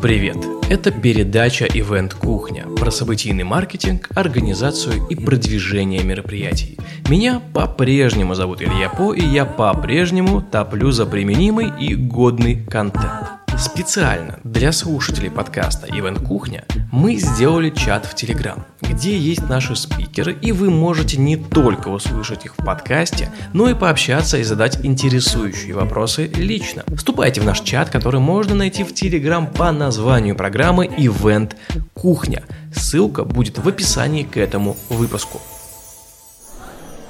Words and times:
Привет! 0.00 0.38
Это 0.70 0.90
передача 0.90 1.66
«Ивент 1.66 2.14
Кухня» 2.14 2.64
про 2.64 2.90
событийный 2.90 3.44
маркетинг, 3.44 4.08
организацию 4.14 5.06
и 5.10 5.14
продвижение 5.14 6.02
мероприятий. 6.02 6.78
Меня 7.10 7.42
по-прежнему 7.52 8.34
зовут 8.34 8.62
Илья 8.62 8.88
По, 8.88 9.12
и 9.12 9.20
я 9.20 9.44
по-прежнему 9.44 10.40
топлю 10.40 10.90
за 10.90 11.04
применимый 11.04 11.70
и 11.78 11.94
годный 11.94 12.64
контент. 12.64 13.39
Специально 13.60 14.40
для 14.42 14.72
слушателей 14.72 15.30
подкаста 15.30 15.86
Event 15.86 16.26
Кухня 16.26 16.64
мы 16.90 17.16
сделали 17.16 17.68
чат 17.68 18.06
в 18.06 18.14
Telegram, 18.14 18.62
где 18.80 19.14
есть 19.18 19.46
наши 19.50 19.76
спикеры, 19.76 20.32
и 20.32 20.50
вы 20.50 20.70
можете 20.70 21.18
не 21.18 21.36
только 21.36 21.88
услышать 21.88 22.46
их 22.46 22.54
в 22.56 22.64
подкасте, 22.64 23.30
но 23.52 23.68
и 23.68 23.74
пообщаться 23.74 24.38
и 24.38 24.44
задать 24.44 24.82
интересующие 24.82 25.74
вопросы 25.74 26.30
лично. 26.34 26.84
Вступайте 26.96 27.42
в 27.42 27.44
наш 27.44 27.60
чат, 27.60 27.90
который 27.90 28.18
можно 28.18 28.54
найти 28.54 28.82
в 28.82 28.94
Telegram 28.94 29.46
по 29.52 29.70
названию 29.72 30.36
программы 30.36 30.86
Event 30.86 31.54
Кухня. 31.92 32.44
Ссылка 32.74 33.24
будет 33.24 33.58
в 33.58 33.68
описании 33.68 34.22
к 34.22 34.38
этому 34.38 34.74
выпуску. 34.88 35.38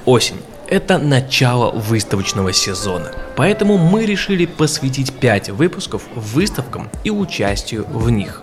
Осень 0.05 0.41
это 0.71 0.99
начало 0.99 1.73
выставочного 1.73 2.53
сезона. 2.53 3.13
Поэтому 3.37 3.77
мы 3.77 4.07
решили 4.07 4.47
посвятить 4.47 5.13
5 5.13 5.51
выпусков 5.51 6.03
выставкам 6.15 6.89
и 7.05 7.11
участию 7.11 7.85
в 7.85 8.09
них. 8.11 8.43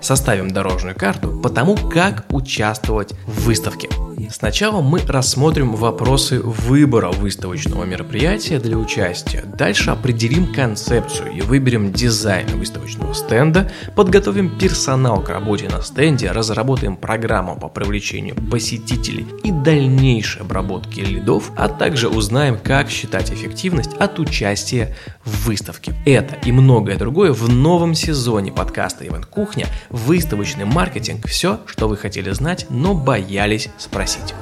Составим 0.00 0.50
дорожную 0.50 0.96
карту 0.96 1.40
по 1.40 1.48
тому, 1.48 1.76
как 1.76 2.26
участвовать 2.30 3.14
в 3.26 3.44
выставке. 3.44 3.88
Сначала 4.30 4.80
мы 4.80 5.00
рассмотрим 5.06 5.74
вопросы 5.76 6.40
выбора 6.40 7.10
выставочного 7.10 7.84
мероприятия 7.84 8.58
для 8.58 8.76
участия. 8.76 9.44
Дальше 9.56 9.90
определим 9.90 10.52
концепцию 10.52 11.32
и 11.32 11.40
выберем 11.40 11.92
дизайн 11.92 12.46
выставочного 12.58 13.14
стенда, 13.14 13.70
подготовим 13.94 14.58
персонал 14.58 15.22
к 15.22 15.28
работе 15.28 15.68
на 15.68 15.82
стенде, 15.82 16.32
разработаем 16.32 16.96
программу 16.96 17.58
по 17.58 17.68
привлечению 17.68 18.34
посетителей 18.50 19.26
и 19.44 19.52
дальнейшей 19.52 20.42
обработке 20.42 21.02
лидов, 21.02 21.52
а 21.56 21.68
также 21.68 22.08
узнаем, 22.08 22.58
как 22.58 22.90
считать 22.90 23.30
эффективность 23.30 23.94
от 23.94 24.18
участия 24.18 24.96
в 25.24 25.46
выставке. 25.46 25.94
Это 26.04 26.34
и 26.44 26.50
многое 26.50 26.96
другое 26.96 27.32
в 27.32 27.48
новом 27.48 27.94
сезоне 27.94 28.52
подкаста 28.52 29.06
Ивент 29.06 29.26
Кухня, 29.26 29.66
выставочный 29.90 30.64
маркетинг, 30.64 31.26
все, 31.26 31.60
что 31.66 31.88
вы 31.88 31.96
хотели 31.96 32.30
знать, 32.30 32.66
но 32.68 32.94
боялись 32.94 33.68
спросить 33.78 34.07
спросить. 34.08 34.34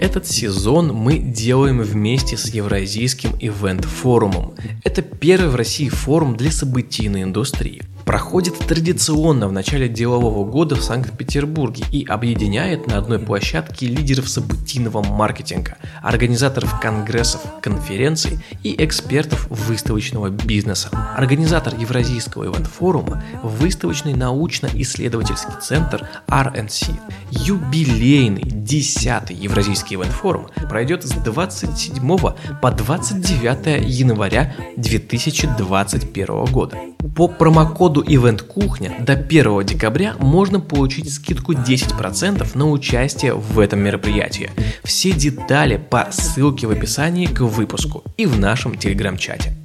Этот 0.00 0.26
сезон 0.26 0.92
мы 0.92 1.18
делаем 1.18 1.80
вместе 1.80 2.36
с 2.36 2.48
Евразийским 2.48 3.36
ивент-форумом. 3.38 4.54
Это 4.84 5.00
первый 5.00 5.48
в 5.48 5.54
России 5.54 5.88
форум 5.88 6.36
для 6.36 6.50
событийной 6.50 7.22
индустрии 7.22 7.82
проходит 8.04 8.58
традиционно 8.58 9.48
в 9.48 9.52
начале 9.52 9.88
делового 9.88 10.44
года 10.44 10.76
в 10.76 10.82
Санкт-Петербурге 10.82 11.84
и 11.92 12.04
объединяет 12.04 12.86
на 12.86 12.98
одной 12.98 13.18
площадке 13.18 13.86
лидеров 13.86 14.28
событийного 14.28 15.02
маркетинга, 15.02 15.76
организаторов 16.02 16.80
конгрессов, 16.80 17.40
конференций 17.60 18.38
и 18.62 18.74
экспертов 18.84 19.46
выставочного 19.48 20.28
бизнеса. 20.28 20.90
Организатор 21.16 21.74
Евразийского 21.74 22.44
ивент-форума– 22.44 23.22
выставочный 23.42 24.14
научно-исследовательский 24.14 25.54
центр 25.60 26.08
RNC. 26.28 26.98
Юбилейный 27.30 28.42
10-й 28.42 29.34
Евразийский 29.34 29.96
ивент-форум 29.96 30.48
пройдет 30.68 31.04
с 31.04 31.10
27 31.10 32.16
по 32.60 32.70
29 32.70 33.84
января 33.88 34.54
2021 34.76 36.44
года. 36.46 36.78
По 37.16 37.28
промокоду 37.28 37.91
Event 38.00 38.44
Кухня 38.44 38.96
до 39.00 39.12
1 39.12 39.66
декабря 39.66 40.14
можно 40.18 40.58
получить 40.60 41.12
скидку 41.12 41.52
10% 41.52 42.56
на 42.56 42.70
участие 42.70 43.34
в 43.34 43.58
этом 43.58 43.80
мероприятии. 43.80 44.50
Все 44.82 45.12
детали 45.12 45.76
по 45.76 46.08
ссылке 46.10 46.66
в 46.66 46.70
описании 46.70 47.26
к 47.26 47.40
выпуску 47.40 48.04
и 48.16 48.26
в 48.26 48.38
нашем 48.38 48.76
телеграм-чате. 48.76 49.56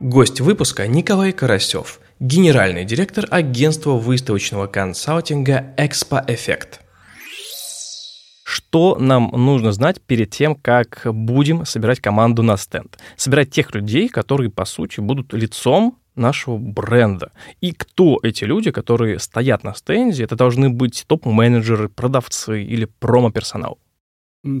Гость 0.00 0.40
выпуска 0.40 0.86
Николай 0.86 1.32
Карасев, 1.32 2.00
генеральный 2.20 2.84
директор 2.84 3.26
агентства 3.30 3.92
выставочного 3.92 4.66
консалтинга 4.66 5.74
Expo 5.76 6.26
Effect. 6.26 6.83
Что 8.54 8.96
нам 9.00 9.32
нужно 9.32 9.72
знать 9.72 10.00
перед 10.00 10.30
тем, 10.30 10.54
как 10.54 11.00
будем 11.12 11.64
собирать 11.66 11.98
команду 11.98 12.44
на 12.44 12.56
стенд? 12.56 12.96
Собирать 13.16 13.50
тех 13.50 13.74
людей, 13.74 14.08
которые, 14.08 14.48
по 14.48 14.64
сути, 14.64 15.00
будут 15.00 15.32
лицом 15.32 15.98
нашего 16.14 16.56
бренда. 16.56 17.32
И 17.60 17.72
кто 17.72 18.20
эти 18.22 18.44
люди, 18.44 18.70
которые 18.70 19.18
стоят 19.18 19.64
на 19.64 19.74
стенде? 19.74 20.22
Это 20.22 20.36
должны 20.36 20.70
быть 20.70 21.04
топ-менеджеры, 21.08 21.88
продавцы 21.88 22.62
или 22.62 22.84
промо-персонал? 22.84 23.78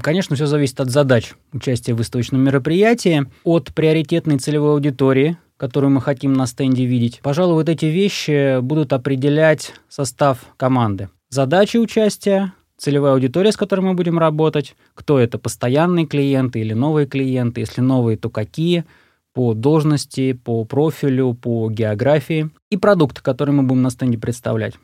Конечно, 0.02 0.34
все 0.34 0.46
зависит 0.46 0.80
от 0.80 0.90
задач 0.90 1.34
участия 1.52 1.94
в 1.94 1.98
выставочном 1.98 2.40
мероприятии, 2.40 3.26
от 3.44 3.72
приоритетной 3.72 4.38
целевой 4.38 4.72
аудитории, 4.72 5.36
которую 5.56 5.92
мы 5.92 6.00
хотим 6.00 6.32
на 6.32 6.48
стенде 6.48 6.84
видеть. 6.84 7.20
Пожалуй, 7.22 7.54
вот 7.54 7.68
эти 7.68 7.86
вещи 7.86 8.58
будут 8.58 8.92
определять 8.92 9.72
состав 9.88 10.38
команды. 10.56 11.10
Задачи 11.30 11.76
участия, 11.76 12.54
целевая 12.84 13.14
аудитория, 13.14 13.50
с 13.50 13.56
которой 13.56 13.80
мы 13.80 13.94
будем 13.94 14.18
работать, 14.18 14.76
кто 14.92 15.18
это, 15.18 15.38
постоянные 15.38 16.06
клиенты 16.06 16.60
или 16.60 16.74
новые 16.74 17.06
клиенты, 17.06 17.60
если 17.60 17.80
новые, 17.80 18.18
то 18.18 18.28
какие, 18.28 18.84
по 19.32 19.54
должности, 19.54 20.34
по 20.34 20.64
профилю, 20.64 21.34
по 21.34 21.70
географии, 21.70 22.50
и 22.70 22.76
продукты, 22.76 23.22
которые 23.22 23.54
мы 23.54 23.62
будем 23.62 23.82
на 23.82 23.90
стенде 23.90 24.18
представлять. 24.18 24.74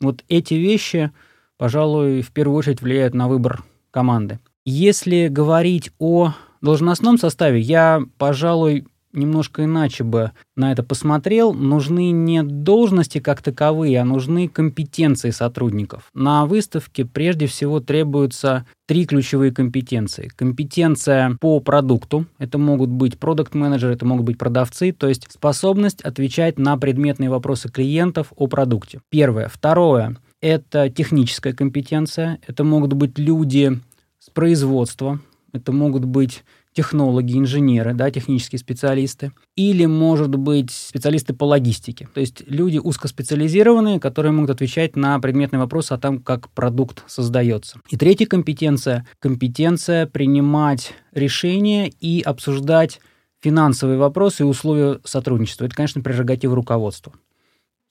Вот 0.00 0.24
эти 0.28 0.54
вещи, 0.54 1.10
пожалуй, 1.58 2.22
в 2.22 2.32
первую 2.32 2.56
очередь 2.56 2.80
влияют 2.80 3.14
на 3.14 3.28
выбор 3.28 3.62
команды. 3.90 4.40
Если 4.64 5.28
говорить 5.28 5.90
о 5.98 6.32
должностном 6.62 7.18
составе, 7.18 7.60
я, 7.60 8.02
пожалуй, 8.16 8.86
немножко 9.12 9.64
иначе 9.64 10.04
бы 10.04 10.32
на 10.56 10.72
это 10.72 10.82
посмотрел. 10.82 11.52
Нужны 11.52 12.10
не 12.10 12.42
должности 12.42 13.18
как 13.18 13.42
таковые, 13.42 14.00
а 14.00 14.04
нужны 14.04 14.48
компетенции 14.48 15.30
сотрудников. 15.30 16.10
На 16.14 16.46
выставке 16.46 17.04
прежде 17.04 17.46
всего 17.46 17.80
требуются 17.80 18.66
три 18.86 19.06
ключевые 19.06 19.52
компетенции. 19.52 20.30
Компетенция 20.34 21.36
по 21.40 21.60
продукту, 21.60 22.26
это 22.38 22.58
могут 22.58 22.90
быть 22.90 23.18
продукт-менеджеры, 23.18 23.94
это 23.94 24.04
могут 24.04 24.26
быть 24.26 24.38
продавцы, 24.38 24.92
то 24.92 25.08
есть 25.08 25.30
способность 25.30 26.00
отвечать 26.02 26.58
на 26.58 26.76
предметные 26.76 27.30
вопросы 27.30 27.68
клиентов 27.68 28.32
о 28.36 28.46
продукте. 28.46 29.00
Первое. 29.08 29.48
Второе– 29.48 30.16
это 30.40 30.90
техническая 30.90 31.52
компетенция, 31.52 32.40
это 32.46 32.64
могут 32.64 32.94
быть 32.94 33.18
люди 33.18 33.80
с 34.18 34.30
производства, 34.30 35.20
это 35.52 35.72
могут 35.72 36.04
быть 36.04 36.44
технологи, 36.72 37.36
инженеры, 37.36 37.94
да, 37.94 38.10
технические 38.10 38.58
специалисты, 38.58 39.32
или, 39.56 39.86
может 39.86 40.36
быть, 40.36 40.70
специалисты 40.70 41.34
по 41.34 41.44
логистике. 41.44 42.08
То 42.14 42.20
есть 42.20 42.42
люди 42.46 42.78
узкоспециализированные, 42.78 43.98
которые 43.98 44.32
могут 44.32 44.50
отвечать 44.50 44.96
на 44.96 45.18
предметный 45.18 45.58
вопрос 45.58 45.90
о 45.90 45.98
том, 45.98 46.20
как 46.20 46.48
продукт 46.50 47.02
создается. 47.06 47.80
И 47.90 47.96
третья 47.96 48.26
компетенция– 48.26 49.06
компетенция 49.18 50.06
принимать 50.06 50.94
решения 51.12 51.88
и 51.88 52.20
обсуждать 52.20 53.00
финансовые 53.40 53.98
вопросы 53.98 54.42
и 54.42 54.46
условия 54.46 55.00
сотрудничества. 55.04 55.64
Это, 55.64 55.74
конечно, 55.74 56.02
прерогатива 56.02 56.54
руководства. 56.54 57.12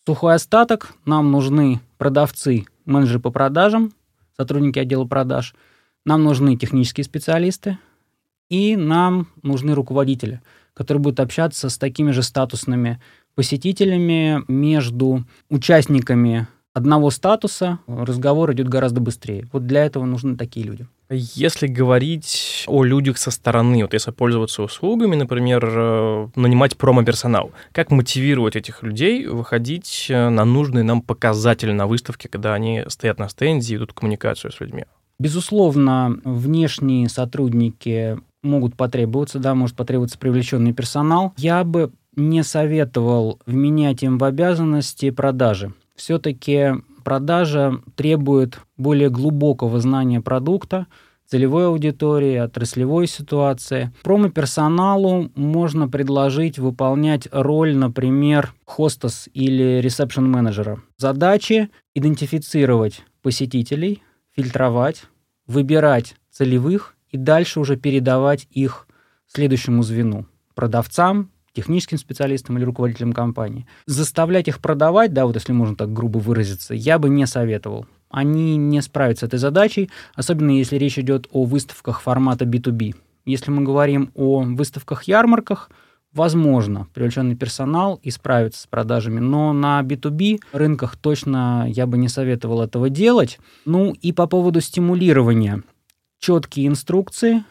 Сухой 0.06 0.36
остаток. 0.36 0.94
Нам 1.06 1.32
нужны 1.32 1.82
продавцы, 1.98 2.66
менеджеры 2.86 3.20
по 3.20 3.32
продажам, 3.32 3.94
сотрудники 4.38 4.80
отдела 4.80 5.06
продаж. 5.06 5.54
Нам 6.06 6.24
нужны 6.24 6.56
технические 6.56 7.04
специалисты, 7.04 7.78
и 8.50 8.76
нам 8.76 9.28
нужны 9.44 9.74
руководители, 9.74 10.42
которые 10.74 11.02
будут 11.02 11.20
общаться 11.20 11.70
с 11.70 11.78
такими 11.78 12.12
же 12.12 12.24
статусными 12.24 13.00
посетителями 13.36 14.44
между 14.48 15.26
участниками 15.50 16.48
одного 16.74 17.10
статуса 17.10 17.80
разговор 17.88 18.54
идет 18.54 18.70
гораздо 18.70 19.02
быстрее. 19.02 19.48
Вот 19.52 19.66
для 19.66 19.86
этого 19.86 20.06
нужны 20.06 20.36
такие 20.38 20.66
люди. 20.66 20.88
Если 21.10 21.68
говорить 21.68 22.66
о 22.68 22.84
людях 22.84 23.18
со 23.18 23.32
стороны, 23.32 23.82
вот 23.82 23.94
если 23.94 24.12
пользоваться 24.12 24.62
услугами, 24.62 25.16
например, 25.16 25.66
э, 25.66 26.28
нанимать 26.36 26.78
промо-персонал, 26.78 27.52
как 27.72 27.90
мотивировать 27.90 28.56
этих 28.56 28.84
людей 28.84 29.26
выходить 29.26 30.08
э, 30.10 30.30
на 30.30 30.46
нужные 30.46 30.84
нам 30.84 31.02
показатели 31.02 31.72
на 31.72 31.88
выставке, 31.88 32.30
когда 32.30 32.54
они 32.54 32.84
стоят 32.88 33.18
на 33.18 33.28
стенде 33.28 33.74
и 33.74 33.78
идут 33.78 33.94
коммуникацию 33.94 34.52
с 34.52 34.60
людьми? 34.60 34.86
Безусловно, 35.18 36.20
внешние 36.24 37.10
сотрудники 37.10 38.20
могут 38.44 38.76
потребоваться, 38.76 39.40
да, 39.40 39.56
может 39.56 39.76
потребоваться 39.76 40.18
привлеченный 40.18 40.74
персонал. 40.74 41.34
Я 41.38 41.64
бы 41.64 41.92
не 42.16 42.44
советовал 42.44 43.40
вменять 43.46 44.04
им 44.04 44.18
в 44.18 44.24
обязанности 44.24 45.10
продажи. 45.10 45.74
Все-таки 45.96 46.76
продажа 47.04 47.82
требует 47.96 48.60
более 48.78 49.10
глубокого 49.10 49.80
знания 49.80 50.22
продукта, 50.22 50.88
целевой 51.26 51.68
аудитории, 51.68 52.36
отраслевой 52.38 53.08
ситуации. 53.08 53.92
Промо-персоналу 54.04 55.30
можно 55.36 55.88
предложить 55.88 56.58
выполнять 56.58 57.28
роль, 57.32 57.76
например, 57.76 58.54
хостес 58.66 59.30
или 59.34 59.80
ресепшн-менеджера. 59.82 60.82
Задачи– 60.98 61.70
идентифицировать 61.96 63.04
посетителей, 63.22 64.02
фильтровать, 64.36 65.04
выбирать 65.46 66.16
целевых 66.32 66.96
и 67.10 67.18
дальше 67.18 67.60
уже 67.60 67.78
передавать 67.78 68.48
их 68.52 68.88
следующему 69.28 69.84
звену– 69.84 70.26
продавцам, 70.56 71.32
техническим 71.54 71.98
специалистам 71.98 72.58
или 72.58 72.66
руководителям 72.66 73.14
компании. 73.14 73.68
Заставлять 73.86 74.48
их 74.48 74.60
продавать, 74.60 75.14
да, 75.14 75.26
вот 75.26 75.36
если 75.36 75.52
можно 75.52 75.76
так 75.76 75.92
грубо 75.92 76.20
выразиться, 76.20 76.74
я 76.74 77.00
бы 77.00 77.10
не 77.10 77.26
советовал 77.26 77.86
они 78.10 78.58
не 78.58 78.82
справятся 78.82 79.26
с 79.26 79.28
этой 79.28 79.40
задачей, 79.40 79.90
особенно 80.16 80.52
если 80.52 80.78
речь 80.78 80.98
идет 80.98 81.28
о 81.32 81.46
выставках 81.46 82.02
формата 82.02 82.46
B2B. 82.46 82.96
Если 83.26 83.52
мы 83.52 83.64
говорим 83.64 84.12
о 84.16 84.42
выставках-ярмарках, 84.42 85.70
возможно, 86.14 86.88
привлеченный 86.94 87.36
персонал 87.36 88.00
и 88.02 88.10
справится 88.10 88.64
с 88.64 88.68
продажами, 88.68 89.20
но 89.20 89.54
на 89.54 89.82
B2B 89.82 90.40
рынках 90.54 90.96
точно 90.98 91.66
я 91.70 91.86
бы 91.86 91.98
не 91.98 92.08
советовал 92.08 92.64
этого 92.64 92.90
делать. 92.90 93.40
Ну 93.66 93.94
и 93.94 94.12
по 94.12 94.26
поводу 94.26 94.62
стимулирования. 94.62 95.64
Четкие 96.20 96.68
инструкции, 96.68 97.44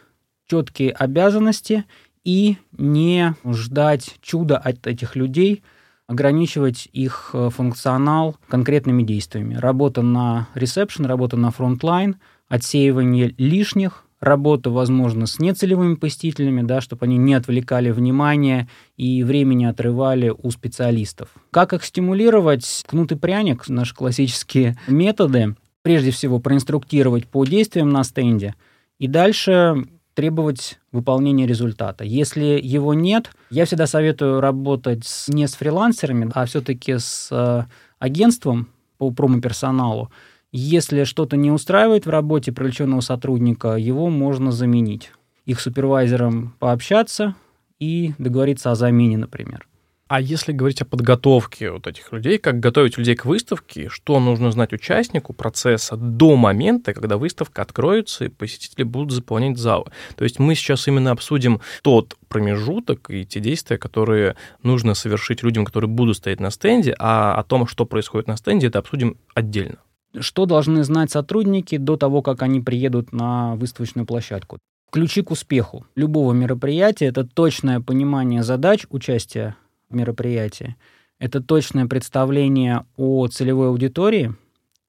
четкие 0.47 0.93
обязанности 0.93 1.85
и 2.25 2.59
не 2.73 3.35
ждать 3.44 4.17
чуда 4.23 4.59
от 4.59 4.87
этих 4.87 5.17
людей– 5.17 5.62
ограничивать 6.09 6.88
их 6.93 7.31
э, 7.35 7.50
функционал 7.50 8.37
конкретными 8.49 9.03
действиями. 9.03 9.55
Работа 9.55 10.03
на 10.03 10.49
ресепшн, 10.55 11.05
работа 11.05 11.37
на 11.37 11.50
frontline, 11.50 12.16
отсеивание 12.49 13.35
лишних, 13.37 14.05
работа, 14.19 14.70
возможно, 14.70 15.26
с 15.26 15.38
нецелевыми 15.38 15.97
посетителями, 15.97 16.62
да, 16.62 16.81
чтобы 16.81 17.05
они 17.05 17.19
не 17.19 17.35
отвлекали 17.35 17.91
внимание 17.91 18.69
и 18.97 19.23
времени 19.23 19.67
отрывали 19.67 20.31
у 20.37 20.50
специалистов. 20.50 21.29
Как 21.50 21.75
их 21.75 21.85
стимулировать? 21.85 22.85
Кнут 22.88 23.12
и 23.12 23.15
пряник, 23.15 23.69
наши 23.69 23.94
классические 23.94 24.79
методы. 24.88 25.56
Прежде 25.82 26.10
всего, 26.10 26.38
проинструктировать 26.38 27.26
по 27.26 27.44
действиям 27.44 27.90
на 27.90 28.04
стенде. 28.04 28.54
И 28.98 29.06
дальше 29.06 29.86
требовать 30.14 30.80
выполнения 30.90 31.46
результата. 31.46 32.02
Если 32.02 32.58
его 32.60 32.92
нет, 32.92 33.30
я 33.50 33.66
всегда 33.66 33.86
советую 33.86 34.40
работать 34.40 35.06
с, 35.06 35.28
не 35.28 35.46
с 35.46 35.54
фрилансерами, 35.54 36.28
а 36.34 36.44
все-таки 36.44 36.98
с 36.98 37.28
э, 37.30 37.64
агентством 38.00 38.69
по 38.96 39.12
промо-персоналу. 39.12 40.10
Если 40.50 41.04
что-то 41.04 41.36
не 41.36 41.52
устраивает 41.52 42.04
в 42.04 42.10
работе 42.10 42.50
привлеченного 42.50 43.00
сотрудника, 43.00 43.76
его 43.76 44.10
можно 44.10 44.50
заменить. 44.50 45.12
Их 45.46 45.60
супервайзером 45.60 46.56
пообщаться 46.58 47.36
и 47.78 48.14
договориться 48.19 48.72
о 48.72 48.74
замене, 48.74 49.19
например. 49.19 49.68
А 50.08 50.22
если 50.22 50.52
говорить 50.52 50.81
о 50.81 50.87
подготовке 50.87 51.70
вот 51.70 51.87
этих 51.87 52.12
людей, 52.12 52.38
как 52.38 52.60
готовить 52.60 52.96
людей 52.96 53.14
к 53.14 53.26
выставке, 53.26 53.90
что 53.90 54.19
нужно 54.20 54.50
знать 54.50 54.72
участнику 54.72 55.34
процесса 55.34 55.96
до 55.96 56.34
момента, 56.37 56.94
когда 56.94 57.19
выставка 57.19 57.60
откроется 57.60 58.25
и 58.25 58.28
посетители 58.28 58.84
будут 58.84 59.12
заполнять 59.12 59.58
залы? 59.58 59.93
То 60.16 60.25
есть 60.25 60.38
мы 60.38 60.55
сейчас 60.55 60.88
именно 60.88 61.10
обсудим 61.10 61.60
тот 61.82 62.16
промежуток 62.28 63.10
и 63.10 63.26
те 63.26 63.40
действия, 63.40 63.76
которые 63.76 64.37
нужно 64.62 64.94
совершить 64.94 65.43
людям, 65.43 65.66
которые 65.66 65.90
будут 65.90 66.16
стоять 66.16 66.40
на 66.40 66.50
стенде, 66.50 66.96
а 66.99 67.34
о 67.34 67.44
том, 67.44 67.66
что 67.66 67.84
происходит 67.84 68.28
на 68.28 68.38
стенде, 68.38 68.69
это 68.69 68.78
обсудим 68.78 69.19
отдельно. 69.34 69.76
Что 70.19 70.46
должны 70.46 70.84
знать 70.84 71.10
сотрудники 71.10 71.76
до 71.76 71.99
того, 71.99 72.22
как 72.22 72.40
они 72.40 72.62
приедут 72.62 73.12
на 73.12 73.56
выставочную 73.56 74.06
площадку? 74.06 74.58
Ключи 74.90 75.20
к 75.20 75.31
успеху 75.31 75.84
любого 75.96 76.32
мероприятия– 76.32 77.06
это 77.08 77.25
точное 77.25 77.81
понимание 77.81 78.43
задач 78.43 78.87
участия 78.88 79.55
мероприятии. 79.90 80.76
Это 81.19 81.40
точное 81.40 81.87
представление 81.87 82.85
о 82.96 83.26
целевой 83.29 83.69
аудитории 83.69 84.35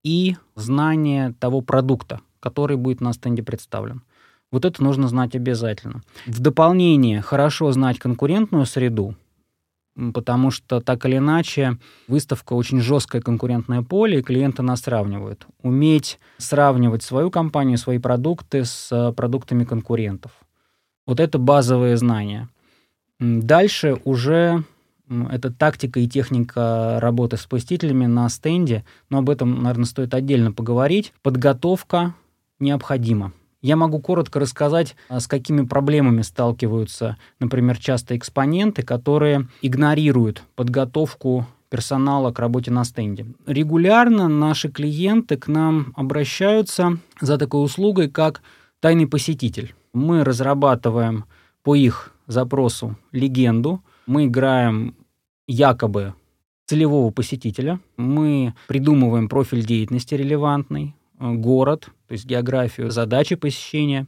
и 0.04 0.36
знание 0.56 1.34
того 1.40 1.62
продукта, 1.62 2.22
который 2.40 2.78
будет 2.78 3.02
на 3.02 3.14
стенде 3.14 3.44
представлен. 3.44 4.04
Вот 4.52 4.66
это 4.66 4.84
нужно 4.84 5.08
знать 5.08 5.36
обязательно. 5.36 6.02
В 6.26 6.40
дополнение 6.40 7.22
хорошо 7.22 7.72
знать 7.72 8.00
конкурентную 8.00 8.66
среду, 8.66 9.16
потому 10.14 10.50
что 10.50 10.82
так 10.82 11.06
или 11.06 11.18
иначе 11.18 11.78
выставка 12.08 12.54
очень 12.54 12.80
жесткое 12.80 13.22
конкурентное 13.22 13.82
поле, 13.82 14.20
и 14.20 14.24
клиенты 14.24 14.62
нас 14.64 14.82
сравнивают. 14.82 15.46
Уметь 15.62 16.20
сравнивать 16.38 17.04
свою 17.04 17.30
компанию, 17.30 17.78
свои 17.78 17.98
продукты 17.98 18.66
с 18.66 19.14
продуктами 19.16 19.66
конкурентов. 19.66 20.32
Вот 21.06 21.20
это 21.20 21.38
базовые 21.38 21.98
знания. 21.98 22.50
Дальше 23.20 24.00
уже 24.06 24.64
это 25.32 25.52
тактика 25.52 26.00
и 26.00 26.08
техника 26.08 27.00
работы 27.00 27.38
с 27.38 27.46
посетителями 27.46 28.06
на 28.06 28.30
стенде, 28.30 28.86
но 29.10 29.20
об 29.20 29.30
этом, 29.30 29.64
наверное, 29.64 29.86
стоит 29.86 30.14
отдельно 30.14 30.52
поговорить. 30.52 31.14
Подготовка 31.22 32.14
необходима. 32.60 33.34
Я 33.62 33.76
могу 33.76 34.00
коротко 34.00 34.40
рассказать, 34.40 34.96
а, 35.10 35.20
с 35.20 35.28
какими 35.28 35.66
проблемами 35.66 36.22
сталкиваются, 36.22 37.18
например, 37.40 37.78
часто 37.78 38.16
экспоненты, 38.16 38.84
которые 38.84 39.48
игнорируют 39.62 40.44
подготовку 40.56 41.46
персонала 41.70 42.32
к 42.32 42.40
работе 42.40 42.72
на 42.72 42.84
стенде. 42.84 43.26
Регулярно 43.46 44.28
наши 44.28 44.70
клиенты 44.70 45.38
к 45.38 45.48
нам 45.48 45.94
обращаются 45.96 46.98
за 47.20 47.38
такой 47.38 47.64
услугой, 47.64 48.10
как 48.10 48.42
тайный 48.80 49.08
посетитель. 49.08 49.76
Мы 49.94 50.24
разрабатываем 50.24 51.26
по 51.64 51.76
их 51.76 52.14
запросу 52.28 52.96
легенду, 53.12 53.84
мы 54.10 54.26
играем 54.26 54.96
якобы 55.48 56.16
целевого 56.66 57.12
посетителя, 57.12 57.80
мы 57.96 58.56
придумываем 58.68 59.30
профиль 59.30 59.64
деятельности 59.64 60.16
релевантный, 60.16 60.96
э, 61.20 61.32
город, 61.34 61.92
то 62.08 62.14
есть 62.14 62.26
географию, 62.26 62.90
задачи 62.90 63.36
посещения, 63.36 64.08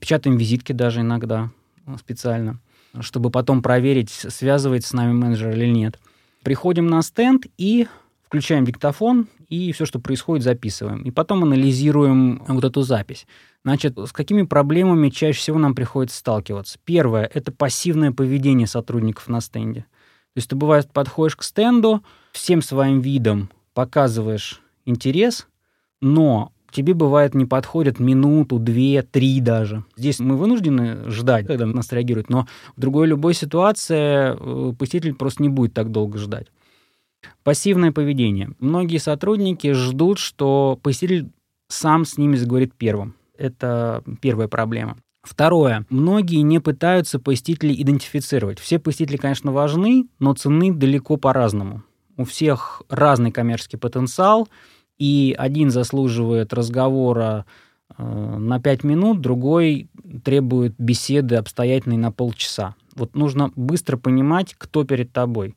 печатаем 0.00 0.36
визитки 0.36 0.72
даже 0.72 1.00
иногда 1.00 1.50
э, 1.86 1.96
специально, 1.98 2.60
чтобы 3.00 3.30
потом 3.30 3.62
проверить, 3.62 4.10
связывает 4.10 4.84
с 4.84 4.92
нами 4.92 5.14
менеджер 5.14 5.52
или 5.52 5.66
нет. 5.66 5.98
Приходим 6.42 6.86
на 6.86 7.00
стенд 7.00 7.46
и 7.56 7.88
включаем 8.28 8.64
диктофон 8.64 9.26
и 9.48 9.72
все, 9.72 9.84
что 9.84 9.98
происходит, 9.98 10.44
записываем. 10.44 11.02
И 11.02 11.10
потом 11.10 11.42
анализируем 11.42 12.42
вот 12.46 12.64
эту 12.64 12.82
запись. 12.82 13.26
Значит, 13.64 13.98
с 13.98 14.12
какими 14.12 14.42
проблемами 14.42 15.08
чаще 15.08 15.40
всего 15.40 15.58
нам 15.58 15.74
приходится 15.74 16.18
сталкиваться? 16.18 16.78
Первое– 16.84 17.28
это 17.34 17.50
пассивное 17.50 18.12
поведение 18.12 18.66
сотрудников 18.66 19.28
на 19.28 19.40
стенде– 19.40 19.86
то 20.34 20.40
есть 20.40 20.50
ты, 20.50 20.54
бывает, 20.54 20.88
подходишь 20.92 21.34
к 21.34 21.42
стенду, 21.42 22.04
всем 22.30 22.62
своим 22.62 23.00
видом 23.00 23.50
показываешь 23.74 24.60
интерес, 24.84 25.48
но 26.00 26.52
тебе, 26.70 26.94
бывает, 26.94 27.34
не 27.34 27.44
подходят 27.44 27.98
минуту, 27.98 28.60
две, 28.60 29.02
три 29.02 29.40
даже. 29.40 29.84
Здесь 29.96 30.20
мы 30.20 30.36
вынуждены 30.36 31.10
ждать, 31.10 31.48
когда 31.48 31.66
нас 31.66 31.90
реагируют, 31.92 32.28
но 32.28 32.46
в 32.76 32.80
другой 32.80 33.08
любой 33.08 33.34
ситуации 33.34 34.36
э, 34.36 34.74
посетитель 34.74 35.14
просто 35.14 35.42
не 35.42 35.48
будет 35.48 35.74
так 35.74 35.90
долго 35.90 36.18
ждать. 36.18 36.46
Пассивное 37.42 37.92
поведение. 37.92 38.50
Многие 38.58 38.98
сотрудники 38.98 39.72
ждут, 39.72 40.18
что 40.18 40.78
посетитель 40.82 41.30
сам 41.68 42.04
с 42.04 42.18
ними 42.18 42.36
заговорит 42.36 42.74
первым. 42.74 43.14
Это 43.36 44.02
первая 44.20 44.48
проблема. 44.48 44.96
Второе. 45.22 45.84
Многие 45.90 46.40
не 46.42 46.58
пытаются 46.58 47.18
посетителей 47.18 47.80
идентифицировать. 47.80 48.58
Все 48.58 48.78
посетители, 48.78 49.16
конечно, 49.16 49.52
важны, 49.52 50.08
но 50.18 50.32
цены 50.34 50.72
далеко 50.72 51.16
по-разному. 51.16 51.82
У 52.16 52.24
всех 52.24 52.82
разный 52.88 53.30
коммерческий 53.30 53.76
потенциал, 53.76 54.48
и 54.98 55.34
один 55.38 55.70
заслуживает 55.70 56.52
разговора 56.52 57.46
э, 57.96 58.02
на 58.02 58.60
5 58.60 58.84
минут, 58.84 59.20
другой 59.20 59.88
требует 60.24 60.74
беседы 60.78 61.36
обстоятельной 61.36 61.98
на 61.98 62.10
полчаса. 62.10 62.74
Вот 62.96 63.14
нужно 63.14 63.52
быстро 63.54 63.96
понимать, 63.96 64.54
кто 64.58 64.84
перед 64.84 65.12
тобой 65.12 65.54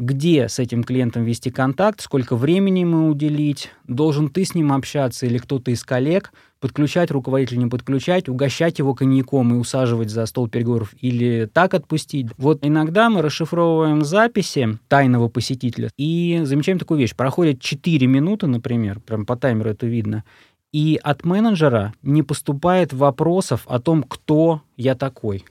где 0.00 0.48
с 0.48 0.58
этим 0.58 0.82
клиентом 0.82 1.24
вести 1.24 1.50
контакт, 1.50 2.00
сколько 2.00 2.34
времени 2.34 2.80
ему 2.80 3.08
уделить, 3.08 3.70
должен 3.86 4.30
ты 4.30 4.46
с 4.46 4.54
ним 4.54 4.72
общаться 4.72 5.26
или 5.26 5.36
кто-то 5.36 5.70
из 5.70 5.84
коллег, 5.84 6.32
подключать 6.58 7.10
руководителя, 7.10 7.58
не 7.58 7.66
подключать, 7.66 8.28
угощать 8.28 8.78
его 8.78 8.94
коньяком 8.94 9.52
и 9.52 9.58
усаживать 9.58 10.08
за 10.08 10.24
стол 10.24 10.48
переговоров 10.48 10.94
или 11.00 11.48
так 11.52 11.74
отпустить. 11.74 12.28
Вот 12.38 12.60
иногда 12.62 13.10
мы 13.10 13.20
расшифровываем 13.20 14.02
записи 14.02 14.78
тайного 14.88 15.28
посетителя 15.28 15.90
и 15.98 16.40
замечаем 16.44 16.78
такую 16.78 16.98
вещь. 16.98 17.14
Проходит 17.14 17.60
4 17.60 18.06
минуты, 18.06 18.46
например, 18.46 19.00
прям 19.00 19.26
по 19.26 19.36
таймеру 19.36 19.68
это 19.68 19.86
видно, 19.86 20.24
и 20.72 20.98
от 21.02 21.26
менеджера 21.26 21.92
не 22.02 22.22
поступает 22.22 22.94
вопросов 22.94 23.66
о 23.66 23.80
том, 23.80 24.02
кто 24.02 24.62
я 24.78 24.94
такой. 24.94 25.44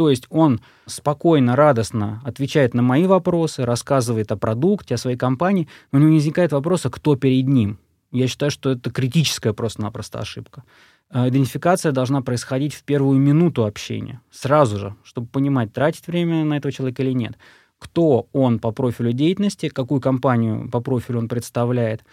То 0.00 0.08
есть 0.08 0.24
он 0.30 0.62
спокойно, 0.86 1.56
радостно 1.56 2.22
отвечает 2.24 2.72
на 2.72 2.80
мои 2.80 3.04
вопросы, 3.04 3.66
рассказывает 3.66 4.32
о 4.32 4.38
продукте, 4.38 4.94
о 4.94 4.96
своей 4.96 5.18
компании, 5.18 5.68
но 5.92 5.98
у 5.98 6.00
него 6.00 6.10
не 6.12 6.16
возникает 6.16 6.52
вопроса, 6.52 6.88
кто 6.88 7.16
перед 7.16 7.46
ним. 7.46 7.78
Я 8.10 8.26
считаю, 8.26 8.50
что 8.50 8.70
это 8.70 8.90
критическая 8.90 9.52
просто-напросто 9.52 10.18
ошибка. 10.18 10.64
э, 11.10 11.28
идентификация 11.28 11.92
должна 11.92 12.22
происходить 12.22 12.72
в 12.72 12.82
первую 12.82 13.18
минуту 13.18 13.66
общения, 13.66 14.22
сразу 14.30 14.78
же, 14.78 14.94
чтобы 15.04 15.26
понимать, 15.26 15.74
тратить 15.74 16.06
время 16.06 16.44
на 16.44 16.56
этого 16.56 16.72
человека 16.72 17.02
или 17.02 17.12
нет. 17.12 17.36
Кто 17.78 18.26
он 18.32 18.58
по 18.58 18.72
профилю 18.72 19.12
деятельности, 19.12 19.68
какую 19.68 20.00
компанию 20.00 20.70
по 20.70 20.80
профилю 20.80 21.18
он 21.18 21.28
представляет, 21.28 22.04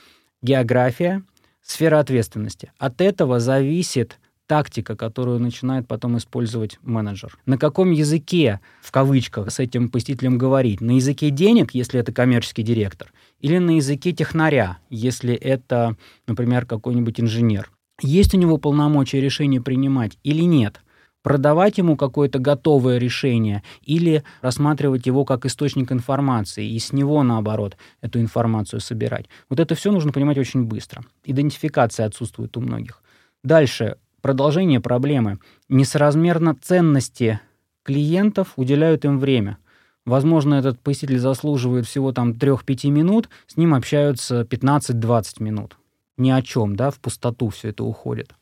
география, 0.41 1.24
сфера 1.62 2.00
ответственности. 2.00 2.74
От 2.79 3.00
этого 3.00 3.39
зависит 3.39 4.20
тактика, 4.47 4.95
которую 4.95 5.39
начинает 5.39 5.87
потом 5.87 6.17
использовать 6.17 6.79
менеджер. 6.81 7.37
На 7.45 7.57
каком 7.57 7.91
языке, 7.91 8.59
в 8.81 8.91
кавычках, 8.91 9.51
с 9.51 9.59
этим 9.59 9.89
посетителем 9.89 10.37
говорить? 10.37 10.81
На 10.81 10.91
языке 10.91 11.29
денег, 11.29 11.71
если 11.73 11.99
это 11.99 12.11
коммерческий 12.11 12.63
директор, 12.63 13.11
или 13.39 13.57
на 13.59 13.75
языке 13.75 14.13
технаря, 14.13 14.79
если 14.89 15.35
это, 15.35 15.95
например, 16.25 16.65
какой-нибудь 16.65 17.19
инженер? 17.19 17.71
Есть 18.01 18.33
у 18.33 18.37
него 18.37 18.57
полномочия 18.57 19.21
решения 19.21 19.61
принимать 19.61 20.17
или 20.23 20.43
нет? 20.43 20.81
продавать 21.23 21.77
ему 21.77 21.97
какое-то 21.97 22.39
готовое 22.39 22.99
решение 22.99 23.61
или 23.81 24.23
рассматривать 24.41 25.07
его 25.07 25.25
как 25.25 25.45
источник 25.45 25.91
информации 25.91 26.65
и 26.65 26.79
с 26.79 26.93
него, 26.93 27.21
наоборот, 27.21 27.75
эту 27.99 28.21
информацию 28.21 28.79
собирать. 28.79 29.25
Вот 29.49 29.59
это 29.59 29.75
все 29.75 29.91
нужно 29.91 30.13
понимать 30.13 30.37
очень 30.37 30.63
быстро. 30.63 31.03
Идентификация 31.25 32.05
отсутствует 32.05 32.55
у 32.55 32.61
многих. 32.61 33.03
Дальше, 33.43 33.97
продолжение 34.21 34.79
проблемы. 34.79 35.39
Несоразмерно 35.69 36.55
ценности 36.55 37.39
клиентов 37.83 38.53
уделяют 38.55 39.05
им 39.05 39.19
время. 39.19 39.57
Возможно, 40.05 40.55
этот 40.55 40.79
посетитель 40.79 41.19
заслуживает 41.19 41.86
всего 41.86 42.13
там 42.13 42.31
3-5 42.31 42.89
минут, 42.89 43.29
с 43.45 43.57
ним 43.57 43.74
общаются 43.74 44.41
15-20 44.41 45.43
минут. 45.43 45.77
Ни 46.17 46.29
о 46.31 46.41
чем, 46.41 46.75
да, 46.75 46.91
в 46.91 47.00
пустоту 47.00 47.50
все 47.50 47.69
это 47.69 47.83
уходит. 47.83 48.33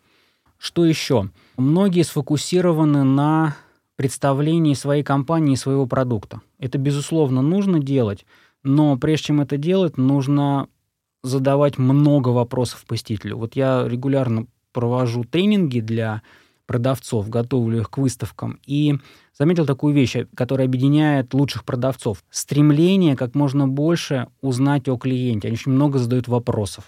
Что 0.58 0.86
еще? 0.86 1.30
Многие 1.58 2.04
сфокусированы 2.04 3.04
на 3.04 3.56
представлении 3.96 4.74
своей 4.74 5.04
компании 5.04 5.56
своего 5.56 5.86
продукта. 5.86 6.42
Это, 6.60 6.78
безусловно, 6.78 7.42
нужно 7.42 7.80
делать, 7.80 8.26
но 8.64 8.98
прежде 8.98 9.28
чем 9.28 9.42
это 9.42 9.58
делать, 9.58 9.98
нужно 9.98 10.68
задавать 11.24 11.78
много 11.78 12.30
вопросов 12.30 12.86
посетителю. 12.86 13.38
Вот 13.38 13.56
я 13.56 13.88
регулярно 13.88 14.48
провожу 14.76 15.24
тренинги 15.24 15.80
для 15.80 16.22
продавцов, 16.66 17.30
готовлю 17.30 17.80
их 17.80 17.90
к 17.90 17.98
выставкам, 17.98 18.60
и 18.66 18.98
заметил 19.38 19.66
такую 19.66 19.94
вещь, 19.94 20.18
которая 20.36 20.68
объединяет 20.68 21.34
лучших 21.34 21.64
продавцов. 21.64 22.24
Стремление 22.30 23.16
как 23.16 23.36
можно 23.36 23.68
больше 23.68 24.28
узнать 24.42 24.90
о 24.90 24.98
клиенте. 24.98 25.48
Они 25.48 25.56
очень 25.56 25.72
много 25.72 25.98
задают 25.98 26.28
вопросов. 26.28 26.86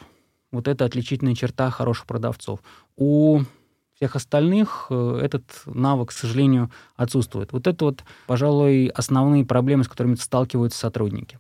Вот 0.51 0.67
это 0.67 0.84
отличительная 0.84 1.34
черта 1.34 1.70
хороших 1.70 2.06
продавцов. 2.08 2.60
У 2.98 3.41
всех 3.96 4.15
остальных 4.17 4.88
э, 4.89 5.22
этот 5.24 5.44
навык, 5.65 6.10
к 6.10 6.12
сожалению, 6.12 6.72
отсутствует. 6.98 7.53
Вот 7.53 7.67
это 7.67 7.86
вот, 7.86 8.03
пожалуй, 8.27 8.88
основные 8.88 9.46
проблемы, 9.46 9.86
с 9.86 9.88
которыми 9.88 10.15
сталкиваются 10.15 10.79
сотрудники. 10.79 11.39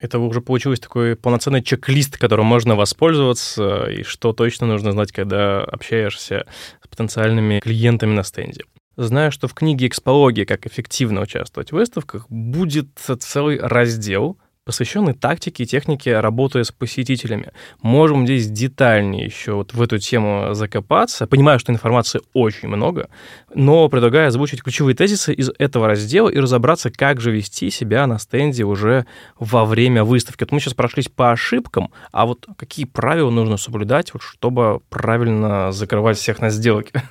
Это 0.00 0.18
уже 0.18 0.40
получилось 0.40 0.80
такой 0.80 1.14
полноценный 1.14 1.62
чек-лист, 1.62 2.16
которым 2.16 2.46
можно 2.46 2.74
воспользоваться, 2.74 3.84
и 3.90 4.02
что 4.02 4.32
точно 4.32 4.66
нужно 4.66 4.92
знать, 4.92 5.12
когда 5.12 5.62
общаешься 5.62 6.46
с 6.82 6.88
потенциальными 6.88 7.60
клиентами 7.60 8.14
на 8.14 8.24
стенде. 8.24 8.64
Знаю, 8.96 9.30
что 9.30 9.46
в 9.46 9.54
книге 9.54 9.86
«Экспология. 9.86 10.46
Как 10.46 10.66
эффективно 10.66 11.20
участвовать 11.20 11.70
в 11.70 11.74
выставках» 11.74 12.28
будет 12.30 12.88
целый 12.98 13.58
раздел, 13.58 14.38
посвященный 14.70 15.14
тактике 15.14 15.64
и 15.64 15.66
технике 15.66 16.20
работы 16.20 16.62
с 16.62 16.70
посетителями. 16.70 17.48
Можем 17.82 18.24
здесь 18.24 18.48
детальнее 18.48 19.24
еще 19.24 19.54
вот 19.54 19.74
в 19.74 19.82
эту 19.82 19.98
тему 19.98 20.54
закопаться. 20.54 21.26
Понимаю, 21.26 21.58
что 21.58 21.72
информации 21.72 22.20
очень 22.34 22.68
много, 22.68 23.08
но 23.52 23.88
предлагаю 23.88 24.28
озвучить 24.28 24.62
ключевые 24.62 24.94
тезисы 24.94 25.34
из 25.34 25.50
этого 25.58 25.88
раздела 25.88 26.28
и 26.28 26.38
разобраться, 26.38 26.92
как 26.92 27.20
же 27.20 27.32
вести 27.32 27.68
себя 27.68 28.06
на 28.06 28.20
стенде 28.20 28.62
уже 28.62 29.06
во 29.40 29.64
время 29.64 30.04
выставки. 30.04 30.44
Вот 30.44 30.52
мы 30.52 30.60
сейчас 30.60 30.74
прошлись 30.74 31.08
по 31.08 31.32
ошибкам, 31.32 31.90
а 32.12 32.26
вот 32.26 32.46
какие 32.56 32.86
правила 32.86 33.30
нужно 33.30 33.56
соблюдать, 33.56 34.14
вот, 34.14 34.22
чтобы 34.22 34.82
правильно 34.88 35.72
закрывать 35.72 36.16
всех 36.16 36.40
на 36.40 36.50
сделке? 36.50 37.02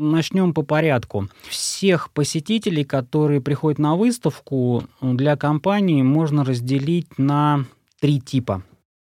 Начнем 0.00 0.54
по 0.54 0.62
порядку. 0.62 1.28
Всех 1.48 2.12
посетителей, 2.12 2.84
которые 2.84 3.40
приходят 3.40 3.80
на 3.80 3.96
выставку, 3.96 4.84
для 5.02 5.36
компании 5.36 6.02
можно 6.02 6.44
разделить 6.44 7.18
на 7.18 7.64
три 8.00 8.20
типа. 8.20 8.62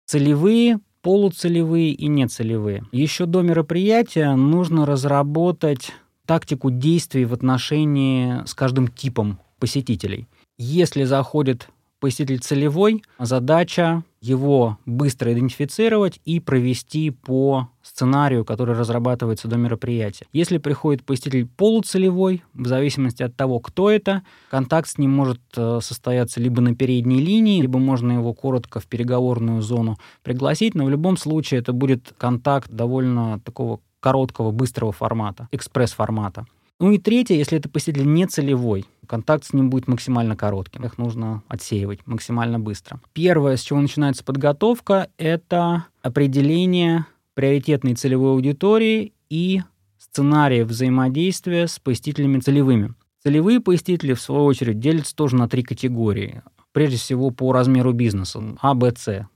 Целевые, 0.05 0.81
полуцелевые 1.01 1.91
и 1.91 2.07
нецелевые. 2.07 2.83
Еще 2.91 3.25
до 3.25 3.41
мероприятия 3.41 4.35
нужно 4.35 4.85
разработать 4.85 5.93
тактику 6.25 6.69
действий 6.69 7.23
в 7.23 7.33
отношении 7.33 8.45
с 8.45 8.53
каждым 8.53 8.89
типом 8.89 9.39
посетителей. 9.59 10.27
Если 10.57 11.05
заходит 11.05 11.69
посетитель 12.01 12.39
целевой, 12.39 13.03
задача 13.19 14.03
его 14.21 14.77
быстро 14.85 15.31
идентифицировать 15.31 16.19
и 16.25 16.39
провести 16.39 17.11
по 17.11 17.69
сценарию, 17.81 18.43
который 18.43 18.75
разрабатывается 18.75 19.47
до 19.47 19.57
мероприятия. 19.57 20.25
Если 20.33 20.57
приходит 20.57 21.03
посетитель 21.03 21.47
полуцелевой, 21.47 22.43
в 22.53 22.67
зависимости 22.67 23.23
от 23.23 23.35
того, 23.35 23.59
кто 23.59 23.89
это, 23.89 24.23
контакт 24.49 24.89
с 24.89 24.97
ним 24.97 25.11
может 25.11 25.41
э, 25.55 25.79
состояться 25.81 26.39
либо 26.39 26.61
на 26.61 26.75
передней 26.75 27.21
линии, 27.21 27.61
либо 27.61 27.79
можно 27.79 28.13
его 28.13 28.33
коротко 28.33 28.79
в 28.79 28.87
переговорную 28.87 29.61
зону 29.61 29.97
пригласить, 30.23 30.75
но 30.75 30.85
в 30.85 30.89
любом 30.89 31.17
случае 31.17 31.61
это 31.61 31.71
будет 31.71 32.13
контакт 32.17 32.71
довольно 32.71 33.39
такого 33.39 33.79
короткого, 33.99 34.51
быстрого 34.51 34.91
формата, 34.91 35.47
экспресс-формата. 35.51 36.45
Ну 36.81 36.89
и 36.89 36.97
третье, 36.97 37.35
если 37.35 37.59
это 37.59 37.69
посетитель 37.69 38.11
не 38.11 38.25
целевой, 38.25 38.85
контакт 39.05 39.45
с 39.45 39.53
ним 39.53 39.69
будет 39.69 39.87
максимально 39.87 40.35
коротким. 40.35 40.83
Их 40.83 40.97
нужно 40.97 41.43
отсеивать 41.47 41.99
максимально 42.07 42.59
быстро. 42.59 42.99
Первое, 43.13 43.55
с 43.55 43.61
чего 43.61 43.79
начинается 43.79 44.23
подготовка, 44.23 45.07
это 45.19 45.85
определение 46.01 47.05
приоритетной 47.35 47.93
целевой 47.93 48.31
аудитории 48.31 49.13
и 49.29 49.61
сценария 49.99 50.65
взаимодействия 50.65 51.67
с 51.67 51.77
посетителями 51.77 52.39
целевыми. 52.39 52.95
Целевые 53.21 53.59
посетители, 53.59 54.13
в 54.13 54.19
свою 54.19 54.45
очередь, 54.45 54.79
делятся 54.79 55.15
тоже 55.15 55.35
на 55.35 55.47
три 55.47 55.61
категории. 55.61 56.41
Прежде 56.71 56.97
всего, 56.97 57.29
по 57.29 57.53
размеру 57.53 57.93
бизнеса. 57.93 58.41
А, 58.59 58.73
Б, 58.73 58.91
С. 58.97 59.27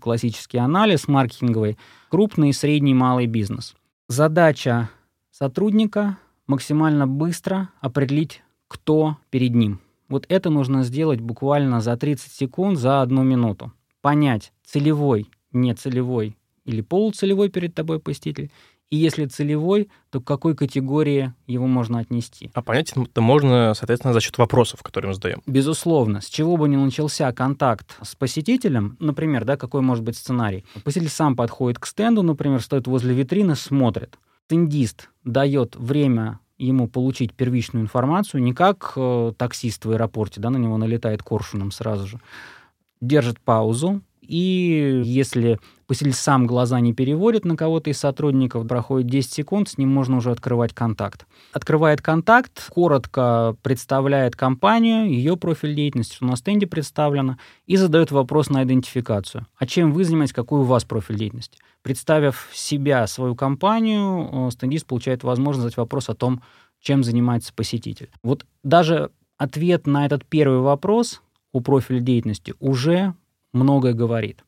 Классический 0.00 0.56
анализ 0.56 1.08
маркетинговый. 1.08 1.76
Крупный, 2.08 2.54
средний, 2.54 2.94
малый 2.94 3.26
бизнес. 3.26 3.74
Задача 4.08 4.88
сотрудника 5.30 6.16
максимально 6.46 7.06
быстро 7.06 7.70
определить, 7.80 8.42
кто 8.68 9.16
перед 9.30 9.54
ним. 9.54 9.80
Вот 10.08 10.26
это 10.28 10.50
нужно 10.50 10.84
сделать 10.84 11.20
буквально 11.20 11.80
за 11.80 11.96
30 11.96 12.32
секунд, 12.32 12.78
за 12.78 13.02
одну 13.02 13.22
минуту. 13.22 13.72
Понять, 14.02 14.52
целевой, 14.64 15.28
не 15.52 15.74
целевой 15.74 16.36
или 16.64 16.80
полуцелевой 16.80 17.48
перед 17.48 17.74
тобой 17.74 18.00
посетитель, 18.00 18.50
и 18.88 18.96
если 18.96 19.26
целевой, 19.26 19.88
то 20.10 20.20
к 20.20 20.24
какой 20.24 20.54
категории 20.54 21.34
его 21.48 21.66
можно 21.66 21.98
отнести? 21.98 22.50
А 22.54 22.62
понять 22.62 22.92
это 22.96 23.20
можно, 23.20 23.74
соответственно, 23.74 24.14
за 24.14 24.20
счет 24.20 24.38
вопросов, 24.38 24.82
которые 24.84 25.08
мы 25.08 25.14
задаем. 25.14 25.42
Безусловно. 25.44 26.20
С 26.20 26.26
чего 26.26 26.56
бы 26.56 26.68
ни 26.68 26.76
начался 26.76 27.32
контакт 27.32 27.98
с 28.02 28.14
посетителем, 28.14 28.96
например, 29.00 29.44
да, 29.44 29.56
какой 29.56 29.80
может 29.80 30.04
быть 30.04 30.16
сценарий? 30.16 30.64
Посетитель 30.84 31.10
сам 31.10 31.34
подходит 31.34 31.80
к 31.80 31.86
стенду, 31.86 32.22
например, 32.22 32.62
стоит 32.62 32.86
возле 32.86 33.12
витрины, 33.12 33.56
смотрит 33.56 34.18
стендист 34.46 35.10
дает 35.24 35.74
время 35.74 36.38
ему 36.56 36.88
получить 36.88 37.34
первичную 37.34 37.82
информацию, 37.82 38.42
не 38.42 38.54
как 38.54 38.92
э, 38.96 39.32
таксист 39.36 39.84
в 39.84 39.90
аэропорте, 39.90 40.40
да, 40.40 40.50
на 40.50 40.56
него 40.56 40.78
налетает 40.78 41.22
коршуном 41.22 41.72
сразу 41.72 42.06
же, 42.06 42.20
держит 43.00 43.40
паузу, 43.40 44.02
и 44.22 45.02
если 45.04 45.58
посетитель 45.86 46.14
сам 46.14 46.46
глаза 46.46 46.80
не 46.80 46.92
переводит 46.92 47.44
на 47.44 47.56
кого-то 47.56 47.90
из 47.90 47.98
сотрудников, 47.98 48.66
проходит 48.66 49.08
10 49.08 49.32
секунд, 49.32 49.68
с 49.68 49.78
ним 49.78 49.92
можно 49.92 50.16
уже 50.16 50.30
открывать 50.30 50.72
контакт. 50.72 51.26
Открывает 51.52 52.00
контакт, 52.00 52.68
коротко 52.70 53.56
представляет 53.62 54.34
компанию, 54.34 55.08
ее 55.08 55.36
профиль 55.36 55.74
деятельности, 55.74 56.16
что 56.16 56.24
на 56.24 56.36
стенде 56.36 56.66
представлено, 56.66 57.36
и 57.66 57.76
задает 57.76 58.10
вопрос 58.10 58.50
на 58.50 58.64
идентификацию. 58.64 59.46
А 59.56 59.66
чем 59.66 59.92
вы 59.92 60.04
занимаетесь, 60.04 60.34
какой 60.34 60.60
у 60.60 60.64
вас 60.64 60.84
профиль 60.84 61.16
деятельности? 61.16 61.58
Представив 61.86 62.50
себя, 62.52 63.06
свою 63.06 63.36
компанию, 63.36 64.48
э, 64.48 64.50
стендист 64.50 64.86
получает 64.86 65.22
возможность 65.22 65.62
задать 65.62 65.76
вопрос 65.76 66.08
о 66.08 66.16
том, 66.16 66.42
чем 66.80 67.04
занимается 67.04 67.54
посетитель. 67.54 68.10
Вот 68.24 68.44
даже 68.64 69.12
ответ 69.38 69.86
на 69.86 70.04
этот 70.04 70.24
первый 70.24 70.58
вопрос 70.58 71.22
у 71.52 71.60
профиля 71.60 72.00
деятельности 72.00 72.54
уже 72.58 73.14
многое 73.52 73.92
говорит. 73.92 74.44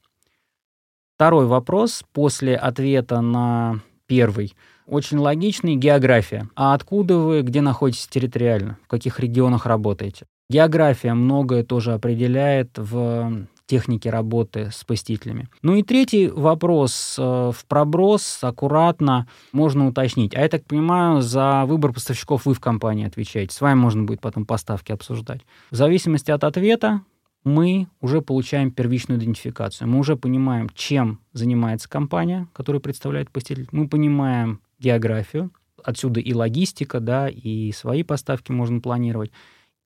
Второй 1.14 1.46
вопрос 1.46 2.02
после 2.12 2.56
ответа 2.56 3.20
на 3.20 3.82
первый. 4.06 4.54
Очень 4.88 5.18
логичный. 5.18 5.76
География. 5.76 6.48
А 6.56 6.74
откуда 6.74 7.18
вы, 7.18 7.42
где 7.42 7.60
находитесь 7.60 8.08
территориально? 8.08 8.78
В 8.82 8.88
каких 8.88 9.20
регионах 9.20 9.64
работаете? 9.64 10.26
География 10.50 11.14
многое 11.14 11.62
тоже 11.62 11.92
определяет 11.92 12.70
в 12.76 13.46
техники 13.68 14.08
работы 14.08 14.70
с 14.72 14.82
посетителями. 14.82 15.48
Ну 15.62 15.76
и 15.76 15.82
третий 15.82 16.28
вопрос 16.28 17.16
э, 17.18 17.22
в 17.22 17.64
проброс 17.68 18.38
аккуратно 18.42 19.28
можно 19.52 19.86
уточнить. 19.86 20.34
А 20.34 20.40
я 20.40 20.48
так 20.48 20.64
понимаю, 20.64 21.20
за 21.20 21.64
выбор 21.66 21.92
поставщиков 21.92 22.46
вы 22.46 22.54
в 22.54 22.60
компании 22.60 23.06
отвечаете. 23.06 23.54
С 23.54 23.60
вами 23.60 23.78
можно 23.78 24.04
будет 24.04 24.20
потом 24.20 24.46
поставки 24.46 24.90
обсуждать. 24.90 25.42
В 25.70 25.76
зависимости 25.76 26.30
от 26.30 26.44
ответа 26.44 27.02
мы 27.44 27.88
уже 28.00 28.22
получаем 28.22 28.70
первичную 28.70 29.20
идентификацию. 29.20 29.86
Мы 29.88 29.98
уже 29.98 30.16
понимаем, 30.16 30.70
чем 30.74 31.20
занимается 31.32 31.88
компания, 31.88 32.48
которая 32.54 32.80
представляет 32.80 33.30
посетитель. 33.30 33.68
Мы 33.70 33.86
понимаем 33.86 34.60
географию, 34.78 35.50
отсюда 35.84 36.20
и 36.20 36.32
логистика, 36.32 37.00
да, 37.00 37.28
и 37.28 37.70
свои 37.72 38.02
поставки 38.02 38.50
можно 38.50 38.80
планировать 38.80 39.30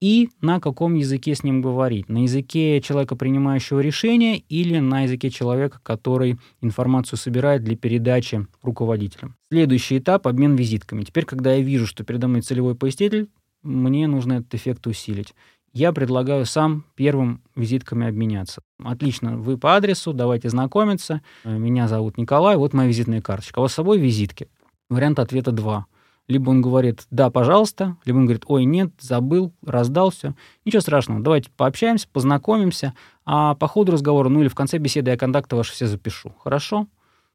и 0.02 0.30
на 0.40 0.58
каком 0.58 0.94
языке 0.94 1.36
с 1.36 1.44
ним 1.44 1.62
говорить. 1.62 2.08
На 2.08 2.24
языке 2.24 2.80
человека, 2.80 3.14
принимающего 3.14 3.78
решение, 3.78 4.38
или 4.48 4.80
на 4.80 5.02
языке 5.02 5.30
человека, 5.30 5.78
который 5.80 6.40
информацию 6.60 7.16
собирает 7.16 7.62
для 7.62 7.76
передачи 7.76 8.44
руководителям. 8.62 9.36
Следующий 9.52 9.98
этап— 9.98 10.26
обмен 10.28 10.56
визитками. 10.56 11.04
Теперь, 11.04 11.24
когда 11.24 11.54
я 11.54 11.62
вижу, 11.62 11.86
что 11.86 12.02
передо 12.02 12.26
мной 12.26 12.40
целевой 12.40 12.74
посетитель, 12.74 13.28
мне 13.62 14.08
нужно 14.08 14.32
этот 14.32 14.52
эффект 14.54 14.88
усилить. 14.88 15.34
Я 15.72 15.92
предлагаю 15.92 16.46
сам 16.46 16.84
первым 16.96 17.40
визитками 17.54 18.08
обменяться. 18.08 18.60
Отлично, 18.82 19.36
вы 19.38 19.56
по 19.56 19.76
адресу, 19.76 20.12
давайте 20.12 20.48
знакомиться. 20.48 21.22
Меня 21.44 21.86
зовут 21.86 22.18
Николай, 22.18 22.56
вот 22.56 22.74
моя 22.74 22.88
визитная 22.88 23.22
карточка. 23.22 23.60
А 23.60 23.60
у 23.60 23.62
вас 23.62 23.72
с 23.72 23.76
собой 23.76 24.00
визитки? 24.00 24.48
Вариант 24.90 25.20
ответа 25.20 25.52
два. 25.52 25.86
Либо 26.28 26.50
он 26.50 26.62
говорит 26.62 27.06
«да, 27.10 27.30
пожалуйста», 27.30 27.96
либо 28.04 28.18
он 28.18 28.26
говорит 28.26 28.44
«ой, 28.46 28.64
нет, 28.64 28.92
забыл, 29.00 29.52
раздался». 29.64 30.34
Ничего 30.64 30.80
страшного, 30.80 31.20
давайте 31.20 31.50
пообщаемся, 31.56 32.08
познакомимся, 32.12 32.94
а 33.24 33.54
по 33.54 33.66
ходу 33.66 33.92
разговора, 33.92 34.28
ну 34.28 34.40
или 34.40 34.48
в 34.48 34.54
конце 34.54 34.78
беседы 34.78 35.10
я 35.10 35.16
контакты 35.16 35.56
ваши 35.56 35.72
все 35.72 35.86
запишу. 35.86 36.32
Хорошо? 36.38 36.86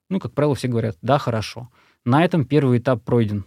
Ну, 0.09 0.19
как 0.19 0.31
правило, 0.33 0.55
все 0.55 0.67
говорят 0.67 0.97
«да, 1.01 1.17
хорошо». 1.17 1.69
На 2.05 2.23
этом 2.23 2.45
первый 2.45 2.79
этап 2.79 3.03
пройден. 3.03 3.43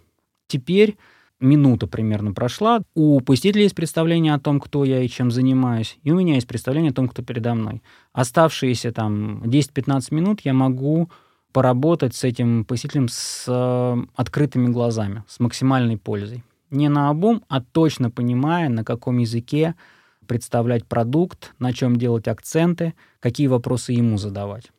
Теперь 0.46 0.98
минута 1.40 1.86
примерно 1.86 2.32
прошла. 2.32 2.82
У 2.94 3.20
посетителя 3.20 3.62
есть 3.62 3.74
представление 3.74 4.34
о 4.34 4.38
том, 4.38 4.60
кто 4.60 4.84
я 4.84 5.02
и 5.02 5.08
чем 5.08 5.30
занимаюсь, 5.30 5.98
и 6.02 6.12
у 6.12 6.16
меня 6.16 6.34
есть 6.34 6.46
представление 6.46 6.90
о 6.90 6.94
том, 6.94 7.08
кто 7.08 7.22
передо 7.22 7.54
мной. 7.54 7.82
Оставшиеся 8.12 8.92
там 8.92 9.42
10-15 9.44 10.14
минут 10.14 10.42
я 10.42 10.52
могу 10.52 11.10
поработать 11.52 12.14
с 12.14 12.24
этим 12.24 12.64
посетителем 12.64 13.08
с 13.08 13.44
э, 13.48 13.96
открытыми 14.14 14.68
глазами, 14.68 15.24
с 15.28 15.40
максимальной 15.40 15.96
пользой. 15.96 16.44
Не 16.70 16.88
на 16.88 17.10
обум, 17.10 17.42
а 17.48 17.60
точно 17.60 18.10
понимая, 18.10 18.68
на 18.68 18.84
каком 18.84 19.18
языке 19.18 19.74
представлять 20.26 20.86
продукт, 20.86 21.54
на 21.58 21.72
чем 21.72 21.96
делать 21.96 22.28
акценты, 22.28 22.94
какие 23.18 23.48
вопросы 23.48 23.92
ему 23.92 24.16
задавать. 24.16 24.70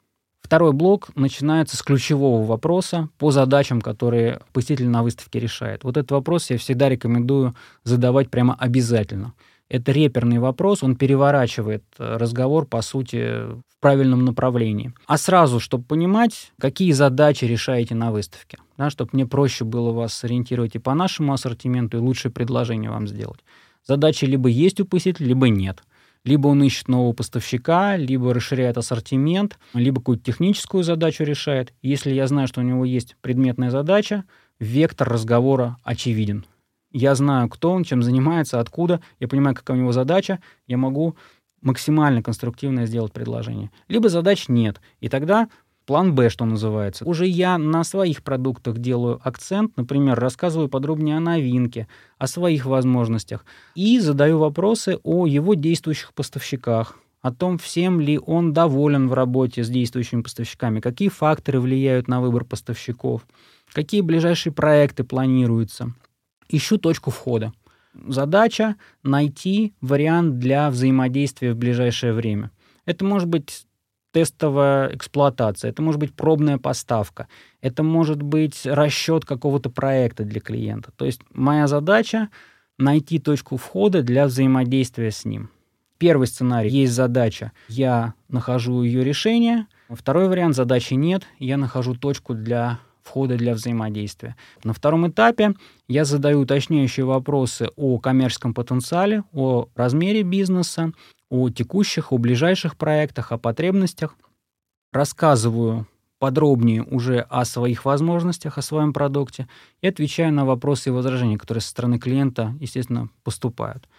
Второй 0.42 0.74
блок 0.74 1.10
начинается 1.16 1.78
с 1.78 1.82
ключевого 1.82 2.46
вопроса 2.46 3.10
по 3.18 3.32
задачам, 3.32 3.80
которые 3.80 4.42
посетитель 4.54 4.90
на 4.90 5.04
выставке 5.04 5.40
решает. 5.40 5.84
Вот 5.84 5.98
этот 5.98 6.12
вопрос 6.12 6.50
я 6.50 6.58
всегда 6.58 6.90
рекомендую 6.90 7.56
задавать 7.84 8.30
прямо 8.30 8.56
обязательно. 8.56 9.34
Это 9.72 9.94
реперный 9.94 10.40
вопрос, 10.40 10.84
он 10.84 10.98
переворачивает 10.98 11.86
э, 11.98 12.18
разговор, 12.18 12.66
по 12.66 12.82
сути, 12.82 13.46
в 13.46 13.80
правильном 13.80 14.26
направлении. 14.26 14.94
А 15.08 15.18
сразу, 15.18 15.62
чтобы 15.62 15.86
понимать, 15.86 16.52
какие 16.60 16.92
задачи 16.92 17.46
решаете 17.46 17.96
на 17.96 18.12
выставке, 18.12 18.58
да, 18.78 18.90
чтобы 18.90 19.12
мне 19.14 19.26
проще 19.26 19.64
было 19.64 19.94
вас 19.94 20.14
сориентировать 20.14 20.76
и 20.76 20.80
по 20.80 20.94
нашему 20.94 21.32
ассортименту, 21.32 21.96
и 21.96 22.02
лучшее 22.02 22.34
предложение 22.34 22.90
вам 22.90 23.08
сделать. 23.08 23.40
Задачи 23.88 24.26
либо 24.26 24.50
есть 24.50 24.82
у 24.82 24.86
посетителя, 24.86 25.28
либо 25.28 25.48
нет. 25.48 25.84
Либо 26.26 26.50
он 26.50 26.62
ищет 26.64 26.90
нового 26.90 27.14
поставщика, 27.14 27.96
либо 27.96 28.34
расширяет 28.34 28.78
ассортимент, 28.78 29.58
либо 29.74 30.02
какую-то 30.02 30.26
техническую 30.26 30.84
задачу 30.84 31.24
решает. 31.24 31.74
Если 31.82 32.12
я 32.12 32.28
знаю, 32.28 32.50
что 32.50 32.60
у 32.60 32.66
него 32.66 32.84
есть 32.84 33.16
предметная 33.22 33.72
задача, 33.72 34.26
вектор 34.60 35.08
разговора 35.08 35.78
очевиден 35.86 36.46
я 36.92 37.16
знаю, 37.16 37.50
кто 37.50 37.72
он, 37.72 37.84
чем 37.84 38.04
занимается, 38.04 38.60
откуда, 38.60 39.02
я 39.20 39.28
понимаю, 39.28 39.56
какая 39.56 39.78
у 39.78 39.80
него 39.80 39.92
задача, 39.92 40.40
я 40.68 40.78
могу 40.78 41.16
максимально 41.62 42.24
конструктивно 42.24 42.86
сделать 42.86 43.14
предложение. 43.14 43.72
Либо 43.88 44.10
задач 44.10 44.50
нет, 44.50 44.82
и 45.00 45.10
тогда 45.10 45.48
план 45.86 46.16
Б, 46.16 46.30
что 46.30 46.46
называется. 46.46 47.06
Уже 47.06 47.28
я 47.28 47.58
на 47.58 47.84
своих 47.84 48.24
продуктах 48.24 48.78
делаю 48.78 49.20
акцент, 49.24 49.76
например, 49.78 50.20
рассказываю 50.20 50.70
подробнее 50.70 51.18
о 51.18 51.22
новинке, 51.22 51.88
о 52.18 52.28
своих 52.28 52.66
возможностях, 52.66 53.46
и 53.76 54.00
задаю 54.00 54.40
вопросы 54.40 55.00
о 55.04 55.28
его 55.28 55.54
действующих 55.54 56.14
поставщиках, 56.14 56.98
о 57.22 57.32
том, 57.32 57.58
всем 57.58 58.00
ли 58.00 58.20
он 58.20 58.52
доволен 58.52 59.08
в 59.08 59.14
работе 59.14 59.64
с 59.64 59.70
действующими 59.70 60.22
поставщиками, 60.22 60.80
какие 60.80 61.10
факторы 61.10 61.60
влияют 61.60 62.08
на 62.08 62.20
выбор 62.22 62.46
поставщиков, 62.46 63.26
какие 63.72 64.02
ближайшие 64.02 64.54
проекты 64.54 65.04
планируются, 65.04 65.94
ищу 66.52 66.78
точку 66.78 67.12
входа. 67.12 67.54
Задача— 67.94 68.76
найти 69.04 69.74
вариант 69.82 70.40
для 70.40 70.70
взаимодействия 70.70 71.54
в 71.54 71.58
ближайшее 71.58 72.14
время. 72.14 72.52
Это 72.86 73.04
может 73.04 73.28
быть 73.28 73.66
тестовая 74.12 74.96
эксплуатация, 74.96 75.70
это 75.70 75.82
может 75.82 76.00
быть 76.00 76.14
пробная 76.14 76.58
поставка, 76.58 77.28
это 77.62 77.84
может 77.84 78.22
быть 78.22 78.66
расчет 78.66 79.26
какого-то 79.26 79.70
проекта 79.70 80.24
для 80.24 80.42
клиента. 80.42 80.92
То 80.96 81.06
есть 81.06 81.22
моя 81.34 81.68
задача— 81.68 82.30
найти 82.78 83.20
точку 83.20 83.58
входа 83.58 84.02
для 84.02 84.26
взаимодействия 84.26 85.12
с 85.12 85.24
ним. 85.24 85.50
Первый 85.98 86.28
сценарий— 86.28 86.70
есть 86.72 86.94
задача, 86.94 87.52
я 87.68 88.14
нахожу 88.28 88.84
ее 88.84 89.04
решение. 89.04 89.68
Второй 89.90 90.30
вариант— 90.30 90.56
задачи 90.58 90.96
нет, 90.96 91.24
я 91.40 91.58
нахожу 91.58 91.96
точку 91.96 92.34
для 92.34 92.80
входа 93.12 93.36
для 93.36 93.54
взаимодействия. 93.54 94.38
На 94.64 94.72
втором 94.72 95.10
этапе 95.10 95.54
я 95.90 96.06
задаю 96.06 96.40
уточняющие 96.40 97.06
вопросы 97.06 97.70
о 97.76 98.00
коммерческом 98.00 98.54
потенциале, 98.54 99.24
о 99.34 99.68
размере 99.76 100.24
бизнеса, 100.24 100.94
о 101.30 101.50
текущих, 101.50 102.14
о 102.14 102.18
ближайших 102.18 102.78
проектах, 102.78 103.34
о 103.34 103.38
потребностях. 103.38 104.16
Рассказываю 104.94 105.88
подробнее 106.20 106.84
уже 106.84 107.20
о 107.20 107.44
своих 107.44 107.84
возможностях, 107.84 108.58
о 108.58 108.62
своем 108.62 108.94
продукте 108.94 109.50
и 109.82 109.88
отвечаю 109.88 110.32
на 110.32 110.46
вопросы 110.46 110.90
и 110.90 110.94
возражения, 110.94 111.38
которые 111.38 111.62
со 111.62 111.70
стороны 111.70 112.00
клиента, 112.00 112.56
естественно, 112.62 113.10
поступают. 113.24 113.90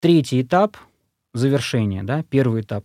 Третий 0.00 0.40
этап— 0.40 0.78
завершение. 1.34 2.04
Да? 2.04 2.22
Первый 2.30 2.62
этап 2.62 2.84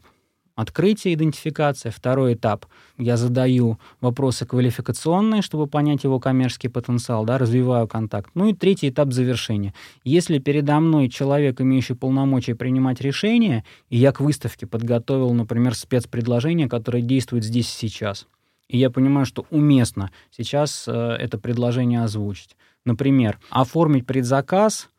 открытие, 0.56 1.14
идентификация. 1.14 1.92
Второй 1.92 2.34
этап. 2.34 2.66
Я 2.98 3.18
задаю 3.18 3.78
вопросы 4.02 4.46
квалификационные, 4.46 5.42
чтобы 5.42 5.68
понять 5.68 6.04
его 6.04 6.20
коммерческий 6.20 6.70
потенциал, 6.70 7.26
да, 7.26 7.38
развиваю 7.38 7.88
контакт. 7.88 8.32
Ну 8.34 8.50
и 8.50 8.54
третий 8.54 8.90
этап 8.90 9.14
завершения. 9.14 9.74
Если 10.04 10.40
передо 10.40 10.80
мной 10.80 11.10
человек, 11.10 11.62
имеющий 11.62 11.94
полномочия 11.94 12.56
принимать 12.56 13.02
решения, 13.02 13.64
и 13.90 13.98
я 13.98 14.12
к 14.12 14.22
выставке 14.22 14.66
подготовил, 14.66 15.34
например, 15.34 15.76
спецпредложение, 15.76 16.70
которое 16.70 17.02
действует 17.02 17.44
здесь 17.44 17.68
и 17.68 17.88
сейчас, 17.88 18.28
и 18.68 18.78
я 18.78 18.90
понимаю, 18.90 19.26
что 19.26 19.46
уместно 19.52 20.12
сейчас 20.32 20.86
э, 20.88 20.92
это 20.92 21.38
предложение 21.38 22.04
озвучить. 22.04 22.56
Например, 22.84 23.40
оформить 23.50 24.06
предзаказ 24.06 24.90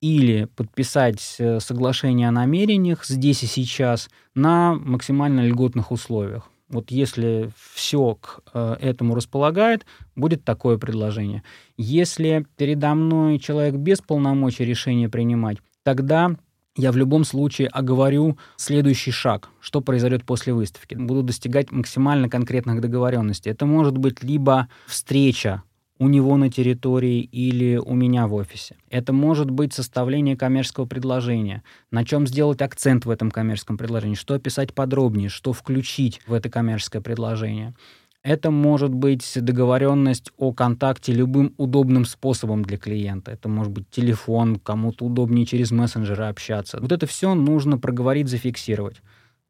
или 0.00 0.44
подписать 0.56 1.36
э, 1.38 1.60
соглашение 1.60 2.28
о 2.28 2.32
намерениях 2.32 3.04
здесь 3.04 3.42
и 3.42 3.46
сейчас 3.46 4.08
на 4.34 4.74
максимально 4.74 5.46
льготных 5.46 5.90
условиях. 5.90 6.50
Вот 6.68 6.90
если 6.90 7.50
все 7.74 8.16
к 8.16 8.40
э, 8.52 8.76
этому 8.80 9.14
располагает, 9.14 9.86
будет 10.16 10.44
такое 10.44 10.78
предложение. 10.78 11.42
Если 11.76 12.46
передо 12.56 12.94
мной 12.94 13.38
человек 13.38 13.76
без 13.76 14.00
полномочий 14.00 14.64
решения 14.64 15.08
принимать, 15.08 15.58
тогда 15.84 16.36
я 16.76 16.92
в 16.92 16.96
любом 16.96 17.24
случае 17.24 17.68
оговорю 17.68 18.36
следующий 18.56 19.12
шаг, 19.12 19.48
что 19.60 19.80
произойдет 19.80 20.24
после 20.24 20.52
выставки. 20.52 20.94
Буду 20.94 21.22
достигать 21.22 21.70
максимально 21.70 22.28
конкретных 22.28 22.80
договоренностей. 22.80 23.50
Это 23.50 23.64
может 23.64 23.96
быть 23.96 24.22
либо 24.22 24.68
встреча 24.86 25.62
у 25.98 26.08
него 26.08 26.36
на 26.36 26.50
территории 26.50 27.20
или 27.20 27.76
у 27.76 27.94
меня 27.94 28.26
в 28.26 28.34
офисе. 28.34 28.76
Это 28.90 29.12
может 29.12 29.50
быть 29.50 29.72
составление 29.72 30.36
коммерческого 30.36 30.86
предложения, 30.86 31.62
на 31.90 32.04
чем 32.04 32.26
сделать 32.26 32.62
акцент 32.62 33.06
в 33.06 33.10
этом 33.10 33.30
коммерческом 33.30 33.78
предложении, 33.78 34.14
что 34.14 34.34
описать 34.34 34.74
подробнее, 34.74 35.28
что 35.28 35.52
включить 35.52 36.20
в 36.26 36.32
это 36.32 36.50
коммерческое 36.50 37.00
предложение. 37.02 37.74
Это 38.22 38.50
может 38.50 38.92
быть 38.92 39.32
договоренность 39.36 40.32
о 40.36 40.52
контакте 40.52 41.12
любым 41.12 41.54
удобным 41.58 42.04
способом 42.04 42.64
для 42.64 42.76
клиента. 42.76 43.30
Это 43.30 43.48
может 43.48 43.72
быть 43.72 43.88
телефон, 43.88 44.56
кому-то 44.56 45.04
удобнее 45.04 45.46
через 45.46 45.70
мессенджеры 45.70 46.24
общаться. 46.24 46.80
Вот 46.80 46.90
это 46.90 47.06
все 47.06 47.34
нужно 47.34 47.78
проговорить, 47.78 48.28
зафиксировать. 48.28 49.00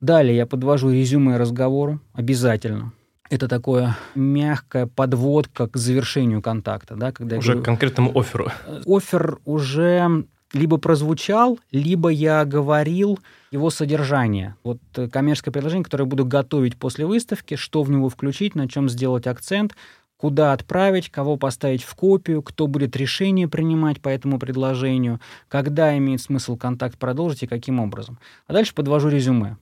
Далее 0.03 0.37
я 0.37 0.47
подвожу 0.47 0.91
резюме 0.91 1.39
разговору 1.39 2.01
обязательно 2.13 2.93
это 3.31 3.49
такое 3.49 3.97
мягкая 4.15 4.87
подводка 4.87 5.69
к 5.69 5.77
завершению 5.77 6.43
контакта, 6.43 6.97
да, 6.97 7.12
когда 7.12 7.39
уже 7.39 7.53
говорю, 7.53 7.62
к 7.62 7.65
конкретному 7.65 8.19
оферу. 8.19 8.51
Офер 8.87 9.39
уже 9.45 10.27
либо 10.53 10.79
прозвучал, 10.79 11.59
либо 11.71 12.09
я 12.09 12.45
говорил 12.45 13.19
его 13.51 13.71
содержание. 13.71 14.57
Вот 14.62 14.79
э, 14.97 15.09
коммерческое 15.09 15.53
предложение, 15.53 15.85
которое 15.85 16.05
я 16.05 16.09
буду 16.11 16.25
готовить 16.25 16.77
после 16.77 17.07
выставки, 17.07 17.57
что 17.57 17.83
в 17.83 17.91
него 17.91 18.09
включить, 18.09 18.55
на 18.55 18.69
чем 18.69 18.89
сделать 18.89 19.27
акцент, 19.27 19.75
куда 20.17 20.53
отправить, 20.53 21.11
кого 21.11 21.37
поставить 21.37 21.83
в 21.83 21.95
копию, 21.95 22.43
кто 22.43 22.67
будет 22.67 22.97
решение 22.97 23.49
принимать 23.49 24.01
по 24.01 24.09
этому 24.09 24.39
предложению, 24.39 25.21
когда 25.49 25.97
имеет 25.99 26.23
смысл 26.23 26.57
контакт 26.57 26.99
продолжить 26.99 27.43
и 27.43 27.47
каким 27.47 27.81
образом. 27.81 28.19
А 28.47 28.53
дальше 28.53 28.75
подвожу 28.75 29.09
резюме. 29.09 29.57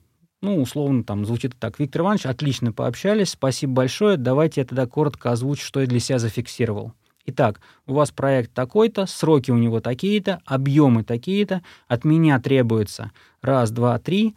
Ну, 0.45 0.61
условно, 0.61 1.03
там 1.03 1.25
звучит 1.25 1.55
так. 1.59 1.79
Виктор 1.79 2.03
Иванович, 2.03 2.27
отлично 2.27 2.71
пообщались, 2.71 3.31
спасибо 3.31 3.73
большое. 3.73 4.15
Давайте 4.15 4.61
я 4.61 4.65
тогда 4.65 4.85
коротко 4.85 5.31
озвучу, 5.31 5.65
что 5.65 5.81
я 5.81 5.87
для 5.87 5.99
себя 5.99 6.19
зафиксировал. 6.19 6.93
Итак, 7.25 7.61
у 7.87 7.95
вас 7.95 8.11
проект 8.11 8.53
такой-то, 8.53 9.07
сроки 9.07 9.49
у 9.49 9.57
него 9.57 9.79
такие-то, 9.79 10.41
объемы 10.45 11.03
такие-то, 11.03 11.63
от 11.87 12.05
меня 12.05 12.39
требуется 12.39 13.11
раз, 13.41 13.71
два, 13.71 13.97
три, 13.97 14.35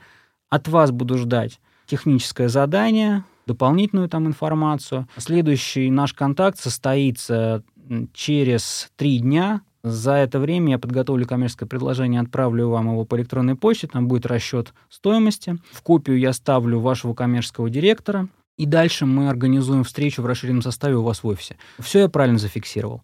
от 0.48 0.66
вас 0.66 0.92
буду 0.92 1.18
ждать 1.18 1.60
техническое 1.86 2.48
задание, 2.48 3.24
дополнительную 3.46 4.08
там 4.08 4.26
информацию. 4.26 5.06
Следующий 5.18 5.90
наш 5.90 6.14
контакт 6.14 6.58
состоится 6.58 7.62
через 8.14 8.90
три 8.96 9.18
дня. 9.18 9.60
За 9.82 10.14
это 10.14 10.40
время 10.40 10.72
я 10.72 10.78
подготовлю 10.78 11.26
коммерческое 11.26 11.68
предложение, 11.68 12.20
отправлю 12.20 12.68
вам 12.68 12.90
его 12.90 13.04
по 13.04 13.16
электронной 13.16 13.54
почте, 13.54 13.86
там 13.86 14.08
будет 14.08 14.26
расчет 14.26 14.74
стоимости. 14.88 15.56
В 15.70 15.82
копию 15.82 16.18
я 16.18 16.32
ставлю 16.32 16.80
вашего 16.80 17.14
коммерческого 17.14 17.70
директора, 17.70 18.28
и 18.56 18.66
дальше 18.66 19.06
мы 19.06 19.28
организуем 19.28 19.84
встречу 19.84 20.20
в 20.22 20.26
расширенном 20.26 20.62
составе 20.62 20.96
у 20.96 21.02
вас 21.02 21.22
в 21.22 21.26
офисе. 21.28 21.56
Все 21.78 22.00
я 22.00 22.08
правильно 22.08 22.38
зафиксировал. 22.38 23.02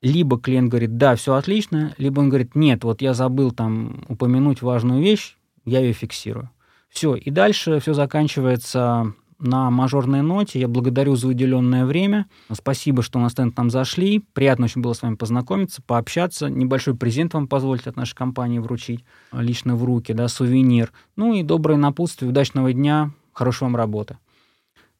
Либо 0.00 0.38
клиент 0.38 0.70
говорит, 0.70 0.96
да, 0.96 1.16
все 1.16 1.34
отлично, 1.34 1.94
либо 1.98 2.20
он 2.20 2.28
говорит, 2.28 2.54
нет, 2.54 2.84
вот 2.84 3.02
я 3.02 3.14
забыл 3.14 3.50
там 3.50 4.04
упомянуть 4.08 4.62
важную 4.62 5.02
вещь, 5.02 5.36
я 5.64 5.80
ее 5.80 5.92
фиксирую. 5.92 6.50
Все, 6.88 7.14
и 7.14 7.30
дальше 7.30 7.80
все 7.80 7.94
заканчивается 7.94 9.14
на 9.42 9.70
мажорной 9.70 10.22
ноте. 10.22 10.60
Я 10.60 10.68
благодарю 10.68 11.16
за 11.16 11.28
уделенное 11.28 11.84
время. 11.84 12.26
Спасибо, 12.52 13.02
что 13.02 13.18
на 13.18 13.28
стенд 13.28 13.56
нам 13.56 13.70
зашли. 13.70 14.24
Приятно 14.32 14.64
очень 14.66 14.80
было 14.80 14.92
с 14.92 15.02
вами 15.02 15.16
познакомиться, 15.16 15.82
пообщаться. 15.82 16.48
Небольшой 16.48 16.94
презент 16.94 17.34
вам 17.34 17.48
позволить 17.48 17.86
от 17.86 17.96
нашей 17.96 18.14
компании 18.14 18.58
вручить 18.58 19.04
лично 19.32 19.76
в 19.76 19.84
руки, 19.84 20.12
да, 20.12 20.28
сувенир. 20.28 20.92
Ну 21.16 21.34
и 21.34 21.42
доброе 21.42 21.76
напутствие, 21.76 22.30
удачного 22.30 22.72
дня, 22.72 23.10
хорошей 23.32 23.64
вам 23.64 23.76
работы. 23.76 24.18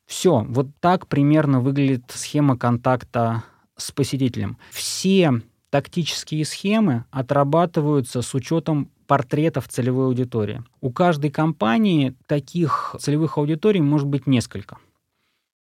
Все, 0.06 0.44
вот 0.48 0.66
так 0.80 1.06
примерно 1.06 1.60
выглядит 1.60 2.04
схема 2.08 2.58
контакта 2.58 3.44
с 3.76 3.92
посетителем. 3.92 4.58
Все 4.70 5.40
тактические 5.70 6.44
схемы 6.44 7.04
отрабатываются 7.10 8.20
с 8.20 8.34
учетом 8.34 8.90
портретов 9.06 9.68
целевой 9.68 10.06
аудитории. 10.06 10.62
У 10.80 10.90
каждой 10.90 11.30
компании 11.30 12.14
таких 12.26 12.96
целевых 12.98 13.38
аудиторий 13.38 13.80
может 13.80 14.08
быть 14.08 14.26
несколько. 14.26 14.78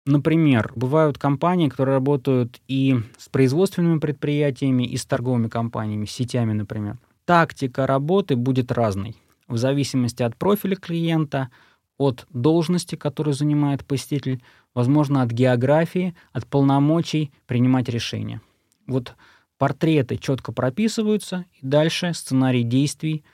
Например, 0.07 0.73
бывают 0.77 1.19
компании, 1.19 1.69
которые 1.69 1.95
работают 1.95 2.61
и 2.69 2.97
с 3.19 3.29
производственными 3.29 3.99
предприятиями, 3.99 4.85
и 4.85 4.97
с 4.97 5.05
торговыми 5.05 5.49
компаниями, 5.49 6.07
сетями, 6.07 6.53
например. 6.53 6.99
Тактика 7.27 7.87
работы 7.87 8.35
будет 8.35 8.73
разной 8.73 9.17
в 9.51 9.59
зависимости 9.59 10.23
от 10.23 10.37
профиля 10.37 10.77
клиента, 10.77 11.51
от 11.99 12.27
должности, 12.33 12.95
которую 12.95 13.35
занимает 13.35 13.85
посетитель, 13.85 14.43
возможно, 14.75 15.23
от 15.23 15.33
географии, 15.33 16.15
от 16.33 16.47
полномочий 16.47 17.31
принимать 17.47 17.89
решения. 17.89 18.41
Вот 18.87 19.15
портреты 19.61 20.17
четко 20.17 20.53
прописываются, 20.53 21.45
и 21.53 21.67
дальше 21.67 22.15
сценарий 22.15 22.63
действий 22.63 23.25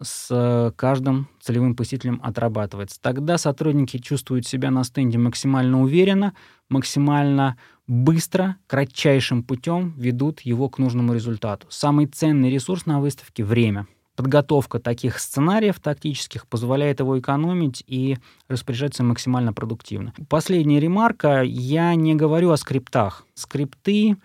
с 0.00 0.72
каждым 0.76 1.28
целевым 1.40 1.74
посетителем 1.74 2.20
отрабатывается. 2.22 3.00
Тогда 3.00 3.36
сотрудники 3.36 3.98
чувствуют 3.98 4.46
себя 4.46 4.70
на 4.70 4.84
стенде 4.84 5.18
максимально 5.18 5.82
уверенно, 5.82 6.34
максимально 6.68 7.56
быстро, 7.88 8.58
кратчайшим 8.68 9.42
путем 9.42 9.92
ведут 9.98 10.42
его 10.42 10.68
к 10.68 10.78
нужному 10.78 11.14
результату. 11.14 11.66
Самый 11.68 12.06
ценный 12.06 12.50
ресурс 12.50 12.86
на 12.86 13.00
выставке— 13.00 13.42
время— 13.44 13.88
подготовка 14.14 14.78
таких 14.78 15.18
сценариев 15.18 15.80
тактических 15.80 16.46
позволяет 16.46 17.00
его 17.00 17.18
экономить 17.18 17.82
и 17.88 18.18
распоряжаться 18.46 19.02
максимально 19.02 19.52
продуктивно. 19.52 20.12
Последняя 20.28 20.78
ремарка. 20.78 21.42
Я 21.42 21.92
не 21.96 22.14
говорю 22.14 22.50
о 22.50 22.56
скриптах. 22.56 23.26
Скрипты 23.34 24.16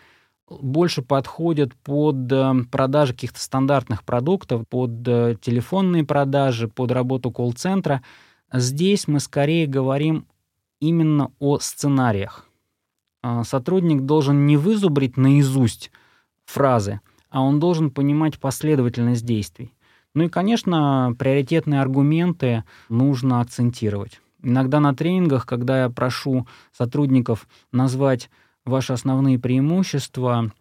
больше 0.50 1.02
подходят 1.02 1.74
под 1.76 2.32
э, 2.32 2.54
продажи 2.72 3.14
каких-то 3.14 3.40
стандартных 3.40 4.04
продуктов, 4.04 4.68
под 4.68 5.08
э, 5.08 5.36
телефонные 5.42 6.06
продажи, 6.06 6.68
под 6.68 6.92
работу 6.92 7.32
колл-центра. 7.32 8.02
Здесь 8.52 9.08
мы 9.08 9.20
скорее 9.20 9.68
говорим 9.68 10.26
именно 10.80 11.32
о 11.40 11.60
сценариях. 11.60 12.46
А, 13.22 13.44
сотрудник 13.44 14.04
должен 14.04 14.46
не 14.46 14.58
вызубрить 14.58 15.18
наизусть 15.18 15.92
фразы, 16.46 17.02
а 17.30 17.42
он 17.42 17.60
должен 17.60 17.92
понимать 17.92 18.40
последовательность 18.40 19.26
действий. 19.26 19.74
Ну 20.14 20.24
и, 20.24 20.30
конечно, 20.30 21.14
приоритетные 21.20 21.82
аргументы 21.82 22.64
нужно 22.90 23.42
акцентировать. 23.42 24.22
Иногда 24.42 24.80
на 24.80 24.96
тренингах, 24.96 25.46
когда 25.46 25.84
я 25.84 25.90
прошу 25.90 26.48
сотрудников 26.72 27.48
назвать 27.72 28.30
ваши 28.68 28.94
основные 28.94 29.40
преимущества 29.40 30.52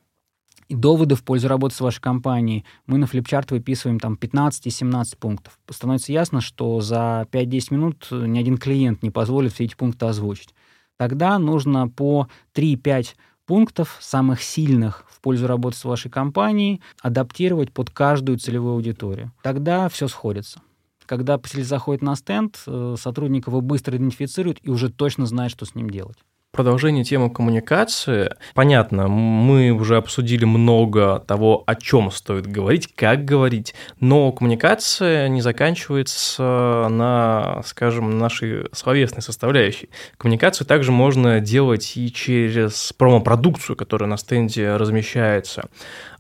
и 0.69 0.75
доводы 0.75 1.15
в 1.15 1.23
пользу 1.23 1.49
работы 1.49 1.75
с 1.75 1.81
вашей 1.81 2.01
компанией, 2.01 2.65
мы 2.87 2.99
на 2.99 3.07
флипчарт 3.07 3.51
выписываем 3.51 4.01
там 4.01 4.19
15-17 4.21 5.17
пунктов. 5.19 5.59
Становится 5.71 6.13
ясно, 6.13 6.41
что 6.41 6.81
за 6.81 7.27
5-10 7.31 7.67
минут 7.71 8.09
ни 8.11 8.39
один 8.39 8.59
клиент 8.59 9.03
не 9.03 9.11
позволит 9.11 9.53
все 9.53 9.65
эти 9.65 9.77
пункты 9.77 10.07
озвучить. 10.07 10.55
Тогда 10.97 11.39
нужно 11.39 11.89
по 11.89 12.29
3-5 12.55 13.15
пунктов, 13.45 13.97
самых 14.01 14.43
сильных 14.43 15.05
в 15.09 15.21
пользу 15.21 15.47
работы 15.47 15.77
с 15.77 15.85
вашей 15.85 16.11
компанией, 16.11 16.83
адаптировать 17.01 17.73
под 17.73 17.91
каждую 17.91 18.39
целевую 18.39 18.75
аудиторию. 18.75 19.33
Тогда 19.43 19.89
все 19.89 20.09
сходится. 20.09 20.61
Когда 21.05 21.39
посетитель 21.39 21.69
заходит 21.69 22.03
на 22.03 22.17
стенд, 22.17 22.61
э, 22.67 22.97
сотрудник 22.99 23.47
его 23.47 23.61
быстро 23.61 23.97
идентифицирует 23.97 24.59
и 24.63 24.71
уже 24.71 24.91
точно 24.91 25.27
знает, 25.27 25.53
что 25.53 25.65
с 25.65 25.77
ним 25.77 25.89
делать 25.89 26.17
продолжение 26.57 27.05
темы 27.05 27.31
коммуникации. 27.31 28.31
Понятно, 28.55 29.07
мы 29.09 29.71
уже 29.71 29.99
обсудили 29.99 30.45
много 30.45 31.21
того, 31.21 31.63
о 31.67 31.75
чем 31.75 32.11
стоит 32.11 32.47
говорить, 32.47 32.89
как 32.95 33.25
говорить, 33.25 33.75
но 34.01 34.33
коммуникация 34.33 35.29
не 35.29 35.43
заканчивается 35.43 36.89
на, 36.91 37.63
скажем, 37.65 38.19
нашей 38.19 38.69
словесной 38.73 39.23
составляющей. 39.23 39.91
Коммуникацию 40.17 40.67
также 40.67 40.91
можно 40.91 41.41
делать 41.41 41.97
и 41.97 42.11
через 42.13 42.93
промо-продукцию, 42.97 43.77
которая 43.77 44.09
на 44.09 44.17
стенде 44.17 44.77
размещается. 44.77 45.69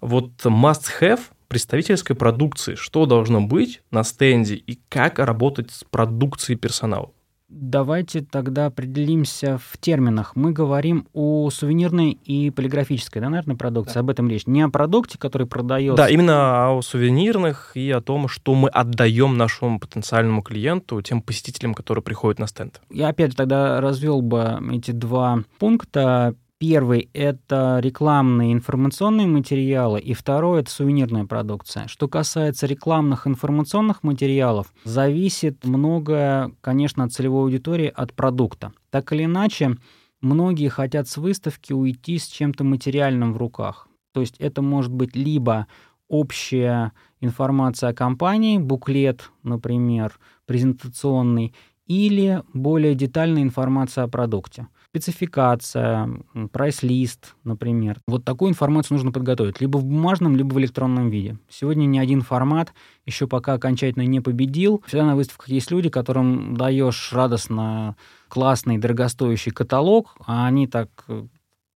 Вот 0.00 0.30
must-have 0.44 1.20
представительской 1.48 2.14
продукции, 2.14 2.74
что 2.74 3.06
должно 3.06 3.40
быть 3.40 3.80
на 3.90 4.04
стенде 4.04 4.54
и 4.54 4.78
как 4.88 5.18
работать 5.18 5.70
с 5.70 5.84
продукцией 5.84 6.58
персонала. 6.58 7.10
Давайте 7.58 8.20
тогда 8.20 8.66
определимся 8.66 9.58
в 9.58 9.78
терминах. 9.78 10.36
Мы 10.36 10.52
говорим 10.52 11.06
о 11.14 11.48
сувенирной 11.48 12.10
и 12.10 12.50
полиграфической, 12.50 13.22
да, 13.22 13.30
наверное, 13.30 13.56
продукции. 13.56 13.94
Да. 13.94 14.00
Об 14.00 14.10
этом 14.10 14.28
речь. 14.28 14.46
Не 14.46 14.60
о 14.60 14.68
продукте, 14.68 15.16
который 15.16 15.46
продается. 15.46 15.96
Да, 15.96 16.10
именно 16.10 16.70
о 16.70 16.82
сувенирных 16.82 17.72
и 17.74 17.90
о 17.90 18.02
том, 18.02 18.28
что 18.28 18.54
мы 18.54 18.68
отдаем 18.68 19.38
нашему 19.38 19.80
потенциальному 19.80 20.42
клиенту, 20.42 21.00
тем 21.00 21.22
посетителям, 21.22 21.72
которые 21.72 22.02
приходят 22.02 22.38
на 22.38 22.46
стенд. 22.46 22.82
Я 22.90 23.08
опять 23.08 23.34
тогда 23.34 23.80
развел 23.80 24.20
бы 24.20 24.60
эти 24.72 24.90
два 24.90 25.40
пункта. 25.58 26.34
Первый— 26.58 27.10
это 27.12 27.80
рекламные 27.82 28.54
информационные 28.54 29.26
материалы, 29.26 30.00
и 30.00 30.14
второй— 30.14 30.60
это 30.62 30.70
сувенирная 30.70 31.26
продукция. 31.26 31.86
Что 31.86 32.08
касается 32.08 32.66
рекламных 32.66 33.26
информационных 33.26 34.02
материалов, 34.02 34.72
зависит 34.82 35.66
многое, 35.66 36.50
конечно, 36.62 37.04
от 37.04 37.12
целевой 37.12 37.42
аудитории, 37.42 37.92
от 37.94 38.14
продукта. 38.14 38.72
Так 38.88 39.12
или 39.12 39.24
иначе, 39.24 39.76
многие 40.22 40.68
хотят 40.68 41.08
с 41.08 41.18
выставки 41.18 41.74
уйти 41.74 42.18
с 42.18 42.26
чем-то 42.26 42.64
материальным 42.64 43.34
в 43.34 43.36
руках. 43.36 43.86
То 44.12 44.20
есть 44.22 44.36
это 44.38 44.62
может 44.62 44.94
быть 44.94 45.14
либо 45.14 45.66
общая 46.08 46.92
информация 47.20 47.90
о 47.90 47.94
компании, 47.94 48.56
буклет, 48.56 49.30
например, 49.42 50.18
презентационный, 50.46 51.54
или 51.86 52.42
более 52.54 52.94
детальная 52.94 53.42
информация 53.42 54.04
о 54.04 54.08
продукте 54.08 54.68
спецификация, 54.96 56.08
прайс-лист, 56.52 57.34
например. 57.44 58.00
Вот 58.06 58.24
такую 58.24 58.50
информацию 58.50 58.96
нужно 58.96 59.12
подготовить 59.12 59.60
либо 59.60 59.76
в 59.76 59.84
бумажном, 59.84 60.36
либо 60.36 60.54
в 60.54 60.58
электронном 60.58 61.10
виде. 61.10 61.38
Сегодня 61.50 61.84
ни 61.84 61.98
один 61.98 62.22
формат 62.22 62.72
еще 63.04 63.26
пока 63.26 63.54
окончательно 63.54 64.06
не 64.06 64.20
победил. 64.20 64.82
Всегда 64.86 65.04
на 65.04 65.16
выставках 65.16 65.50
есть 65.50 65.70
люди, 65.70 65.90
которым 65.90 66.56
даешь 66.56 67.12
радостно 67.12 67.96
классный, 68.28 68.78
дорогостоящий 68.78 69.52
каталог, 69.52 70.16
а 70.24 70.46
они 70.46 70.66
так 70.66 70.88
э, 71.08 71.26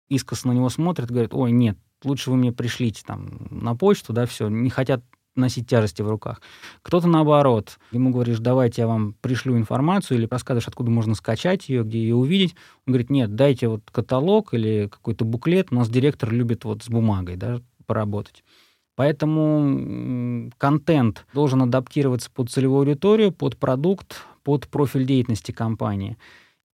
искосно 0.10 0.53
на 0.53 0.58
него 0.58 0.69
смотрят, 0.69 1.10
говорят, 1.10 1.34
ой, 1.34 1.51
нет, 1.51 1.77
лучше 2.03 2.30
вы 2.30 2.38
мне 2.38 2.51
пришлите 2.51 3.01
там 3.06 3.47
на 3.49 3.75
почту, 3.75 4.13
да, 4.13 4.27
все, 4.27 4.47
не 4.47 4.69
хотят 4.69 5.01
носить 5.38 5.67
тяжести 5.67 6.02
в 6.02 6.10
руках. 6.10 6.41
Кто-то 6.82 7.08
наоборот, 7.08 7.80
ему 7.91 8.12
говоришь, 8.12 8.39
давайте 8.39 8.84
я 8.84 8.88
вам 8.88 9.13
пришлю 9.21 9.58
информацию 9.58 10.17
или 10.17 10.28
рассказываешь, 10.30 10.67
откуда 10.67 10.91
можно 10.91 11.15
скачать 11.15 11.69
ее, 11.69 11.84
где 11.84 12.00
ее 12.00 12.15
увидеть. 12.15 12.56
Он 12.86 12.93
говорит, 12.93 13.10
нет, 13.10 13.36
дайте 13.36 13.67
вот 13.67 13.82
каталог 13.91 14.54
или 14.54 14.88
какой-то 14.91 15.26
буклет. 15.26 15.67
У 15.71 15.76
нас 15.76 15.89
директор 15.89 16.32
любит 16.32 16.65
вот 16.65 16.84
с 16.84 16.89
бумагой 16.89 17.36
да, 17.36 17.62
поработать. 17.86 18.43
Поэтому 18.95 20.50
контент 20.58 21.28
должен 21.32 21.62
адаптироваться 21.62 22.32
под 22.32 22.50
целевую 22.50 22.80
аудиторию, 22.80 23.32
под 23.32 23.56
продукт, 23.58 24.23
под 24.43 24.67
профиль 24.67 25.06
деятельности 25.06 25.52
компании. 25.52 26.17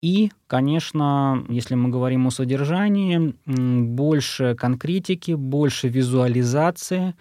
И, 0.04 0.32
конечно, 0.48 1.44
если 1.50 1.76
мы 1.76 1.90
говорим 1.90 2.28
о 2.28 2.32
содержании, 2.32 3.36
больше 3.46 4.56
конкретики, 4.56 5.32
больше 5.32 5.90
визуализации, 5.90 7.16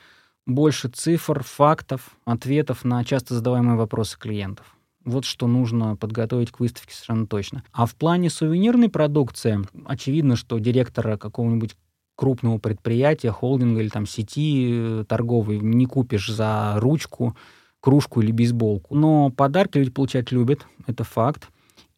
больше 0.46 0.88
цифр, 0.88 1.42
фактов, 1.42 2.16
ответов 2.24 2.84
на 2.84 3.04
часто 3.04 3.34
задаваемые 3.34 3.76
вопросы 3.76 4.18
клиентов. 4.18 4.76
Вот 5.04 5.24
что 5.24 5.46
нужно 5.46 5.96
подготовить 5.96 6.50
к 6.50 6.60
выставке 6.60 6.92
совершенно 6.92 7.26
точно. 7.26 7.62
А 7.72 7.86
в 7.86 7.94
плане 7.94 8.28
сувенирной 8.28 8.90
продукции, 8.90 9.60
очевидно, 9.86 10.36
что 10.36 10.58
директора 10.58 11.16
какого-нибудь 11.16 11.76
крупного 12.16 12.58
предприятия, 12.58 13.30
холдинга 13.30 13.80
или 13.80 13.88
там 13.88 14.04
сети 14.04 14.68
э, 14.70 15.04
торговой 15.08 15.58
не 15.58 15.86
купишь 15.86 16.28
за 16.28 16.74
ручку, 16.76 17.34
кружку 17.80 18.20
или 18.20 18.30
бейсболку. 18.30 18.94
Но 18.94 19.30
подарки 19.30 19.78
люди 19.78 19.90
получать 19.90 20.30
любят, 20.30 20.66
это 20.86 21.02
факт. 21.02 21.48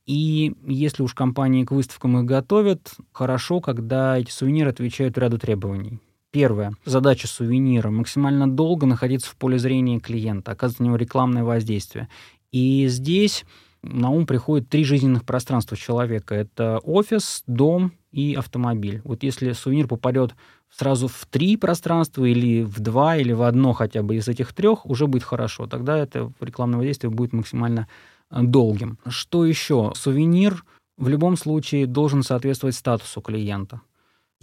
И 0.07 0.55
если 0.65 1.03
уж 1.03 1.15
компании 1.15 1.65
к 1.65 1.73
выставкам 1.73 2.19
их 2.19 2.25
готовят, 2.25 2.95
хорошо, 3.13 3.61
когда 3.61 4.17
эти 4.17 4.31
сувениры 4.31 4.71
отвечают 4.71 5.19
ряду 5.19 5.39
требований. 5.39 5.99
Первое. 6.33 6.75
Задача 6.87 7.29
сувенира– 7.29 7.91
максимально 7.91 8.51
долго 8.51 8.87
находиться 8.87 9.31
в 9.31 9.37
поле 9.37 9.59
зрения 9.59 10.01
клиента, 10.01 10.53
оказывать 10.53 10.81
на 10.81 10.85
него 10.87 10.97
рекламное 10.97 11.45
воздействие. 11.45 12.09
И 12.53 12.87
здесь 12.89 13.45
на 13.83 14.09
ум 14.09 14.27
приходит 14.27 14.71
три 14.71 14.85
жизненных 14.85 15.25
пространства 15.25 15.77
человека. 15.77 16.35
Это 16.35 16.79
офис, 16.85 17.43
дом 17.47 17.93
и 18.13 18.35
автомобиль. 18.35 19.03
Вот 19.05 19.23
если 19.23 19.53
сувенир 19.53 19.89
попадет 19.89 20.35
сразу 20.71 21.07
в 21.07 21.27
три 21.31 21.59
пространства 21.59 22.25
или 22.25 22.63
в 22.63 22.81
два, 22.81 23.19
или 23.19 23.33
в 23.33 23.43
одно 23.43 23.75
хотя 23.75 24.03
бы 24.03 24.17
из 24.17 24.27
этих 24.27 24.55
трех, 24.55 24.87
уже 24.87 25.07
будет 25.07 25.25
хорошо. 25.25 25.67
Тогда 25.67 25.99
это 25.99 26.33
рекламное 26.41 26.79
воздействие 26.79 27.11
будет 27.11 27.35
максимально 27.35 27.89
долгим. 28.31 28.99
Что 29.07 29.45
еще? 29.45 29.93
Сувенир 29.95 30.65
в 30.97 31.09
любом 31.09 31.37
случае 31.37 31.87
должен 31.87 32.23
соответствовать 32.23 32.75
статусу 32.75 33.21
клиента. 33.21 33.83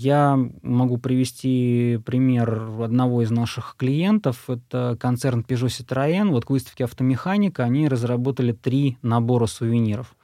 Я 0.02 0.40
могу 0.62 0.98
привести 0.98 2.00
пример 2.06 2.82
одного 2.82 3.22
из 3.22 3.32
наших 3.32 3.76
клиентов. 3.78 4.50
Это 4.50 4.96
концерн 4.98 5.42
Peugeot 5.46 5.68
Citroën. 5.68 6.30
Вот 6.30 6.46
к 6.46 6.52
выставке 6.52 6.86
автомеханика 6.86 7.66
они 7.66 7.90
разработали 7.90 8.54
три 8.54 8.98
набора 9.02 9.46
сувениров 9.46 10.16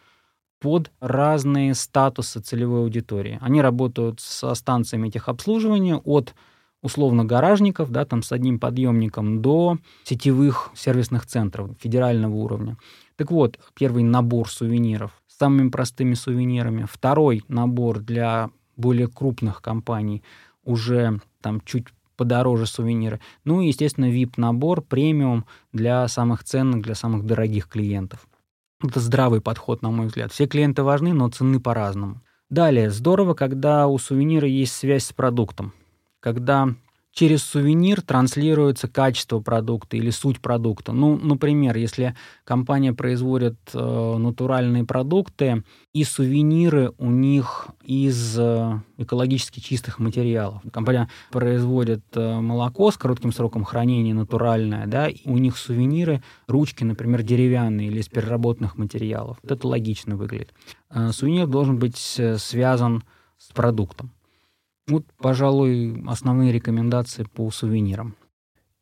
под 0.62 0.94
разные 1.02 1.76
статусы 1.76 2.40
целевой 2.40 2.84
аудитории. 2.84 3.38
Они 3.42 3.62
работают 3.62 4.22
со 4.22 4.54
станциями 4.54 5.10
техобслуживания 5.10 5.98
от 5.98 6.34
условно 6.82 7.26
гаражников, 7.26 7.92
да, 7.92 8.06
там 8.06 8.24
с 8.24 8.32
одним 8.32 8.60
подъемником, 8.60 9.42
до 9.42 9.78
сетевых 10.06 10.70
сервисных 10.74 11.26
центров 11.26 11.72
федерального 11.82 12.34
уровня. 12.34 12.78
Так 13.18 13.30
вот, 13.30 13.60
первый 13.74 14.04
набор 14.04 14.50
сувениров 14.50 15.12
с 15.28 15.38
самыми 15.38 15.68
простыми 15.68 16.14
сувенирами. 16.14 16.88
Второй 16.90 17.44
набор 17.50 18.00
для 18.00 18.52
более 18.78 19.08
крупных 19.08 19.62
компаний 19.62 20.24
уже 20.64 21.20
там 21.42 21.62
чуть 21.62 21.88
подороже 22.16 22.66
сувениры. 22.66 23.20
Ну 23.44 23.62
и, 23.62 23.68
естественно, 23.68 24.06
VIP-набор, 24.06 24.82
премиум 24.82 25.46
для 25.74 26.08
самых 26.08 26.44
ценных, 26.44 26.82
для 26.82 26.96
самых 26.96 27.26
дорогих 27.26 27.68
клиентов. 27.68 28.28
Это 28.84 29.00
здравый 29.00 29.42
подход, 29.42 29.82
на 29.82 29.90
мой 29.90 30.08
взгляд. 30.08 30.32
Все 30.32 30.48
клиенты 30.48 30.84
важны, 30.84 31.14
но 31.14 31.30
цены 31.30 31.60
по-разному. 31.60 32.22
Далее, 32.50 32.92
здорово, 32.92 33.34
когда 33.34 33.88
у 33.88 33.98
сувенира 33.98 34.48
есть 34.48 34.74
связь 34.74 35.06
с 35.06 35.14
продуктом. 35.14 35.74
Когда 36.20 36.76
через 37.16 37.44
сувенир 37.44 38.02
транслируется 38.02 38.90
качество 38.90 39.40
продукта 39.40 39.96
или 39.96 40.10
суть 40.10 40.42
продукта. 40.42 40.92
Ну, 40.92 41.18
например, 41.18 41.78
если 41.78 42.14
компания 42.44 42.94
производит 42.94 43.56
э, 43.74 44.18
натуральные 44.18 44.84
продукты, 44.84 45.64
и 45.94 46.04
сувениры 46.04 46.92
у 46.98 47.10
них 47.10 47.68
из 47.86 48.38
э, 48.38 48.82
экологически 48.98 49.62
чистых 49.62 50.00
материалов. 50.00 50.62
Компания 50.74 51.10
производит 51.32 52.04
э, 52.16 52.40
молоко 52.42 52.92
с 52.92 52.98
коротким 52.98 53.32
сроком 53.32 53.64
хранения 53.64 54.14
натуральное, 54.14 54.86
да, 54.86 55.08
и 55.08 55.22
у 55.26 55.38
них 55.38 55.58
сувениры, 55.58 56.22
ручки, 56.48 56.84
например, 56.84 57.24
деревянные 57.24 57.88
или 57.88 58.02
из 58.02 58.10
переработанных 58.10 58.78
материалов. 58.78 59.38
Это 59.42 59.66
логично 59.66 60.18
выглядит. 60.18 60.54
Э, 60.90 61.12
сувенир 61.14 61.48
должен 61.48 61.80
быть 61.80 62.16
э, 62.18 62.38
связан 62.38 63.04
с 63.38 63.54
продуктом. 63.54 64.12
Вот, 64.88 65.06
пожалуй, 65.18 66.04
основные 66.08 66.52
рекомендации 66.52 67.24
по 67.24 67.50
сувенирам. 67.50 68.16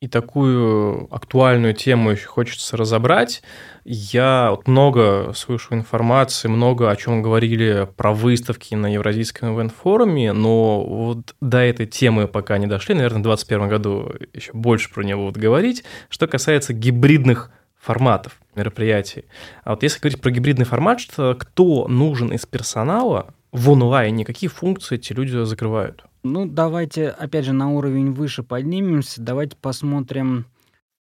И 0.01 0.09
такую 0.09 1.07
актуальную 1.15 1.73
тему 1.73 2.11
еще 2.11 2.27
хочется 2.27 2.75
разобрать. 2.75 3.41
Я 3.85 4.49
вот 4.51 4.67
много 4.67 5.31
слышу 5.33 5.75
информации, 5.75 6.49
много 6.49 6.91
о 6.91 6.95
чем 6.97 7.21
говорили 7.21 7.87
про 7.95 8.13
выставки 8.13 8.75
на 8.75 8.91
Евразийском 8.91 9.55
ивент-форуме, 9.55 10.33
но 10.33 10.83
вот 10.83 11.35
до 11.39 11.59
этой 11.59 11.85
темы 11.85 12.27
пока 12.27 12.57
не 12.57 12.67
дошли. 12.67 12.95
Наверное, 12.95 13.19
в 13.19 13.23
2021 13.23 13.69
году 13.69 14.11
еще 14.33 14.51
больше 14.51 14.93
про 14.93 15.03
нее 15.03 15.15
будут 15.15 15.37
говорить. 15.37 15.85
Что 16.09 16.27
касается 16.27 16.73
гибридных 16.73 17.49
форматов 17.79 18.42
мероприятий. 18.55 19.25
А 19.63 19.71
вот 19.71 19.83
если 19.83 19.99
говорить 19.99 20.21
про 20.21 20.31
гибридный 20.31 20.65
формат, 20.65 20.99
что 20.99 21.35
кто 21.35 21.87
нужен 21.87 22.31
из 22.31 22.45
персонала, 22.45 23.33
в 23.51 23.69
онлайне, 23.69 24.25
какие 24.25 24.49
функции 24.49 24.95
эти 24.95 25.13
люди 25.13 25.43
закрывают? 25.43 26.03
Ну, 26.23 26.45
давайте, 26.45 27.09
опять 27.09 27.45
же, 27.45 27.53
на 27.53 27.69
уровень 27.69 28.11
выше 28.11 28.41
поднимемся. 28.43 29.21
Давайте 29.21 29.55
посмотрим, 29.57 30.45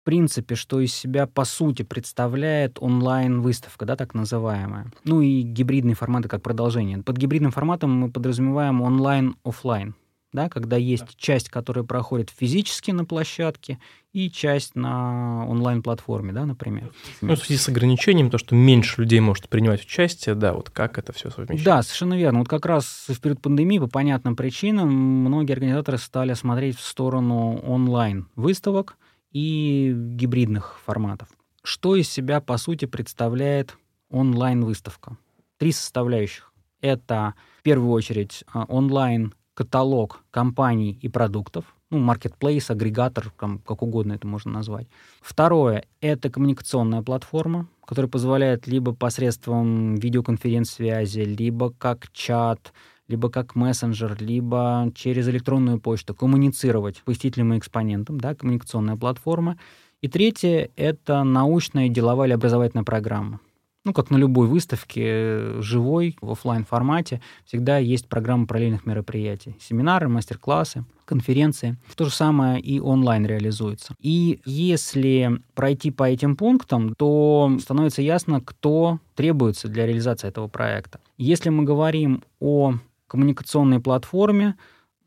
в 0.01 0.05
принципе, 0.05 0.55
что 0.55 0.79
из 0.81 0.93
себя 0.93 1.27
по 1.27 1.45
сути 1.45 1.83
представляет 1.83 2.77
онлайн-выставка, 2.81 3.85
да, 3.85 3.95
так 3.95 4.13
называемая. 4.13 4.91
Ну 5.05 5.21
и 5.21 5.41
гибридные 5.43 5.95
форматы 5.95 6.27
как 6.27 6.41
продолжение. 6.41 6.97
Под 6.97 7.17
гибридным 7.17 7.51
форматом 7.51 7.91
мы 7.91 8.11
подразумеваем 8.11 8.81
онлайн-офлайн 8.81 9.95
да, 10.33 10.49
когда 10.49 10.77
есть 10.77 11.15
часть, 11.17 11.49
которая 11.49 11.83
проходит 11.83 12.29
физически 12.29 12.91
на 12.91 13.05
площадке, 13.05 13.79
и 14.13 14.29
часть 14.29 14.75
на 14.75 15.47
онлайн-платформе, 15.47 16.33
да, 16.33 16.45
например. 16.45 16.91
Ну, 17.21 17.35
в 17.35 17.39
связи 17.39 17.57
с 17.57 17.69
ограничением, 17.69 18.29
то, 18.29 18.37
что 18.37 18.55
меньше 18.55 19.01
людей 19.01 19.21
может 19.21 19.47
принимать 19.47 19.81
участие, 19.83 20.35
да, 20.35 20.53
вот 20.53 20.69
как 20.69 20.97
это 20.97 21.13
все 21.13 21.29
совмещать? 21.29 21.63
Да, 21.63 21.81
совершенно 21.81 22.17
верно. 22.17 22.39
Вот 22.39 22.49
как 22.49 22.65
раз 22.65 23.05
в 23.07 23.19
период 23.21 23.41
пандемии 23.41 23.79
по 23.79 23.87
понятным 23.87 24.35
причинам 24.35 24.89
многие 24.89 25.53
организаторы 25.53 25.97
стали 25.97 26.33
смотреть 26.33 26.77
в 26.77 26.85
сторону 26.85 27.59
онлайн-выставок 27.59 28.97
и 29.31 29.93
гибридных 29.95 30.79
форматов. 30.85 31.29
Что 31.63 31.95
из 31.95 32.09
себя, 32.09 32.41
по 32.41 32.57
сути, 32.57 32.85
представляет 32.85 33.77
онлайн-выставка? 34.09 35.17
Три 35.57 35.71
составляющих. 35.71 36.51
Это, 36.81 37.35
в 37.59 37.63
первую 37.63 37.91
очередь, 37.91 38.43
а, 38.51 38.65
онлайн 38.65 39.33
каталог 39.53 40.23
компаний 40.31 40.97
и 41.01 41.09
продуктов, 41.09 41.65
ну, 41.89 41.99
маркетплейс, 41.99 42.71
агрегатор, 42.71 43.31
как 43.35 43.81
угодно 43.81 44.13
это 44.13 44.25
можно 44.25 44.51
назвать. 44.51 44.87
Второе— 45.21 45.83
это 46.01 46.29
коммуникационная 46.29 47.01
платформа, 47.01 47.67
которая 47.85 48.09
позволяет 48.09 48.65
либо 48.65 48.93
посредством 48.93 49.95
видеоконференц-связи, 49.95 51.19
либо 51.19 51.71
как 51.71 52.09
чат, 52.13 52.71
либо 53.09 53.29
как 53.29 53.55
мессенджер, 53.55 54.15
либо 54.21 54.89
через 54.95 55.27
электронную 55.27 55.81
почту 55.81 56.15
коммуницировать 56.15 56.97
с 56.97 57.01
посетителем 57.01 57.53
и 57.53 57.57
экспонентом, 57.57 58.21
да, 58.21 58.35
коммуникационная 58.35 58.95
платформа. 58.95 59.57
И 60.01 60.07
третье— 60.07 60.69
это 60.77 61.25
научная, 61.25 61.89
деловая 61.89 62.27
или 62.27 62.33
образовательная 62.33 62.85
программа 62.85 63.41
ну, 63.83 63.93
как 63.93 64.11
на 64.11 64.17
любой 64.17 64.47
выставке, 64.47 65.59
живой, 65.61 66.15
в 66.21 66.31
офлайн 66.31 66.65
формате 66.65 67.21
всегда 67.45 67.77
есть 67.77 68.07
программа 68.07 68.45
параллельных 68.45 68.85
мероприятий. 68.85 69.55
Семинары, 69.59 70.07
мастер-классы, 70.07 70.85
конференции. 71.05 71.77
То 71.95 72.05
же 72.05 72.11
самое 72.11 72.59
и 72.59 72.79
онлайн 72.79 73.25
реализуется. 73.25 73.95
И 73.99 74.39
если 74.45 75.41
пройти 75.55 75.89
по 75.89 76.03
этим 76.03 76.35
пунктам, 76.35 76.93
то 76.95 77.51
становится 77.59 78.01
ясно, 78.01 78.39
кто 78.39 78.99
требуется 79.15 79.67
для 79.67 79.87
реализации 79.87 80.27
этого 80.27 80.47
проекта. 80.47 80.99
Если 81.17 81.49
мы 81.49 81.63
говорим 81.63 82.23
о 82.39 82.75
коммуникационной 83.07 83.79
платформе, 83.79 84.55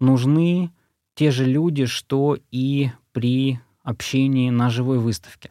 нужны 0.00 0.70
те 1.14 1.30
же 1.30 1.44
люди, 1.44 1.86
что 1.86 2.36
и 2.50 2.90
при 3.12 3.60
общении 3.84 4.50
на 4.50 4.68
живой 4.68 4.98
выставке 4.98 5.50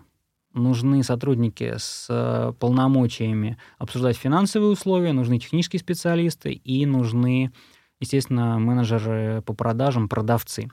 нужны 0.54 1.04
сотрудники 1.04 1.74
с 1.78 2.08
э, 2.10 2.54
полномочиями 2.60 3.58
обсуждать 3.78 4.18
финансовые 4.18 4.72
условия, 4.72 5.14
нужны 5.14 5.40
технические 5.40 5.80
специалисты 5.80 6.54
и 6.54 6.86
нужны, 6.86 7.52
естественно, 8.00 8.60
менеджеры 8.60 9.42
по 9.42 9.54
продажам, 9.54 10.10
продавцы. 10.10 10.70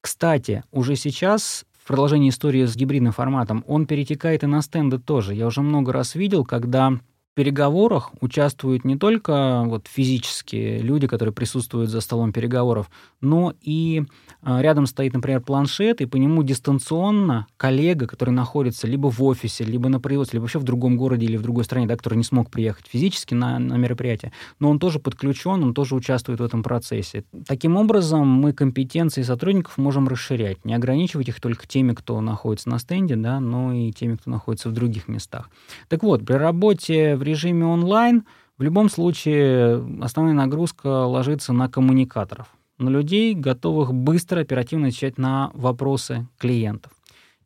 Кстати, 0.00 0.64
уже 0.72 0.96
сейчас 0.96 1.64
в 1.82 1.86
продолжении 1.86 2.30
истории 2.30 2.64
с 2.64 2.76
гибридным 2.76 3.12
форматом, 3.12 3.64
он 3.66 3.86
перетекает 3.86 4.44
и 4.44 4.46
на 4.46 4.62
стенды 4.62 4.98
тоже. 4.98 5.34
Я 5.34 5.46
уже 5.46 5.62
много 5.62 5.92
раз 5.92 6.14
видел, 6.14 6.44
когда 6.44 6.98
переговорах 7.34 8.12
участвуют 8.20 8.84
не 8.84 8.96
только 8.96 9.62
вот 9.66 9.88
физические 9.88 10.78
люди, 10.78 11.06
которые 11.06 11.32
присутствуют 11.32 11.90
за 11.90 12.00
столом 12.00 12.32
переговоров, 12.32 12.90
но 13.20 13.54
и 13.62 14.04
а, 14.42 14.60
рядом 14.60 14.86
стоит, 14.86 15.14
например, 15.14 15.40
планшет, 15.40 16.00
и 16.00 16.06
по 16.06 16.16
нему 16.16 16.42
дистанционно 16.42 17.46
коллега, 17.56 18.06
который 18.06 18.30
находится 18.30 18.86
либо 18.86 19.10
в 19.10 19.22
офисе, 19.22 19.64
либо 19.64 19.88
на 19.88 20.00
производстве, 20.00 20.36
либо 20.36 20.44
вообще 20.44 20.58
в 20.58 20.64
другом 20.64 20.96
городе 20.96 21.26
или 21.26 21.36
в 21.36 21.42
другой 21.42 21.64
стране, 21.64 21.86
да, 21.86 21.96
который 21.96 22.16
не 22.16 22.24
смог 22.24 22.50
приехать 22.50 22.86
физически 22.86 23.34
на, 23.34 23.58
на 23.58 23.74
мероприятие, 23.74 24.32
но 24.58 24.68
он 24.70 24.78
тоже 24.78 24.98
подключен, 24.98 25.62
он 25.62 25.74
тоже 25.74 25.94
участвует 25.94 26.40
в 26.40 26.44
этом 26.44 26.62
процессе. 26.62 27.24
Таким 27.46 27.76
образом, 27.76 28.28
мы 28.28 28.52
компетенции 28.52 29.22
сотрудников 29.22 29.78
можем 29.78 30.08
расширять, 30.08 30.64
не 30.64 30.74
ограничивать 30.74 31.28
их 31.28 31.40
только 31.40 31.66
теми, 31.66 31.92
кто 31.94 32.20
находится 32.20 32.68
на 32.68 32.78
стенде, 32.78 33.16
да, 33.16 33.40
но 33.40 33.72
и 33.72 33.92
теми, 33.92 34.16
кто 34.16 34.30
находится 34.30 34.68
в 34.68 34.72
других 34.72 35.08
местах. 35.08 35.48
Так 35.88 36.02
вот, 36.02 36.26
при 36.26 36.34
работе 36.34 37.16
в 37.22 37.24
режиме 37.24 37.64
онлайн 37.66 38.24
в 38.58 38.62
любом 38.64 38.90
случае 38.90 39.76
основная 40.02 40.34
нагрузка 40.34 41.06
ложится 41.06 41.52
на 41.52 41.68
коммуникаторов, 41.68 42.48
на 42.78 42.88
людей, 42.88 43.32
готовых 43.34 43.94
быстро, 43.94 44.40
оперативно 44.40 44.88
отвечать 44.88 45.18
на 45.18 45.52
вопросы 45.54 46.26
клиентов. 46.36 46.90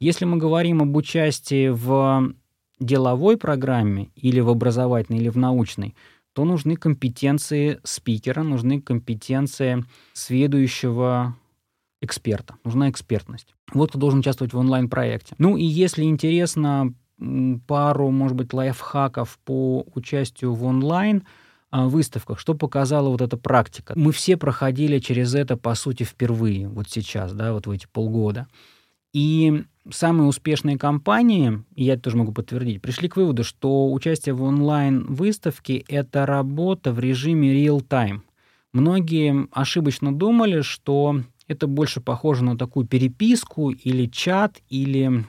Если 0.01 0.25
мы 0.25 0.39
говорим 0.39 0.81
об 0.81 0.97
участии 0.97 1.69
в 1.69 2.33
деловой 2.81 3.37
программе 3.37 4.09
или 4.15 4.41
в 4.41 4.49
образовательной, 4.49 5.19
или 5.19 5.29
в 5.29 5.37
научной, 5.37 5.95
то 6.33 6.47
нужны 6.47 6.77
компетенции 6.77 7.79
спикера, 7.85 8.43
нужны 8.43 8.81
компетенции 8.81 9.85
следующего 10.15 11.37
эксперта, 12.01 12.55
нужна 12.65 12.89
экспертность. 12.89 13.55
Вот 13.75 13.91
кто 13.91 13.99
должен 13.99 14.21
участвовать 14.21 14.55
в 14.55 14.59
онлайн-проекте. 14.59 15.35
Ну 15.37 15.59
и 15.59 15.65
если 15.65 16.05
интересно 16.05 16.95
пару, 17.67 18.11
может 18.11 18.37
быть, 18.37 18.53
лайфхаков 18.53 19.39
по 19.45 19.87
участию 19.95 20.53
в 20.53 20.65
онлайн 20.65 21.25
а, 21.71 21.89
выставках, 21.89 22.39
что 22.39 22.55
показала 22.55 23.09
вот 23.09 23.23
эта 23.23 23.37
практика. 23.37 23.95
Мы 23.97 24.13
все 24.13 24.37
проходили 24.37 24.99
через 24.99 25.35
это, 25.35 25.57
по 25.57 25.75
сути, 25.75 26.03
впервые, 26.03 26.69
вот 26.69 26.89
сейчас, 26.89 27.33
да, 27.33 27.53
вот 27.53 27.67
в 27.67 27.71
эти 27.71 27.87
полгода. 27.91 28.47
И 29.13 29.65
самые 29.91 30.29
успешные 30.29 30.79
компании, 30.79 31.65
и 31.75 31.85
я 31.85 31.95
это 31.95 32.05
тоже 32.05 32.19
могу 32.19 32.33
подтвердить, 32.33 32.83
пришли 32.83 33.09
к 33.09 33.17
выводу, 33.17 33.45
что 33.45 33.91
участие 33.91 34.35
в 34.35 34.43
онлайн-выставке— 34.43 35.85
это 35.89 36.27
работа 36.27 36.93
в 36.93 36.99
режиме 36.99 37.55
real-time. 37.55 38.21
Многие 38.73 39.49
ошибочно 39.53 40.15
думали, 40.15 40.61
что 40.61 41.23
это 41.49 41.67
больше 41.67 42.01
похоже 42.01 42.45
на 42.45 42.59
такую 42.59 42.87
переписку 42.87 43.71
или 43.71 44.07
чат, 44.07 44.61
или 44.69 45.25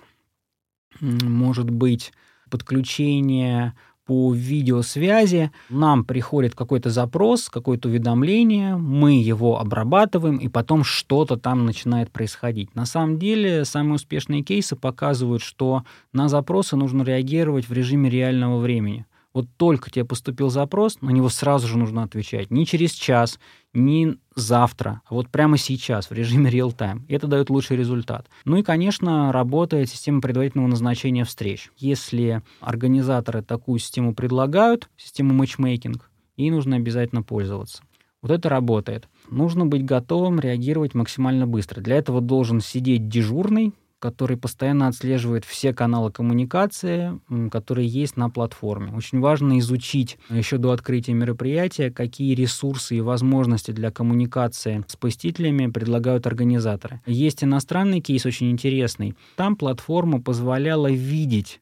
может 1.01 1.69
быть 1.69 2.11
подключение 2.49 3.73
по 4.05 4.33
видеосвязи, 4.33 5.51
нам 5.69 6.05
приходит 6.05 6.55
какой-то 6.55 6.89
запрос, 6.89 7.49
какое-то 7.49 7.89
уведомление, 7.89 8.77
мы 8.77 9.21
его 9.21 9.59
обрабатываем, 9.59 10.37
и 10.37 10.47
потом 10.47 10.85
что-то 10.85 11.35
там 11.35 11.65
начинает 11.65 12.09
происходить. 12.09 12.73
На 12.73 12.85
самом 12.85 13.19
деле, 13.19 13.65
самые 13.65 13.95
успешные 13.95 14.43
кейсы 14.43 14.77
показывают, 14.77 15.43
что 15.43 15.83
на 16.13 16.29
запросы 16.29 16.77
нужно 16.77 17.03
реагировать 17.03 17.67
в 17.67 17.73
режиме 17.73 18.09
реального 18.09 18.59
времени– 18.59 19.05
вот 19.37 19.47
только 19.55 19.91
тебе 19.91 20.03
поступил 20.03 20.49
запрос, 20.49 20.99
на 21.01 21.11
него 21.11 21.29
сразу 21.29 21.67
же 21.67 21.77
нужно 21.77 22.01
отвечать. 22.01 22.49
Не 22.49 22.65
через 22.65 22.91
час, 22.93 23.39
не 23.71 24.17
завтра, 24.33 25.01
а 25.05 25.13
вот 25.13 25.29
прямо 25.29 25.59
сейчас 25.59 26.09
в 26.09 26.13
режиме 26.13 26.49
real-time. 26.49 27.01
Это 27.07 27.27
дает 27.27 27.51
лучший 27.51 27.77
результат. 27.77 28.27
Ну 28.45 28.57
и, 28.57 28.63
конечно, 28.63 29.31
работает 29.31 29.91
система 29.91 30.21
предварительного 30.21 30.69
назначения 30.69 31.23
встреч. 31.23 31.69
Если 31.77 32.41
организаторы 32.61 33.43
такую 33.43 33.77
систему 33.77 34.15
предлагают, 34.15 34.89
систему 34.97 35.35
матчмейкинг, 35.35 36.09
ей 36.35 36.49
нужно 36.49 36.77
обязательно 36.77 37.21
пользоваться. 37.21 37.83
Вот 38.23 38.31
это 38.31 38.49
работает. 38.49 39.07
Нужно 39.29 39.67
быть 39.67 39.85
готовым 39.85 40.39
реагировать 40.39 40.95
максимально 40.95 41.45
быстро. 41.45 41.79
Для 41.79 41.97
этого 41.97 42.21
должен 42.21 42.59
сидеть 42.59 43.07
дежурный, 43.07 43.75
который 44.07 44.37
постоянно 44.37 44.87
отслеживает 44.87 45.43
все 45.43 45.73
каналы 45.73 46.13
коммуникации, 46.13 47.19
которые 47.51 47.89
есть 47.89 48.15
на 48.15 48.29
платформе. 48.29 48.93
Очень 48.95 49.19
важно 49.19 49.59
изучить 49.59 50.17
еще 50.29 50.57
до 50.57 50.71
открытия 50.71 51.11
мероприятия, 51.11 51.91
какие 51.91 52.33
ресурсы 52.33 52.95
и 52.95 53.01
возможности 53.01 53.71
для 53.71 53.91
коммуникации 53.91 54.85
с 54.87 54.95
посетителями 54.95 55.67
предлагают 55.67 56.25
организаторы. 56.25 57.01
Есть 57.05 57.43
иностранный 57.43 57.99
кейс 57.99 58.25
очень 58.25 58.49
интересный. 58.49 59.13
Там 59.35 59.57
платформа 59.57 60.21
позволяла 60.21 60.89
видеть 60.89 61.59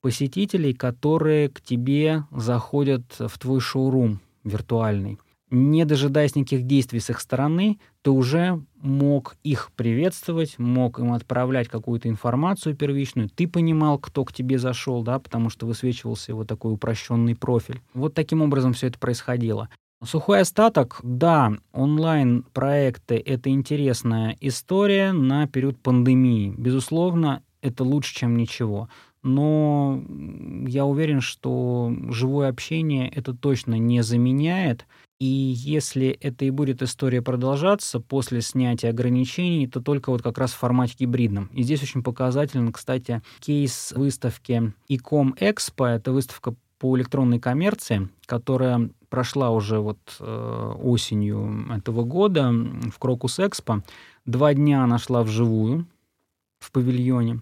посетителей, 0.00 0.74
которые 0.74 1.48
к 1.48 1.60
тебе 1.60 2.22
заходят 2.30 3.02
в 3.18 3.36
твой 3.40 3.58
шоурум 3.58 4.20
виртуальный 4.44 5.18
не 5.50 5.84
дожидаясь 5.84 6.34
никаких 6.34 6.64
действий 6.64 7.00
с 7.00 7.10
их 7.10 7.20
стороны, 7.20 7.78
ты 8.08 8.12
уже 8.12 8.62
мог 8.80 9.36
их 9.44 9.70
приветствовать, 9.76 10.58
мог 10.58 10.98
им 10.98 11.12
отправлять 11.12 11.68
какую-то 11.68 12.08
информацию 12.08 12.74
первичную, 12.74 13.28
ты 13.28 13.46
понимал, 13.46 13.98
кто 13.98 14.24
к 14.24 14.32
тебе 14.32 14.58
зашел, 14.58 15.02
да, 15.02 15.18
потому 15.18 15.50
что 15.50 15.66
высвечивался 15.66 16.32
его 16.32 16.46
такой 16.46 16.72
упрощенный 16.72 17.36
профиль. 17.36 17.82
Вот 17.92 18.14
таким 18.14 18.40
образом 18.40 18.72
все 18.72 18.86
это 18.86 18.98
происходило. 18.98 19.68
Сухой 20.02 20.40
остаток, 20.40 21.00
да, 21.02 21.52
онлайн-проекты— 21.72 23.16
это 23.26 23.50
интересная 23.50 24.34
история 24.40 25.12
на 25.12 25.46
период 25.46 25.78
пандемии. 25.78 26.54
Безусловно, 26.56 27.42
это 27.60 27.84
лучше, 27.84 28.14
чем 28.14 28.38
ничего. 28.38 28.88
Но 29.22 30.02
я 30.66 30.86
уверен, 30.86 31.20
что 31.20 31.92
живое 32.08 32.48
общение 32.48 33.10
это 33.10 33.34
точно 33.34 33.74
не 33.74 34.02
заменяет. 34.02 34.86
И 35.18 35.26
если 35.26 36.08
это 36.08 36.44
и 36.44 36.50
будет 36.50 36.80
история 36.80 37.22
продолжаться 37.22 37.98
после 37.98 38.40
снятия 38.40 38.90
ограничений, 38.90 39.66
то 39.66 39.80
только 39.80 40.10
вот 40.10 40.22
как 40.22 40.38
раз 40.38 40.52
в 40.52 40.58
формате 40.58 40.94
гибридном. 41.00 41.50
И 41.52 41.64
здесь 41.64 41.82
очень 41.82 42.04
показателен, 42.04 42.72
кстати, 42.72 43.20
кейс 43.40 43.92
выставки 43.96 44.72
Ecom 44.88 45.36
Expo. 45.38 45.86
Это 45.86 46.12
выставка 46.12 46.54
по 46.78 46.96
электронной 46.96 47.40
коммерции, 47.40 48.08
которая 48.26 48.90
прошла 49.08 49.50
уже 49.50 49.80
вот 49.80 49.98
э, 50.20 50.74
осенью 50.82 51.66
этого 51.74 52.04
года 52.04 52.52
в 52.52 52.98
Крокус 53.00 53.40
Экспо. 53.40 53.82
Два 54.24 54.54
дня 54.54 54.84
она 54.84 54.98
шла 54.98 55.24
вживую 55.24 55.86
в 56.60 56.70
павильоне, 56.70 57.40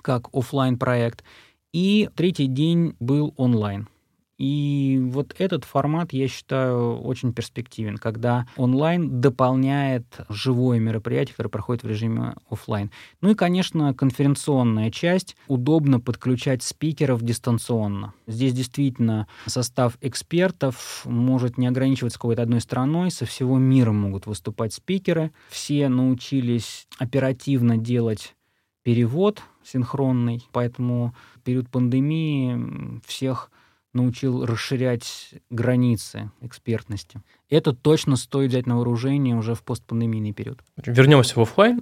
как 0.00 0.34
офлайн 0.34 0.78
проект 0.78 1.24
и 1.72 2.08
третий 2.14 2.46
день 2.46 2.96
был 3.00 3.34
онлайн. 3.36 3.88
И 4.38 4.98
вот 5.00 5.34
этот 5.38 5.64
формат, 5.64 6.12
я 6.12 6.28
считаю, 6.28 6.98
очень 6.98 7.32
перспективен, 7.32 7.96
когда 7.96 8.46
онлайн 8.56 9.20
дополняет 9.20 10.04
живое 10.28 10.78
мероприятие, 10.78 11.32
которое 11.32 11.50
проходит 11.50 11.84
в 11.84 11.88
режиме 11.88 12.34
офлайн. 12.50 12.90
Ну 13.22 13.30
и, 13.30 13.34
конечно, 13.34 13.94
конференционная 13.94 14.90
часть. 14.90 15.36
Удобно 15.48 16.00
подключать 16.00 16.62
спикеров 16.62 17.22
дистанционно. 17.22 18.12
Здесь 18.26 18.52
действительно 18.52 19.26
состав 19.46 19.96
экспертов 20.02 21.02
может 21.06 21.56
не 21.56 21.66
ограничиваться 21.66 22.18
какой-то 22.18 22.42
одной 22.42 22.60
страной, 22.60 23.10
со 23.10 23.24
всего 23.24 23.58
мира 23.58 23.92
могут 23.92 24.26
выступать 24.26 24.74
спикеры. 24.74 25.32
Все 25.48 25.88
научились 25.88 26.86
оперативно 26.98 27.78
делать 27.78 28.34
перевод 28.82 29.42
синхронный, 29.64 30.46
поэтому 30.52 31.14
в 31.34 31.40
период 31.40 31.68
пандемии 31.68 33.00
всех 33.04 33.50
научил 33.96 34.44
расширять 34.44 35.34
границы 35.50 36.30
экспертности. 36.40 37.20
Это 37.48 37.72
точно 37.72 38.16
стоит 38.16 38.50
взять 38.50 38.66
на 38.66 38.76
вооружение 38.76 39.36
уже 39.36 39.54
в 39.54 39.62
постпандемийный 39.62 40.32
период. 40.32 40.60
Вернемся 40.84 41.38
в 41.38 41.42
офлайн. 41.42 41.80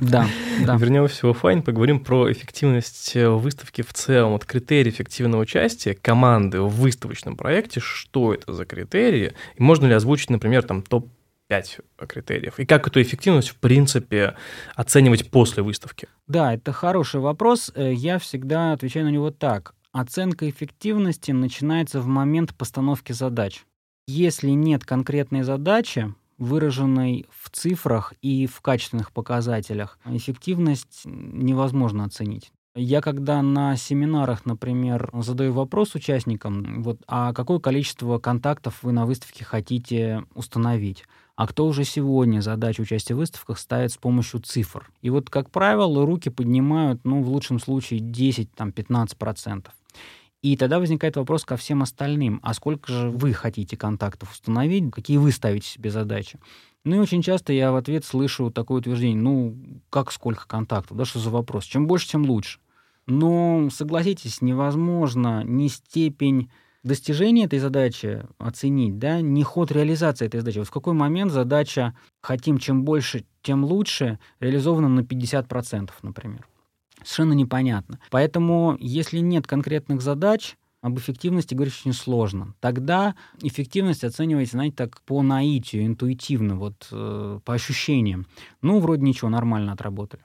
Да, 0.00 0.26
да. 0.64 0.76
Вернемся 0.76 1.26
в 1.26 1.30
офлайн, 1.30 1.62
поговорим 1.62 2.00
про 2.00 2.30
эффективность 2.30 3.16
э, 3.16 3.28
выставки 3.28 3.82
в 3.82 3.92
целом. 3.92 4.32
Вот 4.32 4.44
критерии 4.44 4.90
эффективного 4.90 5.42
участия 5.42 5.94
команды 5.94 6.60
в 6.60 6.68
выставочном 6.68 7.36
проекте, 7.36 7.80
что 7.80 8.32
это 8.32 8.52
за 8.52 8.64
критерии? 8.64 9.34
И 9.56 9.62
можно 9.62 9.86
ли 9.86 9.94
озвучить, 9.94 10.30
например, 10.30 10.62
там 10.62 10.82
топ 10.82 11.08
5 11.48 11.78
критериев? 12.06 12.58
И 12.60 12.66
как 12.66 12.86
эту 12.86 13.02
эффективность, 13.02 13.48
в 13.48 13.56
принципе, 13.56 14.36
оценивать 14.76 15.30
после 15.30 15.62
выставки? 15.62 16.06
Да, 16.26 16.54
это 16.54 16.72
хороший 16.72 17.20
вопрос. 17.20 17.72
Э, 17.74 17.92
я 17.92 18.18
всегда 18.18 18.72
отвечаю 18.72 19.06
на 19.06 19.10
него 19.10 19.30
так. 19.30 19.74
Оценка 19.92 20.48
эффективности 20.48 21.32
начинается 21.32 22.00
в 22.00 22.06
момент 22.06 22.54
постановки 22.54 23.12
задач. 23.12 23.64
Если 24.06 24.50
нет 24.50 24.84
конкретной 24.84 25.42
задачи, 25.42 26.14
выраженной 26.36 27.26
в 27.30 27.50
цифрах 27.50 28.14
и 28.22 28.46
в 28.46 28.60
качественных 28.60 29.12
показателях, 29.12 29.98
эффективность 30.04 31.02
невозможно 31.04 32.04
оценить. 32.04 32.52
Я 32.74 33.00
когда 33.00 33.42
на 33.42 33.76
семинарах, 33.76 34.46
например, 34.46 35.10
задаю 35.12 35.52
вопрос 35.52 35.94
участникам, 35.94 36.82
вот, 36.82 37.00
а 37.08 37.32
какое 37.32 37.58
количество 37.58 38.18
контактов 38.18 38.82
вы 38.82 38.92
на 38.92 39.04
выставке 39.04 39.44
хотите 39.44 40.24
установить? 40.34 41.04
А 41.38 41.46
кто 41.46 41.66
уже 41.68 41.84
сегодня 41.84 42.40
задачу 42.40 42.82
участия 42.82 43.14
в 43.14 43.18
выставках 43.18 43.60
ставит 43.60 43.92
с 43.92 43.96
помощью 43.96 44.40
цифр. 44.40 44.90
И 45.02 45.08
вот, 45.08 45.30
как 45.30 45.52
правило, 45.52 46.04
руки 46.04 46.30
поднимают, 46.30 47.02
ну, 47.04 47.22
в 47.22 47.28
лучшем 47.28 47.60
случае 47.60 48.00
10-15%. 48.00 49.68
И 50.42 50.56
тогда 50.56 50.80
возникает 50.80 51.14
вопрос 51.14 51.44
ко 51.44 51.56
всем 51.56 51.80
остальным. 51.82 52.40
А 52.42 52.54
сколько 52.54 52.92
же 52.92 53.10
вы 53.10 53.32
хотите 53.32 53.76
контактов 53.76 54.32
установить? 54.32 54.90
Какие 54.90 55.18
вы 55.18 55.30
ставите 55.30 55.68
себе 55.68 55.92
задачи? 55.92 56.40
Ну 56.82 56.96
и 56.96 56.98
очень 56.98 57.22
часто 57.22 57.52
я 57.52 57.70
в 57.70 57.76
ответ 57.76 58.04
слышу 58.04 58.50
такое 58.50 58.80
утверждение, 58.80 59.22
ну, 59.22 59.56
как 59.90 60.10
сколько 60.10 60.44
контактов, 60.48 60.96
да, 60.96 61.04
что 61.04 61.20
за 61.20 61.30
вопрос? 61.30 61.66
Чем 61.66 61.86
больше, 61.86 62.08
тем 62.08 62.26
лучше. 62.26 62.58
Но, 63.06 63.68
согласитесь, 63.70 64.42
невозможно 64.42 65.44
ни 65.44 65.68
степень 65.68 66.50
достижения 66.88 67.44
этой 67.44 67.60
задачи 67.60 68.26
оценить, 68.38 68.98
да, 68.98 69.20
не 69.20 69.44
ход 69.44 69.70
реализации 69.70 70.26
этой 70.26 70.40
задачи. 70.40 70.58
Вот 70.58 70.66
в 70.66 70.72
какой 70.72 70.94
момент 70.94 71.30
задача 71.30 71.94
«хотим 72.20 72.58
чем 72.58 72.84
больше, 72.84 73.24
тем 73.42 73.64
лучше» 73.64 74.18
реализована 74.40 74.88
на 74.88 75.00
50%, 75.00 75.90
например. 76.02 76.48
Совершенно 77.04 77.34
непонятно. 77.34 78.00
Поэтому, 78.10 78.76
если 78.80 79.18
нет 79.18 79.46
конкретных 79.46 80.02
задач, 80.02 80.56
об 80.80 80.98
эффективности 80.98 81.54
говорить 81.54 81.74
очень 81.80 81.92
сложно. 81.92 82.54
Тогда 82.60 83.14
эффективность 83.42 84.04
оценивается, 84.04 84.56
знаете, 84.56 84.76
так 84.76 85.00
по 85.02 85.22
наитию, 85.22 85.86
интуитивно, 85.86 86.56
вот 86.56 86.88
э, 86.90 87.40
по 87.44 87.54
ощущениям. 87.54 88.26
Ну, 88.62 88.80
вроде 88.80 89.02
ничего, 89.02 89.28
нормально 89.28 89.72
отработали. 89.72 90.22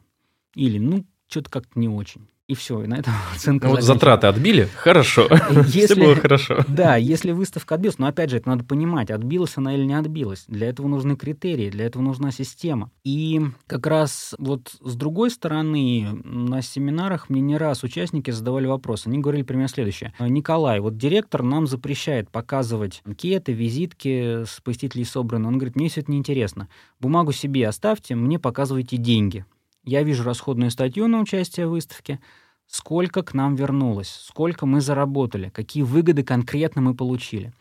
Или, 0.55 0.79
ну, 0.79 1.05
что-то 1.27 1.49
как-то 1.49 1.79
не 1.79 1.89
очень 1.89 2.27
и 2.47 2.55
все, 2.55 2.83
и 2.83 2.87
на 2.87 2.95
этом 2.95 3.13
оценка 3.35 3.67
ну, 3.67 3.75
вот 3.75 3.83
затраты 3.83 4.27
отбили, 4.27 4.67
хорошо, 4.75 5.27
если, 5.67 5.85
все 5.85 5.95
было 5.95 6.15
хорошо. 6.15 6.65
Да, 6.67 6.97
если 6.97 7.31
выставка 7.31 7.75
отбилась, 7.75 7.99
но 7.99 8.07
опять 8.07 8.29
же, 8.29 8.37
это 8.37 8.49
надо 8.49 8.63
понимать, 8.63 9.11
отбилась 9.11 9.57
она 9.57 9.73
или 9.73 9.83
не 9.83 9.93
отбилась. 9.93 10.45
Для 10.47 10.67
этого 10.67 10.87
нужны 10.87 11.15
критерии, 11.15 11.69
для 11.69 11.85
этого 11.85 12.03
нужна 12.03 12.31
система. 12.31 12.91
И 13.03 13.41
как 13.67 13.87
раз 13.87 14.35
вот 14.37 14.75
с 14.81 14.95
другой 14.95 15.31
стороны, 15.31 16.21
на 16.23 16.61
семинарах 16.61 17.29
мне 17.29 17.41
не 17.41 17.57
раз 17.57 17.83
участники 17.83 18.31
задавали 18.31 18.65
вопрос. 18.65 19.07
Они 19.07 19.19
говорили 19.19 19.43
примерно 19.43 19.69
следующее. 19.69 20.13
Николай, 20.19 20.79
вот 20.79 20.97
директор 20.97 21.43
нам 21.43 21.67
запрещает 21.67 22.29
показывать 22.29 23.01
анкеты, 23.05 23.53
визитки 23.53 24.43
с 24.43 24.59
посетителей 24.61 25.05
собраны. 25.05 25.47
Он 25.47 25.57
говорит, 25.57 25.75
мне 25.75 25.89
все 25.89 26.01
это 26.01 26.11
неинтересно. 26.11 26.67
Бумагу 26.99 27.31
себе 27.31 27.67
оставьте, 27.67 28.15
мне 28.15 28.39
показывайте 28.39 28.97
деньги 28.97 29.45
я 29.83 30.03
вижу 30.03 30.23
расходную 30.23 30.71
статью 30.71 31.07
на 31.07 31.19
участие 31.19 31.67
в 31.67 31.71
выставке, 31.71 32.19
сколько 32.67 33.21
к 33.23 33.33
нам 33.33 33.55
вернулось, 33.55 34.09
сколько 34.09 34.65
мы 34.65 34.81
заработали, 34.81 35.49
какие 35.49 35.83
выгоды 35.83 36.23
конкретно 36.23 36.81
мы 36.81 36.95
получили. 36.95 37.53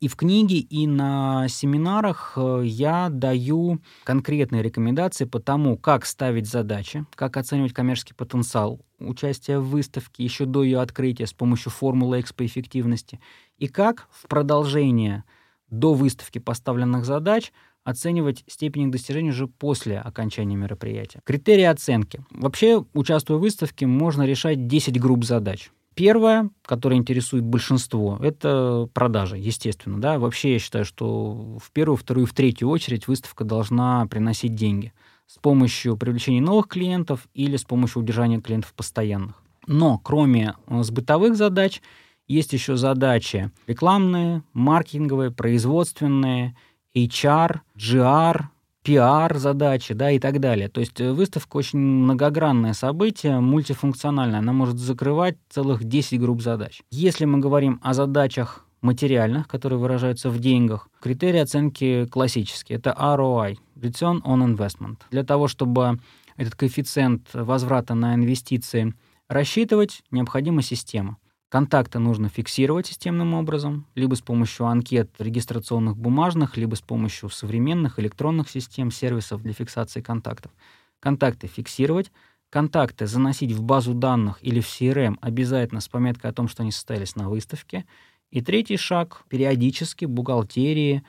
И 0.00 0.08
в 0.08 0.16
книге, 0.16 0.56
и 0.56 0.86
на 0.86 1.46
семинарах 1.48 2.32
э, 2.36 2.62
я 2.64 3.10
даю 3.10 3.80
конкретные 4.04 4.62
рекомендации 4.62 5.26
по 5.26 5.40
тому, 5.40 5.76
как 5.76 6.06
ставить 6.06 6.46
задачи, 6.46 7.04
как 7.14 7.36
оценивать 7.36 7.74
коммерческий 7.74 8.14
потенциал 8.14 8.80
участия 8.98 9.58
в 9.58 9.68
выставке 9.68 10.24
еще 10.24 10.46
до 10.46 10.62
ее 10.62 10.80
открытия 10.80 11.26
с 11.26 11.34
помощью 11.34 11.70
формулы 11.70 12.20
X 12.20 12.32
по 12.32 12.46
эффективности, 12.46 13.20
и 13.58 13.68
как 13.68 14.08
в 14.10 14.26
продолжение 14.26 15.24
до 15.68 15.92
выставки 15.92 16.38
поставленных 16.38 17.04
задач– 17.04 17.52
оценивать 17.84 18.44
степень 18.46 18.82
их 18.84 18.90
достижения 18.90 19.30
уже 19.30 19.46
после 19.46 19.98
окончания 19.98 20.56
мероприятия. 20.56 21.20
Критерии 21.24 21.64
оценки. 21.64 22.24
Вообще, 22.30 22.84
участвуя 22.94 23.38
в 23.38 23.42
выставке, 23.42 23.86
можно 23.86 24.22
решать 24.24 24.66
10 24.66 25.00
групп 25.00 25.24
задач. 25.24 25.70
Первое, 25.94 26.50
которое 26.64 26.96
интересует 26.96 27.44
большинство, 27.44 28.18
это 28.22 28.88
продажи, 28.94 29.36
естественно. 29.36 30.00
Да? 30.00 30.18
Вообще 30.18 30.54
я 30.54 30.58
считаю, 30.58 30.84
что 30.84 31.58
в 31.60 31.70
первую, 31.72 31.96
вторую, 31.96 32.26
в 32.26 32.32
третью 32.32 32.68
очередь 32.68 33.08
выставка 33.08 33.44
должна 33.44 34.06
приносить 34.06 34.54
деньги 34.54 34.92
с 35.26 35.38
помощью 35.38 35.96
привлечения 35.96 36.40
новых 36.40 36.68
клиентов 36.68 37.28
или 37.34 37.56
с 37.56 37.64
помощью 37.64 38.02
удержания 38.02 38.40
клиентов 38.40 38.72
постоянных. 38.74 39.42
Но 39.66 39.98
кроме 39.98 40.54
э, 40.66 40.82
бытовых 40.90 41.36
задач, 41.36 41.82
есть 42.26 42.52
еще 42.52 42.76
задачи 42.76 43.50
рекламные, 43.66 44.42
маркетинговые, 44.52 45.30
производственные– 45.30 46.56
HR, 46.94 47.60
GR, 47.76 48.44
PR 48.84 49.38
задачи, 49.38 49.94
да, 49.94 50.10
и 50.10 50.18
так 50.18 50.40
далее. 50.40 50.68
То 50.68 50.80
есть 50.80 51.00
э, 51.00 51.12
выставка 51.12 51.56
очень 51.58 51.78
многогранное 51.78 52.72
событие, 52.72 53.40
мультифункциональное. 53.40 54.38
Она 54.38 54.52
может 54.52 54.78
закрывать 54.78 55.36
целых 55.48 55.84
10 55.84 56.20
групп 56.20 56.40
задач. 56.40 56.82
Если 56.90 57.24
мы 57.26 57.38
говорим 57.38 57.78
о 57.82 57.94
задачах 57.94 58.64
материальных, 58.80 59.46
которые 59.46 59.78
выражаются 59.78 60.30
в 60.30 60.38
деньгах, 60.38 60.88
критерии 61.00 61.40
оценки 61.40 62.06
классические. 62.06 62.78
Это 62.78 62.96
ROI, 62.98 63.58
Return 63.76 64.22
on 64.22 64.56
Investment. 64.56 64.96
Для 65.10 65.24
того, 65.24 65.48
чтобы 65.48 66.00
этот 66.36 66.54
коэффициент 66.54 67.28
возврата 67.34 67.94
на 67.94 68.14
инвестиции 68.14 68.94
рассчитывать, 69.28 70.02
необходима 70.10 70.62
система. 70.62 71.18
Контакты 71.50 71.98
нужно 71.98 72.28
фиксировать 72.28 72.86
системным 72.86 73.34
образом, 73.34 73.84
либо 73.96 74.14
с 74.14 74.20
помощью 74.20 74.66
анкет 74.66 75.10
регистрационных 75.18 75.96
бумажных, 75.96 76.56
либо 76.56 76.76
с 76.76 76.80
помощью 76.80 77.28
современных 77.28 77.98
электронных 77.98 78.48
систем, 78.48 78.92
сервисов 78.92 79.42
для 79.42 79.52
фиксации 79.52 80.00
контактов. 80.00 80.52
Контакты 81.00 81.48
фиксировать, 81.48 82.12
контакты 82.50 83.08
заносить 83.08 83.50
в 83.50 83.64
базу 83.64 83.94
данных 83.94 84.38
или 84.42 84.60
в 84.60 84.66
CRM 84.66 85.18
обязательно 85.20 85.80
с 85.80 85.88
пометкой 85.88 86.30
о 86.30 86.32
том, 86.32 86.46
что 86.46 86.62
они 86.62 86.70
состоялись 86.70 87.16
на 87.16 87.28
выставке. 87.28 87.84
И 88.30 88.42
третий 88.42 88.76
шаг— 88.76 89.24
периодически 89.28 90.04
бухгалтерии, 90.04 91.02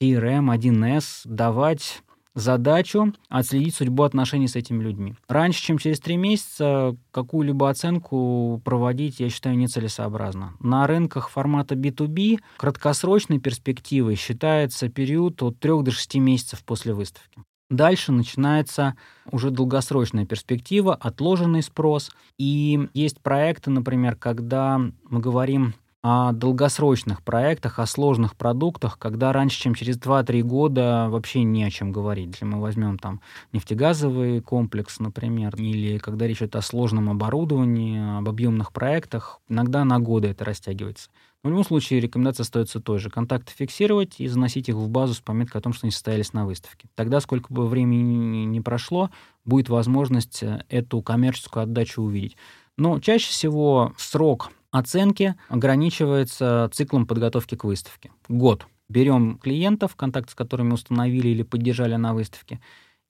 CRM, 0.00 0.50
1С 0.50 1.26
давать 1.26 2.02
задачу 2.40 3.12
отследить 3.28 3.74
судьбу 3.74 4.02
отношений 4.02 4.48
с 4.48 4.56
этими 4.56 4.82
людьми. 4.82 5.14
Раньше, 5.28 5.62
чем 5.62 5.78
через 5.78 6.00
три 6.00 6.16
месяца, 6.16 6.96
какую-либо 7.10 7.68
оценку 7.68 8.60
проводить, 8.64 9.20
я 9.20 9.28
считаю, 9.28 9.56
нецелесообразно. 9.56 10.54
На 10.60 10.86
рынках 10.86 11.30
формата 11.30 11.74
B2B 11.74 12.38
краткосрочной 12.56 13.38
перспективой 13.38 14.14
считается 14.14 14.88
период 14.88 15.42
от 15.42 15.58
3 15.58 15.82
до 15.82 15.90
6 15.90 16.14
месяцев 16.16 16.64
после 16.64 16.94
выставки. 16.94 17.42
Дальше 17.70 18.12
начинается 18.12 18.94
уже 19.30 19.50
долгосрочная 19.50 20.24
перспектива, 20.24 20.94
отложенный 20.94 21.62
спрос. 21.62 22.10
И 22.38 22.88
есть 22.94 23.20
проекты, 23.20 23.70
например, 23.70 24.16
когда 24.16 24.78
мы 24.78 25.20
говорим 25.20 25.74
о 26.00 26.32
долгосрочных 26.32 27.22
проектах, 27.22 27.80
о 27.80 27.86
сложных 27.86 28.36
продуктах, 28.36 28.98
когда 28.98 29.32
раньше, 29.32 29.60
чем 29.60 29.74
через 29.74 29.98
2-3 29.98 30.42
года 30.42 31.08
вообще 31.10 31.42
не 31.42 31.64
о 31.64 31.70
чем 31.70 31.90
говорить. 31.90 32.28
Если 32.34 32.44
мы 32.44 32.60
возьмем 32.60 32.98
там 32.98 33.20
нефтегазовый 33.52 34.40
комплекс, 34.40 35.00
например, 35.00 35.56
или 35.56 35.98
когда 35.98 36.26
речь 36.26 36.38
идет 36.38 36.54
о 36.54 36.62
сложном 36.62 37.10
оборудовании, 37.10 38.18
об 38.18 38.28
объемных 38.28 38.72
проектах, 38.72 39.40
иногда 39.48 39.84
на 39.84 39.98
годы 39.98 40.28
это 40.28 40.44
растягивается. 40.44 41.10
Но 41.42 41.50
в 41.50 41.52
любом 41.52 41.64
случае 41.64 42.00
рекомендация 42.00 42.44
остается 42.44 42.80
той 42.80 42.98
же. 42.98 43.10
Контакты 43.10 43.52
фиксировать 43.56 44.18
и 44.18 44.28
заносить 44.28 44.68
их 44.68 44.76
в 44.76 44.88
базу 44.88 45.14
с 45.14 45.20
пометкой 45.20 45.60
о 45.60 45.62
том, 45.62 45.72
что 45.72 45.86
они 45.86 45.92
состоялись 45.92 46.32
на 46.32 46.46
выставке. 46.46 46.88
Тогда, 46.94 47.20
сколько 47.20 47.52
бы 47.52 47.66
времени 47.66 48.44
не 48.44 48.60
прошло, 48.60 49.10
будет 49.44 49.68
возможность 49.68 50.42
э, 50.42 50.64
эту 50.68 51.00
коммерческую 51.00 51.62
отдачу 51.64 52.02
увидеть. 52.02 52.36
Но 52.76 52.98
чаще 53.00 53.30
всего 53.30 53.94
срок 53.96 54.50
оценки 54.70 55.34
ограничивается 55.48 56.68
циклом 56.72 57.06
подготовки 57.06 57.54
к 57.54 57.64
выставке. 57.64 58.10
Год. 58.28 58.66
Берем 58.88 59.38
клиентов, 59.38 59.96
контакт 59.96 60.30
с 60.30 60.34
которыми 60.34 60.72
установили 60.72 61.28
или 61.28 61.42
поддержали 61.42 61.96
на 61.96 62.14
выставке, 62.14 62.60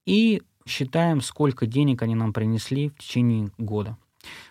и 0.06 0.42
считаем, 0.66 1.20
сколько 1.20 1.66
денег 1.66 2.02
они 2.02 2.14
нам 2.14 2.32
принесли 2.32 2.90
в 2.90 2.98
течение 2.98 3.50
года. 3.58 3.96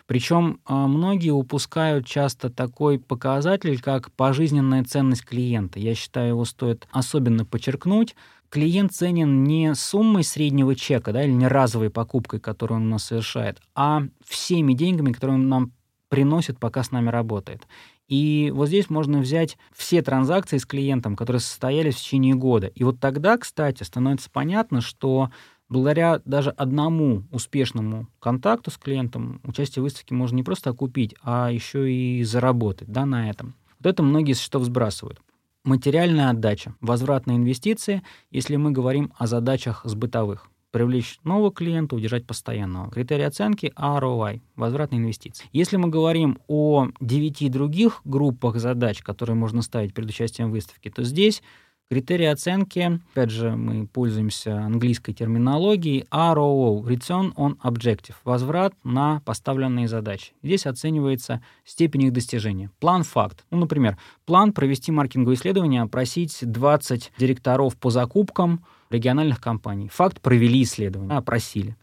Причем 0.06 0.60
а, 0.64 0.86
многие 0.86 1.30
упускают 1.30 2.06
часто 2.06 2.50
такой 2.50 2.98
показатель, 2.98 3.80
как 3.80 4.10
пожизненная 4.12 4.84
ценность 4.84 5.24
клиента. 5.24 5.78
Я 5.78 5.94
считаю, 5.94 6.28
его 6.30 6.44
стоит 6.44 6.88
особенно 6.90 7.44
подчеркнуть. 7.44 8.16
Клиент 8.48 8.92
ценен 8.92 9.44
не 9.44 9.74
суммой 9.74 10.24
среднего 10.24 10.74
чека 10.74 11.12
да, 11.12 11.22
или 11.22 11.32
не 11.32 11.46
разовой 11.46 11.90
покупкой, 11.90 12.40
которую 12.40 12.80
он 12.80 12.86
у 12.86 12.90
нас 12.92 13.04
совершает, 13.04 13.60
а 13.74 14.04
всеми 14.24 14.72
деньгами, 14.72 15.12
которые 15.12 15.34
он 15.34 15.48
нам 15.48 15.72
приносит, 16.08 16.58
пока 16.58 16.82
с 16.82 16.90
нами 16.90 17.10
работает. 17.10 17.66
И 18.08 18.50
вот 18.54 18.68
здесь 18.68 18.88
можно 18.88 19.18
взять 19.20 19.58
все 19.74 20.02
транзакции 20.02 20.56
с 20.58 20.66
клиентом, 20.66 21.14
которые 21.14 21.40
состоялись 21.40 21.96
в 21.96 22.00
течение 22.00 22.34
года. 22.34 22.68
И 22.68 22.82
вот 22.84 22.98
тогда, 23.00 23.36
кстати, 23.36 23.82
становится 23.82 24.30
понятно, 24.30 24.80
что 24.80 25.30
благодаря 25.68 26.20
даже 26.24 26.50
одному 26.50 27.24
успешному 27.30 28.08
контакту 28.18 28.70
с 28.70 28.78
клиентом 28.78 29.40
участие 29.44 29.82
в 29.82 29.84
выставке 29.84 30.14
можно 30.14 30.36
не 30.36 30.42
просто 30.42 30.70
окупить, 30.70 31.14
а 31.22 31.50
еще 31.50 31.92
и 31.92 32.24
заработать 32.24 32.90
да, 32.90 33.04
на 33.04 33.28
этом. 33.28 33.54
Вот 33.78 33.90
это 33.90 34.02
многие 34.02 34.32
из 34.32 34.40
счетов 34.40 34.64
сбрасывают. 34.64 35.20
Материальная 35.64 36.30
отдача, 36.30 36.74
возвратные 36.80 37.36
инвестиции, 37.36 38.02
если 38.30 38.56
мы 38.56 38.70
говорим 38.70 39.12
о 39.18 39.26
задачах 39.26 39.82
с 39.84 39.94
бытовых 39.94 40.48
привлечь 40.70 41.18
нового 41.24 41.52
клиента, 41.52 41.96
удержать 41.96 42.26
постоянного. 42.26 42.90
Критерий 42.90 43.24
оценки 43.24 43.72
ROI, 43.76 44.40
возвратные 44.56 45.00
инвестиции. 45.00 45.46
Если 45.52 45.76
мы 45.76 45.88
говорим 45.88 46.38
о 46.46 46.88
девяти 47.00 47.48
других 47.48 48.00
группах 48.04 48.56
задач, 48.56 49.02
которые 49.02 49.36
можно 49.36 49.62
ставить 49.62 49.94
перед 49.94 50.10
участием 50.10 50.48
в 50.48 50.52
выставке, 50.52 50.90
то 50.90 51.02
здесь 51.02 51.42
Критерии 51.90 52.26
оценки, 52.26 53.00
опять 53.12 53.30
же, 53.30 53.56
мы 53.56 53.86
пользуемся 53.86 54.58
английской 54.58 55.14
терминологией, 55.14 56.04
ROO, 56.10 56.84
Return 56.84 57.34
on 57.34 57.56
Objective, 57.62 58.14
возврат 58.24 58.74
на 58.84 59.20
поставленные 59.24 59.88
задачи. 59.88 60.34
Здесь 60.42 60.66
оценивается 60.66 61.42
степень 61.64 62.02
их 62.02 62.12
достижения. 62.12 62.70
План-факт. 62.78 63.46
Ну, 63.50 63.60
например, 63.60 63.96
план 64.26 64.52
провести 64.52 64.92
маркетинговое 64.92 65.36
исследование, 65.36 65.80
опросить 65.80 66.38
20 66.42 67.12
директоров 67.16 67.74
по 67.78 67.88
закупкам 67.88 68.66
региональных 68.90 69.40
компаний. 69.40 69.88
Факт 69.88 70.20
провели 70.20 70.62
исследование, 70.62 71.16
опросили. 71.16 71.76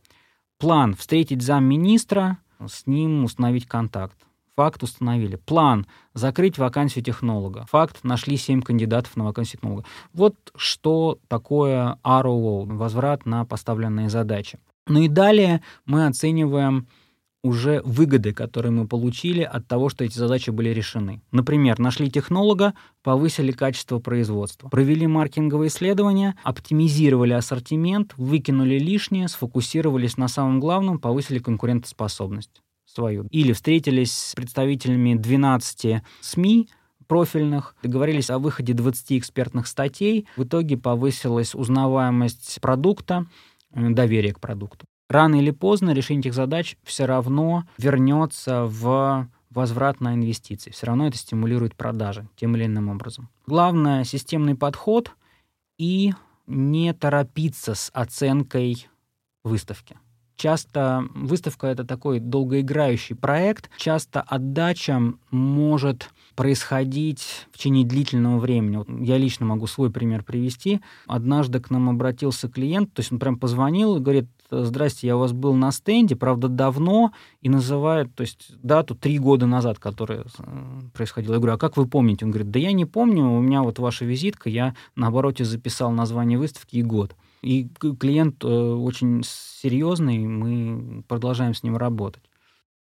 План 0.57 0.95
встретить 0.95 1.41
замминистра, 1.41 2.37
с 2.65 2.87
ним 2.87 3.23
установить 3.23 3.67
контакт. 3.67 4.17
Факт 4.55 4.83
установили. 4.83 5.35
План– 5.35 5.85
закрыть 6.13 6.57
вакансию 6.57 7.03
технолога. 7.03 7.65
Факт– 7.69 7.99
нашли 8.03 8.37
7 8.37 8.61
кандидатов 8.61 9.17
на 9.17 9.25
вакансию 9.25 9.59
технолога. 9.59 9.83
Вот 10.13 10.35
что 10.55 11.19
такое 11.27 11.97
ROO– 12.05 12.65
возврат 12.77 13.25
на 13.25 13.43
поставленные 13.43 14.09
задачи. 14.09 14.57
Ну 14.87 15.01
и 15.01 15.09
далее 15.09 15.61
мы 15.85 16.05
оцениваем 16.05 16.87
уже 17.45 17.81
выгоды, 17.85 18.33
которые 18.33 18.71
мы 18.71 18.87
получили 18.87 19.43
от 19.43 19.67
того, 19.67 19.89
что 19.89 20.03
эти 20.03 20.17
задачи 20.17 20.49
были 20.49 20.69
решены. 20.69 21.21
Например, 21.31 21.77
нашли 21.77 22.09
технолога, 22.09 22.73
повысили 23.03 23.51
качество 23.51 23.99
производства, 23.99 24.67
провели 24.67 25.05
маркетинговые 25.05 25.67
исследования, 25.67 26.35
оптимизировали 26.43 27.33
ассортимент, 27.33 28.15
выкинули 28.17 28.79
лишнее, 28.79 29.27
сфокусировались 29.27 30.17
на 30.17 30.27
самом 30.27 30.59
главном, 30.59 30.97
повысили 30.97 31.37
конкурентоспособность 31.37 32.63
свою. 32.85 33.27
Или 33.29 33.53
встретились 33.53 34.13
с 34.13 34.33
представителями 34.33 35.13
12 35.13 36.01
СМИ, 36.21 36.67
профильных, 37.07 37.75
договорились 37.83 38.31
о 38.31 38.39
выходе 38.39 38.73
20 38.73 39.19
экспертных 39.19 39.67
статей. 39.67 40.27
В 40.35 40.45
итоге 40.45 40.77
повысилась 40.77 41.53
узнаваемость 41.53 42.59
продукта, 42.59 43.27
э, 43.71 43.89
доверие 43.91 44.33
к 44.33 44.39
продукту. 44.39 44.87
Рано 45.09 45.35
или 45.35 45.51
поздно 45.51 45.91
решение 45.91 46.21
этих 46.21 46.33
задач 46.33 46.77
все 46.83 47.05
равно 47.05 47.65
вернется 47.77 48.65
в 48.65 49.27
возврат 49.51 50.01
на 50.01 50.13
инвестиции. 50.13 50.71
Все 50.71 50.87
равно 50.87 51.07
это 51.07 51.17
стимулирует 51.17 51.75
продажи 51.75 52.27
тем 52.35 52.55
или 52.55 52.65
иным 52.65 52.89
образом. 52.89 53.29
Главное— 53.47 54.03
системный 54.05 54.55
подход 54.55 55.11
и 55.77 56.13
не 56.47 56.93
торопиться 56.93 57.73
с 57.75 57.89
оценкой 57.93 58.87
выставки. 59.43 59.97
Часто 60.35 61.05
выставка— 61.15 61.67
это 61.67 61.85
такой 61.85 62.19
долгоиграющий 62.19 63.15
проект. 63.15 63.69
Часто 63.77 64.21
отдача 64.21 65.01
может 65.31 66.09
происходить 66.35 67.47
в 67.51 67.57
течение 67.57 67.85
длительного 67.85 68.39
времени. 68.39 68.77
Вот 68.77 68.89
я 68.89 69.17
лично 69.17 69.45
могу 69.45 69.67
свой 69.67 69.89
пример 69.89 70.23
привести. 70.23 70.81
Однажды 71.07 71.61
к 71.61 71.69
нам 71.69 71.89
обратился 71.89 72.49
клиент, 72.49 72.93
то 72.93 72.99
есть 72.99 73.11
он 73.11 73.19
прям 73.19 73.37
позвонил 73.37 73.95
и 73.95 74.01
говорит, 74.01 74.27
здрасте, 74.51 75.07
я 75.07 75.15
у 75.15 75.19
вас 75.19 75.31
был 75.31 75.53
на 75.55 75.71
стенде, 75.71 76.15
правда, 76.15 76.47
давно, 76.47 77.11
и 77.41 77.49
называет, 77.49 78.13
то 78.15 78.21
есть 78.21 78.51
дату 78.61 78.95
три 78.95 79.17
года 79.17 79.45
назад, 79.45 79.79
которая 79.79 80.25
э, 80.37 80.43
происходила. 80.93 81.33
Я 81.33 81.39
говорю, 81.39 81.55
а 81.55 81.57
как 81.57 81.77
вы 81.77 81.87
помните? 81.87 82.25
Он 82.25 82.31
говорит, 82.31 82.51
да 82.51 82.59
я 82.59 82.73
не 82.73 82.85
помню, 82.85 83.23
у 83.23 83.39
меня 83.39 83.63
вот 83.63 83.79
ваша 83.79 84.05
визитка, 84.05 84.49
я 84.49 84.75
на 84.95 85.07
обороте 85.07 85.45
записал 85.45 85.91
название 85.91 86.37
выставки 86.37 86.75
и 86.75 86.83
год. 86.83 87.15
И 87.45 87.69
клиент 87.99 88.43
э, 88.43 88.47
очень 88.47 89.21
серьезный, 89.23 90.17
мы 90.17 91.03
продолжаем 91.03 91.53
с 91.53 91.61
ним 91.61 91.77
работать. 91.77 92.23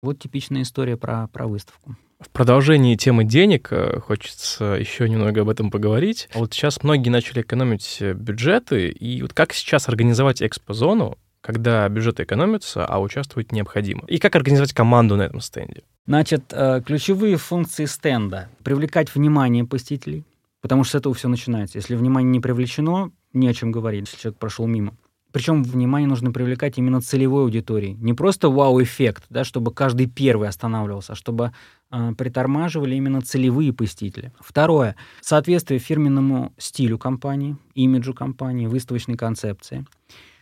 Вот 0.01 0.19
типичная 0.19 0.61
история 0.61 0.95
про, 0.95 1.27
про 1.27 1.47
выставку. 1.47 1.97
В 2.21 2.29
продолжении 2.29 2.95
темы 2.95 3.25
денег 3.25 3.67
э, 3.71 3.99
хочется 3.99 4.77
еще 4.79 5.09
немного 5.09 5.41
об 5.41 5.49
этом 5.49 5.69
поговорить. 5.69 6.29
Вот 6.33 6.53
сейчас 6.53 6.81
многие 6.81 7.09
начали 7.09 7.41
экономить 7.41 7.97
э, 7.99 8.13
бюджеты, 8.13 8.87
и 8.87 9.21
вот 9.21 9.33
как 9.33 9.51
сейчас 9.51 9.89
организовать 9.89 10.41
экспозону, 10.41 11.17
когда 11.41 11.87
бюджеты 11.89 12.23
экономятся, 12.23 12.85
а 12.85 13.01
участвовать 13.01 13.51
необходимо? 13.51 14.03
И 14.07 14.17
как 14.17 14.33
организовать 14.37 14.71
команду 14.71 15.17
на 15.17 15.23
этом 15.23 15.41
стенде? 15.41 15.83
Значит, 16.05 16.53
ключевые 16.85 17.35
функции 17.35 17.83
стенда— 17.83 18.47
привлекать 18.63 19.13
внимание 19.13 19.65
посетителей, 19.65 20.23
потому 20.61 20.85
что 20.85 20.93
с 20.93 20.99
этого 21.01 21.13
все 21.13 21.27
начинается. 21.27 21.79
Если 21.79 21.95
внимание 21.95 22.31
не 22.31 22.39
привлечено, 22.39 23.11
не 23.33 23.47
о 23.47 23.53
чем 23.53 23.71
говорить, 23.71 24.07
если 24.07 24.17
человек 24.17 24.39
прошел 24.39 24.67
мимо. 24.67 24.95
Причем 25.31 25.63
внимание 25.63 26.07
нужно 26.07 26.31
привлекать 26.31 26.77
именно 26.77 27.01
целевой 27.01 27.43
аудитории. 27.43 27.97
Не 27.99 28.13
просто 28.13 28.49
вау-эффект, 28.49 29.25
да, 29.29 29.43
чтобы 29.43 29.73
каждый 29.73 30.07
первый 30.07 30.47
останавливался, 30.47 31.13
а 31.13 31.15
чтобы 31.15 31.51
э, 31.91 32.13
притормаживали 32.17 32.95
именно 32.95 33.21
целевые 33.21 33.73
посетители. 33.73 34.31
Второе. 34.39 34.95
Соответствие 35.21 35.79
фирменному 35.79 36.53
стилю 36.57 36.97
компании, 36.97 37.57
имиджу 37.75 38.13
компании, 38.13 38.67
выставочной 38.67 39.15
концепции. 39.15 39.85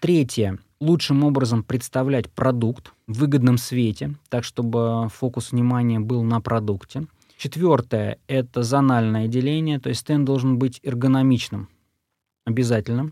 Третье. 0.02 0.60
Лучшим 0.80 1.24
образом 1.24 1.64
представлять 1.64 2.30
продукт 2.32 2.94
в 3.08 3.20
выгодном 3.20 3.58
свете, 3.58 4.16
так 4.30 4.44
чтобы 4.44 5.10
фокус 5.10 5.52
внимания 5.52 6.00
был 6.00 6.22
на 6.24 6.42
продукте. 6.42 7.08
Четвертое— 7.38 8.20
это 8.28 8.64
зональное 8.64 9.28
деление, 9.28 9.80
то 9.80 9.90
есть 9.90 10.02
стенд 10.02 10.26
должен 10.26 10.58
быть 10.58 10.80
эргономичным, 10.84 11.70
обязательно, 12.46 13.12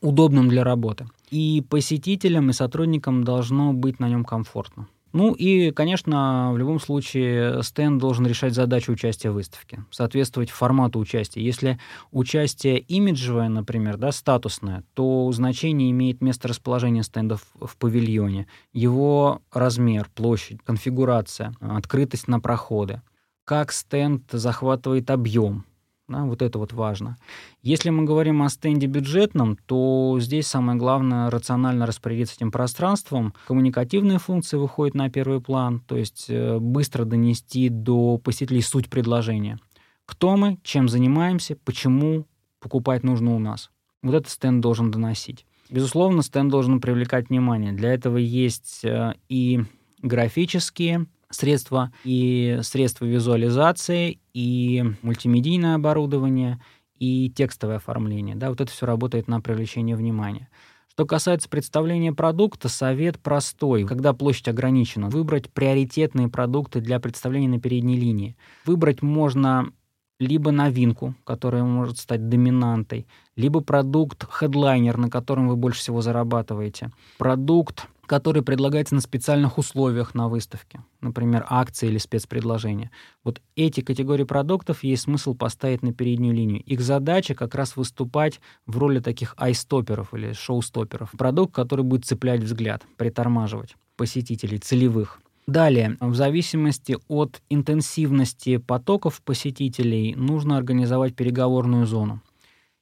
удобным 0.00 0.48
для 0.48 0.64
работы. 0.64 1.06
И 1.30 1.64
посетителям 1.68 2.50
и 2.50 2.52
сотрудникам 2.52 3.24
должно 3.24 3.72
быть 3.72 4.00
на 4.00 4.08
нем 4.08 4.24
комфортно. 4.24 4.88
Ну 5.12 5.32
и, 5.32 5.70
конечно, 5.70 6.50
в 6.52 6.58
любом 6.58 6.78
случае 6.78 7.62
стенд 7.62 7.98
должен 7.98 8.26
решать 8.26 8.54
задачу 8.54 8.92
участия 8.92 9.30
в 9.30 9.34
выставке, 9.34 9.84
соответствовать 9.90 10.50
формату 10.50 10.98
участия. 10.98 11.42
Если 11.42 11.78
участие 12.10 12.78
имиджевое, 12.78 13.48
например, 13.48 13.96
да, 13.96 14.12
статусное, 14.12 14.84
то 14.92 15.30
значение 15.32 15.90
имеет 15.90 16.20
место 16.20 16.48
расположения 16.48 17.02
стендов 17.02 17.46
в 17.58 17.76
павильоне, 17.78 18.48
его 18.74 19.40
размер, 19.50 20.10
площадь, 20.14 20.58
конфигурация, 20.62 21.54
открытость 21.60 22.28
на 22.28 22.38
проходы, 22.38 23.00
как 23.44 23.72
стенд 23.72 24.24
захватывает 24.30 25.10
объем, 25.10 25.64
да, 26.08 26.24
вот 26.24 26.40
это 26.40 26.58
вот 26.58 26.72
важно. 26.72 27.18
Если 27.62 27.90
мы 27.90 28.04
говорим 28.04 28.42
о 28.42 28.48
стенде 28.48 28.86
бюджетном, 28.86 29.56
то 29.66 30.16
здесь 30.20 30.46
самое 30.46 30.78
главное 30.78 31.30
рационально 31.30 31.86
распорядиться 31.86 32.36
этим 32.36 32.50
пространством. 32.50 33.34
Коммуникативные 33.46 34.18
функции 34.18 34.56
выходят 34.56 34.94
на 34.94 35.10
первый 35.10 35.40
план, 35.40 35.80
то 35.80 35.96
есть 35.96 36.26
э, 36.28 36.58
быстро 36.58 37.04
донести 37.04 37.68
до 37.68 38.16
посетителей 38.16 38.62
суть 38.62 38.88
предложения. 38.88 39.58
Кто 40.06 40.36
мы, 40.36 40.58
чем 40.62 40.88
занимаемся, 40.88 41.56
почему 41.56 42.26
покупать 42.60 43.04
нужно 43.04 43.36
у 43.36 43.38
нас. 43.38 43.70
Вот 44.02 44.14
этот 44.14 44.30
стенд 44.30 44.62
должен 44.62 44.90
доносить. 44.90 45.44
Безусловно, 45.68 46.22
стенд 46.22 46.50
должен 46.50 46.80
привлекать 46.80 47.28
внимание. 47.28 47.72
Для 47.72 47.92
этого 47.92 48.16
есть 48.16 48.82
э, 48.84 49.12
и 49.28 49.60
графические 50.00 51.06
средства, 51.30 51.92
и 52.04 52.58
средства 52.62 53.04
визуализации, 53.04 54.20
и 54.32 54.84
мультимедийное 55.02 55.74
оборудование, 55.76 56.60
и 56.98 57.30
текстовое 57.30 57.76
оформление. 57.76 58.34
Да, 58.34 58.50
вот 58.50 58.60
это 58.60 58.70
все 58.70 58.86
работает 58.86 59.28
на 59.28 59.40
привлечение 59.40 59.96
внимания. 59.96 60.48
Что 60.88 61.06
касается 61.06 61.48
представления 61.48 62.12
продукта, 62.12 62.68
совет 62.68 63.20
простой. 63.20 63.86
Когда 63.86 64.12
площадь 64.12 64.48
ограничена, 64.48 65.08
выбрать 65.08 65.48
приоритетные 65.48 66.28
продукты 66.28 66.80
для 66.80 66.98
представления 66.98 67.48
на 67.48 67.60
передней 67.60 67.96
линии. 67.96 68.36
Выбрать 68.64 69.00
можно 69.00 69.70
либо 70.18 70.50
новинку, 70.50 71.14
которая 71.24 71.64
может 71.64 71.98
стать 71.98 72.28
доминантой, 72.28 73.06
либо 73.36 73.60
продукт 73.60 74.26
хедлайнер, 74.30 74.96
на 74.96 75.10
котором 75.10 75.48
вы 75.48 75.56
больше 75.56 75.80
всего 75.80 76.00
зарабатываете. 76.00 76.90
Продукт 77.18 77.88
который 78.08 78.42
предлагается 78.42 78.94
на 78.94 79.02
специальных 79.02 79.58
условиях 79.58 80.14
на 80.14 80.28
выставке, 80.28 80.82
например, 81.02 81.44
акции 81.48 81.88
или 81.88 81.98
спецпредложения. 81.98 82.90
Вот 83.22 83.42
эти 83.54 83.82
категории 83.82 84.24
продуктов 84.24 84.82
есть 84.82 85.02
смысл 85.02 85.34
поставить 85.34 85.82
на 85.82 85.92
переднюю 85.92 86.34
линию. 86.34 86.62
Их 86.64 86.80
задача 86.80 87.34
как 87.34 87.54
раз 87.54 87.76
выступать 87.76 88.40
в 88.66 88.78
роли 88.78 89.00
таких 89.00 89.34
айстоперов 89.36 90.14
или 90.14 90.32
шоу-стоперов. 90.32 91.10
Продукт, 91.18 91.54
который 91.54 91.84
будет 91.84 92.06
цеплять 92.06 92.40
взгляд, 92.40 92.82
притормаживать 92.96 93.76
посетителей 93.96 94.58
целевых. 94.58 95.20
Далее, 95.48 95.96
в 96.00 96.14
зависимости 96.14 96.98
от 97.08 97.40
интенсивности 97.48 98.58
потоков 98.58 99.22
посетителей, 99.22 100.14
нужно 100.14 100.58
организовать 100.58 101.16
переговорную 101.16 101.86
зону. 101.86 102.20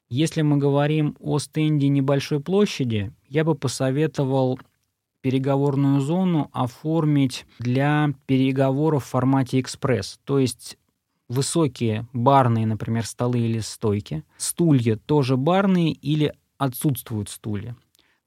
Если 0.08 0.42
мы 0.42 0.56
говорим 0.56 1.16
о 1.20 1.38
стенде 1.38 1.86
небольшой 1.86 2.40
площади, 2.40 3.12
я 3.28 3.44
бы 3.44 3.54
посоветовал 3.54 4.58
переговорную 5.20 6.00
зону 6.00 6.50
оформить 6.52 7.46
для 7.60 8.12
переговоров 8.26 9.04
в 9.04 9.10
формате 9.10 9.60
экспресс, 9.60 10.18
то 10.24 10.40
есть 10.40 10.76
высокие 11.28 12.08
барные, 12.12 12.66
например, 12.66 13.06
столы 13.06 13.38
или 13.38 13.60
стойки, 13.60 14.24
стулья 14.38 14.96
тоже 14.96 15.36
барные 15.36 15.92
или 15.92 16.34
отсутствуют 16.58 17.28
стулья. 17.28 17.76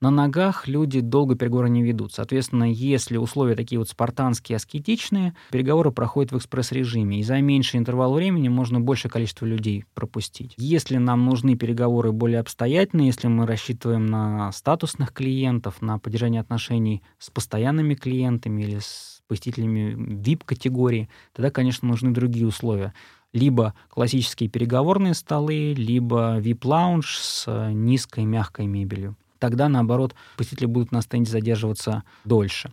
На 0.02 0.12
ногах 0.12 0.66
люди 0.70 1.02
долго 1.02 1.36
переговоры 1.36 1.70
не 1.70 1.84
ведут. 1.84 2.14
Соответственно, 2.14 2.72
если 2.72 3.18
условия 3.18 3.56
такие 3.56 3.80
вот 3.80 3.90
спартанские, 3.90 4.56
аскетичные, 4.56 5.36
переговоры 5.52 5.92
проходят 5.92 6.32
в 6.32 6.38
экспресс-режиме, 6.38 7.20
и 7.20 7.24
за 7.24 7.42
меньший 7.42 7.80
интервал 7.80 8.14
времени 8.14 8.48
можно 8.48 8.80
большее 8.80 9.12
количество 9.12 9.46
людей 9.46 9.84
пропустить. 9.94 10.54
Если 10.56 10.96
нам 10.96 11.26
нужны 11.26 11.58
переговоры 11.58 12.14
более 12.14 12.40
обстоятельные, 12.40 13.08
если 13.08 13.28
мы 13.28 13.46
рассчитываем 13.46 14.06
на 14.06 14.54
статусных 14.54 15.12
клиентов, 15.12 15.82
на 15.82 16.00
поддержание 16.00 16.40
отношений 16.40 17.04
с 17.18 17.30
постоянными 17.30 17.94
клиентами 17.94 18.62
или 18.62 18.80
с 18.80 19.22
посетителями 19.28 19.96
VIP-категории, 19.96 21.10
тогда, 21.34 21.52
конечно, 21.52 21.90
нужны 21.90 22.12
другие 22.12 22.48
условия 22.48 22.94
либо 23.32 23.76
классические 23.90 24.50
переговорные 24.50 25.14
столы, 25.14 25.74
либо 25.74 26.40
VIP-лаунж 26.40 27.18
с 27.18 27.70
низкой 27.72 28.26
мягкой 28.26 28.66
мебелью 28.66 29.18
тогда, 29.40 29.70
наоборот, 29.70 30.14
посетители 30.38 30.68
будут 30.68 30.92
на 30.92 31.02
стенде 31.02 31.32
задерживаться 31.32 32.04
дольше. 32.26 32.72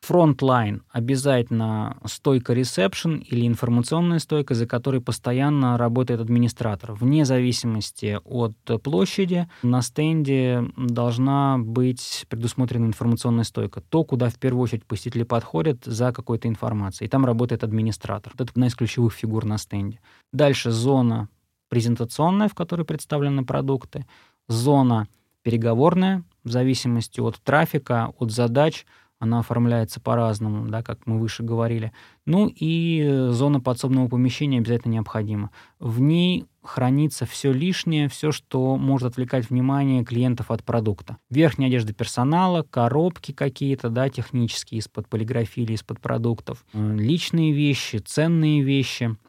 Frontline— 0.00 0.82
обязательно 0.90 1.98
стойка 2.06 2.54
ресепшн 2.54 3.16
или 3.16 3.46
информационная 3.46 4.18
стойка, 4.18 4.54
за 4.54 4.66
которой 4.66 5.02
постоянно 5.02 5.76
работает 5.76 6.20
администратор. 6.20 6.94
Вне 6.94 7.26
зависимости 7.26 8.18
от 8.24 8.54
площади 8.82 9.46
на 9.62 9.82
стенде 9.82 10.64
должна 10.78 11.58
быть 11.58 12.24
предусмотрена 12.30 12.86
информационная 12.86 13.44
стойка. 13.44 13.82
То, 13.82 14.02
куда 14.04 14.30
в 14.30 14.36
первую 14.36 14.62
очередь 14.62 14.86
посетители 14.86 15.22
подходят 15.22 15.84
за 15.84 16.12
какой-то 16.12 16.48
информацией. 16.48 17.06
И 17.06 17.10
там 17.10 17.26
работает 17.26 17.62
администратор. 17.62 18.32
Это 18.34 18.44
одна 18.44 18.68
из 18.68 18.74
ключевых 18.74 19.12
фигур 19.12 19.44
на 19.44 19.58
стенде. 19.58 20.00
Дальше 20.32 20.70
зона 20.70 21.28
презентационная, 21.68 22.48
в 22.48 22.54
которой 22.54 22.84
представлены 22.84 23.44
продукты. 23.44 24.06
Зона 24.48 25.08
переговорная, 25.42 26.24
в 26.44 26.50
зависимости 26.50 27.20
от 27.20 27.40
трафика, 27.42 28.12
от 28.18 28.30
задач, 28.30 28.86
она 29.20 29.40
оформляется 29.40 30.00
по-разному, 30.00 30.66
да, 30.68 30.82
как 30.82 31.06
мы 31.06 31.18
выше 31.18 31.42
говорили. 31.42 31.92
Ну 32.24 32.50
и 32.52 33.28
зона 33.30 33.60
подсобного 33.60 34.08
помещения 34.08 34.58
обязательно 34.58 34.92
необходима. 34.92 35.50
В 35.78 36.00
ней 36.00 36.46
хранится 36.62 37.26
все 37.26 37.52
лишнее, 37.52 38.08
все, 38.08 38.32
что 38.32 38.76
может 38.76 39.12
отвлекать 39.12 39.50
внимание 39.50 40.04
клиентов 40.04 40.50
от 40.50 40.64
продукта. 40.64 41.18
Верхняя 41.28 41.68
одежда 41.68 41.92
персонала, 41.92 42.62
коробки 42.62 43.32
какие-то, 43.32 43.90
да, 43.90 44.08
технические 44.08 44.78
из-под 44.78 45.06
полиграфии 45.06 45.64
или 45.64 45.74
из-под 45.74 46.00
продуктов, 46.00 46.64
э, 46.72 46.96
личные 46.96 47.52
вещи, 47.52 47.98
ценные 47.98 48.62
вещи— 48.62 49.16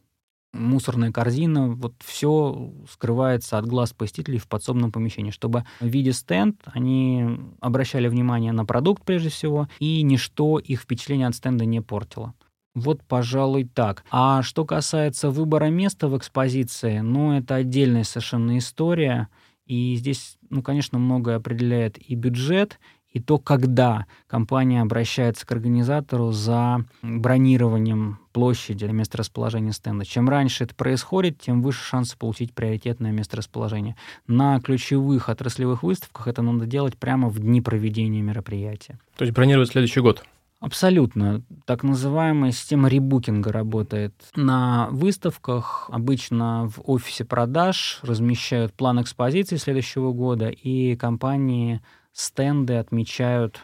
мусорная 0.54 1.12
корзина, 1.12 1.70
вот 1.70 1.94
все 2.04 2.74
скрывается 2.92 3.58
от 3.58 3.66
глаз 3.66 3.94
посетителей 3.94 4.38
в 4.38 4.48
подсобном 4.48 4.92
помещении, 4.92 5.32
чтобы 5.32 5.66
в 5.80 5.88
виде 5.88 6.12
стенд 6.12 6.62
они 6.66 7.40
обращали 7.60 8.08
внимание 8.08 8.52
на 8.52 8.66
продукт 8.66 9.04
прежде 9.04 9.30
всего, 9.30 9.68
и 9.80 10.02
ничто 10.04 10.60
их 10.60 10.82
впечатление 10.82 11.28
от 11.28 11.36
стенда 11.36 11.66
не 11.66 11.82
портило. 11.82 12.34
Вот, 12.74 13.04
пожалуй, 13.04 13.66
так. 13.66 14.06
А 14.12 14.42
что 14.44 14.66
касается 14.66 15.30
выбора 15.30 15.66
места 15.66 16.08
в 16.08 16.18
экспозиции, 16.18 17.00
ну, 17.00 17.38
это 17.38 17.56
отдельная 17.56 18.04
совершенно 18.04 18.58
история. 18.58 19.28
И 19.66 19.96
здесь, 19.96 20.38
ну, 20.50 20.62
конечно, 20.62 20.98
многое 20.98 21.36
определяет 21.36 21.98
и 21.98 22.16
бюджет, 22.16 22.80
и 23.12 23.20
то, 23.20 23.38
когда 23.38 24.06
компания 24.28 24.82
обращается 24.82 25.46
к 25.46 25.52
организатору 25.52 26.32
за 26.32 26.86
бронированием 27.02 28.20
площади 28.32 28.86
или 28.86 28.92
места 28.92 29.18
расположения 29.18 29.74
стенда. 29.74 30.06
Чем 30.06 30.30
раньше 30.30 30.64
это 30.64 30.74
происходит, 30.76 31.40
тем 31.40 31.62
выше 31.62 31.84
шансы 31.84 32.18
получить 32.18 32.54
приоритетное 32.54 33.12
место 33.12 33.38
расположения. 33.38 33.96
На 34.28 34.60
ключевых 34.60 35.30
отраслевых 35.30 35.84
выставках 35.84 36.28
это 36.28 36.42
надо 36.42 36.66
делать 36.66 36.98
прямо 36.98 37.30
в 37.30 37.40
дни 37.40 37.62
проведения 37.62 38.22
мероприятия. 38.22 38.98
То 39.18 39.26
есть 39.26 39.36
бронировать 39.36 39.70
следующий 39.70 40.00
год? 40.00 40.24
Абсолютно. 40.62 41.42
Так 41.66 41.82
называемая 41.82 42.52
система 42.52 42.88
ребукинга 42.88 43.52
работает. 43.52 44.14
На 44.36 44.90
выставках 44.92 45.90
обычно 45.92 46.70
в 46.70 46.84
офисе 46.86 47.26
продаж 47.26 48.00
размещают 48.04 48.72
план 48.74 49.02
экспозиции 49.02 49.56
следующего 49.56 50.14
года, 50.14 50.50
и 50.50 50.96
компании 50.96 51.82
стенды 52.14 52.76
отмечают 52.76 53.62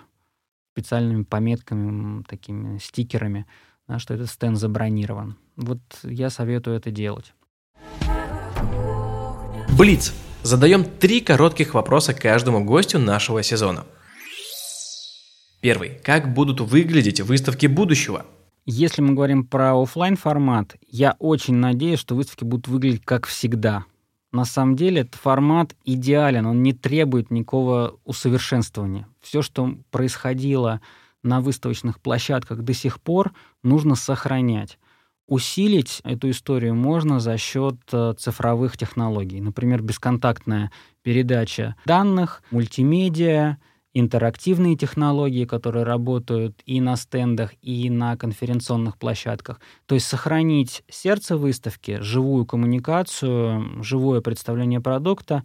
специальными 0.73 1.23
пометками, 1.23 2.23
такими 2.23 2.77
стикерами, 2.77 3.45
да, 3.87 3.99
что 3.99 4.13
этот 4.13 4.29
стенд 4.29 4.57
забронирован. 4.57 5.37
Вот 5.55 5.79
я 6.03 6.29
советую 6.29 6.77
это 6.77 6.91
делать. 6.91 7.33
Блиц. 9.77 10.13
Задаем 10.43 10.85
три 10.85 11.19
коротких 11.19 11.73
вопроса 11.73 12.13
каждому 12.13 12.63
гостю 12.63 12.99
нашего 12.99 13.43
сезона. 13.43 13.85
Первый. 15.61 15.99
Как 16.03 16.33
будут 16.33 16.61
выглядеть 16.61 17.19
выставки 17.21 17.65
будущего? 17.65 18.25
Если 18.65 19.01
мы 19.01 19.13
говорим 19.13 19.45
про 19.45 19.81
офлайн 19.81 20.15
формат, 20.15 20.75
я 20.87 21.15
очень 21.19 21.55
надеюсь, 21.55 21.99
что 21.99 22.15
выставки 22.15 22.43
будут 22.43 22.67
выглядеть 22.67 23.03
как 23.03 23.25
всегда– 23.25 23.85
на 24.37 24.45
самом 24.45 24.75
деле 24.75 25.01
этот 25.01 25.15
формат 25.15 25.75
идеален, 25.83 26.45
он 26.45 26.61
не 26.61 26.71
требует 26.71 27.31
никакого 27.31 27.97
усовершенствования. 28.05 29.07
Все, 29.19 29.41
что 29.41 29.75
происходило 29.89 30.79
на 31.23 31.41
выставочных 31.41 31.99
площадках 31.99 32.61
до 32.61 32.73
сих 32.73 33.01
пор, 33.01 33.33
нужно 33.63 33.95
сохранять. 33.95 34.77
Усилить 35.27 36.01
эту 36.03 36.29
историю 36.29 36.75
можно 36.75 37.19
за 37.19 37.35
счет 37.37 37.77
э, 37.91 38.13
цифровых 38.19 38.77
технологий. 38.77 39.41
Например, 39.41 39.81
бесконтактная 39.81 40.71
передача 41.01 41.75
данных, 41.85 42.43
мультимедиа, 42.51 43.57
интерактивные 43.93 44.75
технологии, 44.75 45.45
которые 45.45 45.83
работают 45.83 46.61
и 46.65 46.79
на 46.81 46.95
стендах, 46.95 47.53
и 47.61 47.89
на 47.89 48.15
конференционных 48.17 48.97
площадках. 48.97 49.59
То 49.85 49.95
есть 49.95 50.07
сохранить 50.07 50.83
сердце 50.89 51.37
выставки, 51.37 51.99
живую 52.01 52.45
коммуникацию, 52.45 53.83
живое 53.83 54.21
представление 54.21 54.81
продукта 54.81 55.43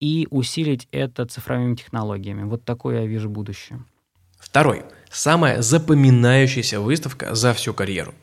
и 0.00 0.26
усилить 0.30 0.88
это 0.90 1.26
цифровыми 1.26 1.76
технологиями. 1.76 2.42
Вот 2.42 2.64
такое 2.64 3.02
я 3.02 3.06
вижу 3.06 3.30
будущее. 3.30 3.84
Второй. 4.38 4.82
Самая 5.10 5.62
запоминающаяся 5.62 6.80
выставка 6.80 7.34
за 7.34 7.52
всю 7.54 7.72
карьеру. 7.72 8.14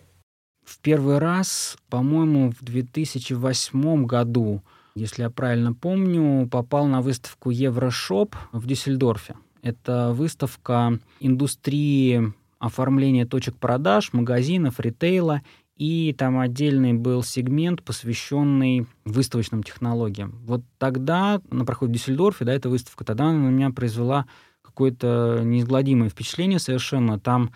В 0.65 0.78
первый 0.80 1.17
раз, 1.17 1.78
по-моему, 1.89 2.51
в 2.51 2.63
2008 2.63 4.05
году, 4.05 4.61
если 4.93 5.24
я 5.24 5.30
правильно 5.30 5.74
помню, 5.74 6.47
попал 6.47 6.86
на 6.86 7.01
выставку 7.01 7.49
Еврошоп 7.49 8.36
в 8.51 8.67
Дюссельдорфе. 8.67 9.36
Это 9.62 10.14
выставка 10.14 10.99
индустрии 11.20 12.34
оформления 12.60 13.26
точек 13.26 13.55
продаж, 13.55 14.14
магазинов, 14.14 14.80
ритейла, 14.80 15.41
и 15.76 16.14
там 16.18 16.39
отдельный 16.39 16.93
был 16.93 17.24
сегмент, 17.24 17.84
посвященный 17.84 18.86
выставочным 19.05 19.64
технологиям. 19.64 20.41
Вот 20.45 20.62
тогда, 20.78 21.41
на 21.49 21.64
проходе 21.64 21.91
в 21.91 21.95
Дюссельдорфе, 21.95 22.43
да, 22.43 22.53
эта 22.53 22.70
выставка, 22.70 23.05
тогда 23.05 23.30
она 23.30 23.39
на 23.39 23.49
меня 23.49 23.70
произвела 23.70 24.26
какое-то 24.62 25.41
неизгладимое 25.43 26.10
впечатление 26.10 26.60
совершенно. 26.60 27.18
Там 27.18 27.51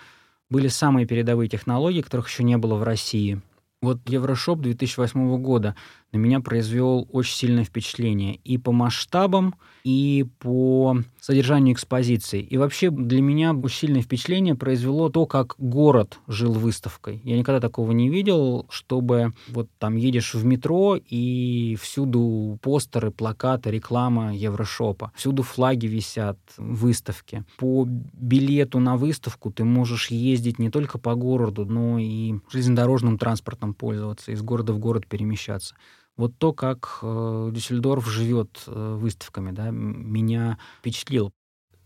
были 0.50 0.70
самые 0.70 1.06
передовые 1.06 1.50
технологии, 1.50 2.02
которых 2.02 2.30
еще 2.30 2.44
не 2.44 2.58
было 2.58 2.76
в 2.76 2.84
России. 2.84 3.42
Вот 3.82 4.00
Еврошоп 4.08 4.62
2008 4.62 5.38
года 5.42 5.76
на 6.14 6.18
меня 6.18 6.40
произвел 6.40 7.08
очень 7.12 7.36
сильное 7.36 7.64
впечатление 7.64 8.36
и 8.44 8.60
по 8.60 8.72
масштабам, 8.72 9.56
и 9.84 10.26
по 10.40 10.98
содержанию 11.20 11.74
экспозиции. 11.74 12.40
И 12.40 12.58
вообще 12.58 12.92
для 12.92 13.22
меня 13.22 13.54
очень 13.54 13.80
сильное 13.80 14.02
впечатление 14.04 14.54
произвело 14.54 15.10
то, 15.10 15.26
как 15.26 15.56
город 15.58 16.20
жил 16.28 16.54
выставкой. 16.54 17.20
Я 17.24 17.38
никогда 17.38 17.60
такого 17.60 17.92
не 17.92 18.10
видел, 18.10 18.68
чтобы 18.70 19.34
вот 19.48 19.70
там 19.80 19.96
едешь 19.96 20.36
в 20.36 20.46
метро 20.46 20.96
и 20.96 21.76
всюду 21.82 22.60
постеры, 22.62 23.10
плакаты, 23.10 23.72
реклама 23.72 24.36
Еврошопа. 24.36 25.12
Всюду 25.16 25.42
флаги 25.42 25.88
висят, 25.88 26.38
выставки. 26.58 27.44
По 27.58 27.86
билету 27.88 28.80
на 28.80 28.98
выставку 28.98 29.52
ты 29.52 29.64
можешь 29.64 30.12
ездить 30.12 30.60
не 30.60 30.70
только 30.70 31.00
по 31.00 31.16
городу, 31.16 31.66
но 31.66 31.98
и 31.98 32.36
железнодорожным 32.52 33.18
транспортом 33.18 33.74
пользоваться, 33.74 34.32
из 34.32 34.44
города 34.44 34.74
в 34.74 34.80
город 34.80 35.08
перемещаться 35.08 35.74
вот 36.18 36.38
то, 36.38 36.54
как 36.54 37.00
э, 37.02 37.50
Дюссельдорф 37.52 38.08
живет 38.08 38.64
э, 38.68 38.96
выставками, 39.00 39.52
да, 39.52 39.70
меня 39.72 40.58
впечатлил. 40.80 41.32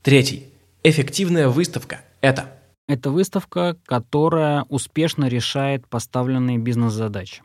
Третий. 0.01 0.47
Эффективная 0.84 1.49
выставка– 1.49 2.01
это? 2.21 2.51
Это 2.88 3.09
выставка, 3.09 3.78
которая 3.86 4.63
успешно 4.69 5.25
решает 5.25 5.88
поставленные 5.88 6.57
бизнес-задачи, 6.57 7.43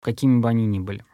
какими 0.00 0.40
бы 0.40 0.48
они 0.48 0.66
ни 0.66 0.78
были. 0.78 1.04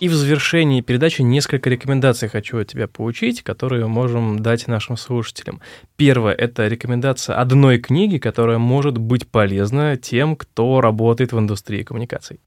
И 0.00 0.08
в 0.08 0.14
завершении 0.14 0.80
передачи 0.80 1.20
несколько 1.20 1.68
рекомендаций 1.68 2.28
хочу 2.28 2.58
от 2.58 2.68
тебя 2.68 2.88
поучить, 2.88 3.42
которые 3.42 3.86
можем 3.86 4.40
дать 4.40 4.66
нашим 4.66 4.96
слушателям. 4.96 5.60
Первое— 5.96 6.32
это 6.34 6.66
рекомендация 6.66 7.36
одной 7.36 7.78
книги, 7.78 8.16
которая 8.16 8.56
может 8.56 8.96
быть 8.96 9.28
полезна 9.28 9.96
тем, 9.98 10.36
кто 10.36 10.80
работает 10.80 11.32
в 11.32 11.38
индустрии 11.38 11.82
коммуникаций. 11.82 12.40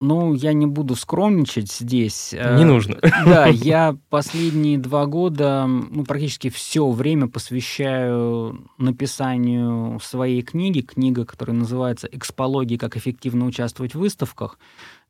Ну, 0.00 0.32
я 0.32 0.54
не 0.54 0.66
буду 0.66 0.96
скромничать 0.96 1.70
здесь. 1.70 2.32
Не 2.32 2.64
нужно. 2.64 2.96
Да, 3.26 3.46
я 3.48 3.96
последние 4.08 4.78
два 4.78 5.04
года, 5.04 5.66
ну, 5.66 6.04
практически 6.04 6.48
все 6.48 6.88
время 6.90 7.28
посвящаю 7.28 8.66
написанию 8.78 10.00
своей 10.00 10.42
книги. 10.42 10.80
Книга, 10.80 11.26
которая 11.26 11.56
называется 11.56 12.08
«Экспология. 12.10 12.78
Как 12.78 12.96
эффективно 12.96 13.44
участвовать 13.44 13.94
в 13.94 13.98
выставках». 13.98 14.58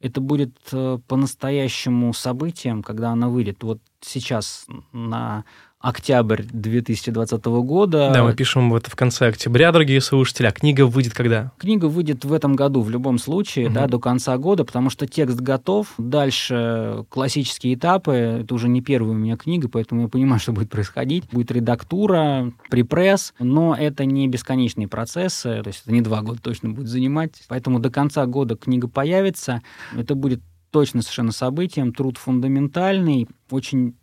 Это 0.00 0.20
будет 0.20 0.56
э, 0.72 0.98
по-настоящему 1.06 2.12
событием, 2.12 2.82
когда 2.82 3.10
она 3.10 3.28
выйдет. 3.28 3.62
Вот 3.62 3.80
сейчас 4.00 4.66
на 4.92 5.44
октябрь 5.80 6.42
2020 6.52 7.44
года. 7.44 8.10
Да, 8.12 8.22
мы 8.22 8.34
пишем 8.34 8.74
это 8.74 8.90
в 8.90 8.96
конце 8.96 9.28
октября, 9.28 9.72
дорогие 9.72 10.00
слушатели. 10.02 10.46
А 10.46 10.52
книга 10.52 10.86
выйдет 10.86 11.14
когда? 11.14 11.52
Книга 11.58 11.86
выйдет 11.86 12.24
в 12.24 12.32
этом 12.34 12.54
году 12.54 12.82
в 12.82 12.90
любом 12.90 13.18
случае, 13.18 13.66
угу. 13.66 13.74
да, 13.74 13.86
до 13.86 13.98
конца 13.98 14.36
года, 14.36 14.64
потому 14.64 14.90
что 14.90 15.06
текст 15.06 15.40
готов. 15.40 15.88
Дальше 15.96 17.06
классические 17.08 17.74
этапы. 17.74 18.12
Это 18.42 18.54
уже 18.54 18.68
не 18.68 18.82
первая 18.82 19.12
у 19.12 19.18
меня 19.18 19.38
книга, 19.38 19.68
поэтому 19.68 20.02
я 20.02 20.08
понимаю, 20.08 20.38
что 20.40 20.52
будет 20.52 20.68
происходить. 20.68 21.24
Будет 21.32 21.50
редактура, 21.50 22.52
припресс, 22.68 23.32
но 23.38 23.74
это 23.74 24.04
не 24.04 24.28
бесконечные 24.28 24.86
процессы, 24.86 25.62
то 25.62 25.68
есть 25.68 25.82
это 25.84 25.92
не 25.92 26.02
два 26.02 26.20
года 26.20 26.40
точно 26.42 26.68
будет 26.70 26.88
занимать. 26.88 27.32
Поэтому 27.48 27.78
до 27.78 27.90
конца 27.90 28.26
года 28.26 28.54
книга 28.54 28.86
появится. 28.86 29.62
Это 29.96 30.14
будет 30.14 30.42
точно 30.70 31.02
совершенно 31.02 31.32
событием, 31.32 31.92
труд 31.92 32.16
фундаментальный, 32.16 33.28
очень 33.50 33.94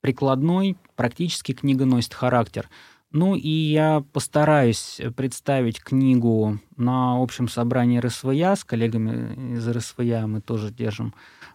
прикладной, 0.00 0.76
практически 0.96 1.52
книга 1.52 1.84
носит 1.84 2.14
характер. 2.14 2.68
Ну 3.12 3.34
и 3.34 3.48
я 3.48 4.04
постараюсь 4.12 5.00
представить 5.16 5.80
книгу 5.82 6.60
на 6.76 7.20
общем 7.20 7.48
собрании 7.48 7.98
РСВЯ. 7.98 8.54
С 8.54 8.64
коллегами 8.64 9.56
из 9.56 9.68
РСВЯ 9.68 10.28
мы 10.28 10.40
тоже 10.40 10.70
держим 10.70 11.12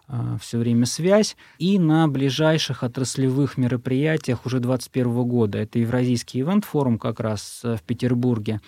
э, 0.08 0.36
все 0.38 0.58
время 0.58 0.84
связь. 0.84 1.34
И 1.58 1.78
на 1.78 2.08
ближайших 2.08 2.82
отраслевых 2.82 3.56
мероприятиях 3.56 4.44
уже 4.44 4.60
2021 4.60 5.24
года. 5.24 5.58
Это 5.58 5.78
Евразийский 5.78 6.40
ивент-форум 6.40 6.98
как 6.98 7.20
раз 7.20 7.62
в 7.64 7.82
Петербурге. 7.86 8.60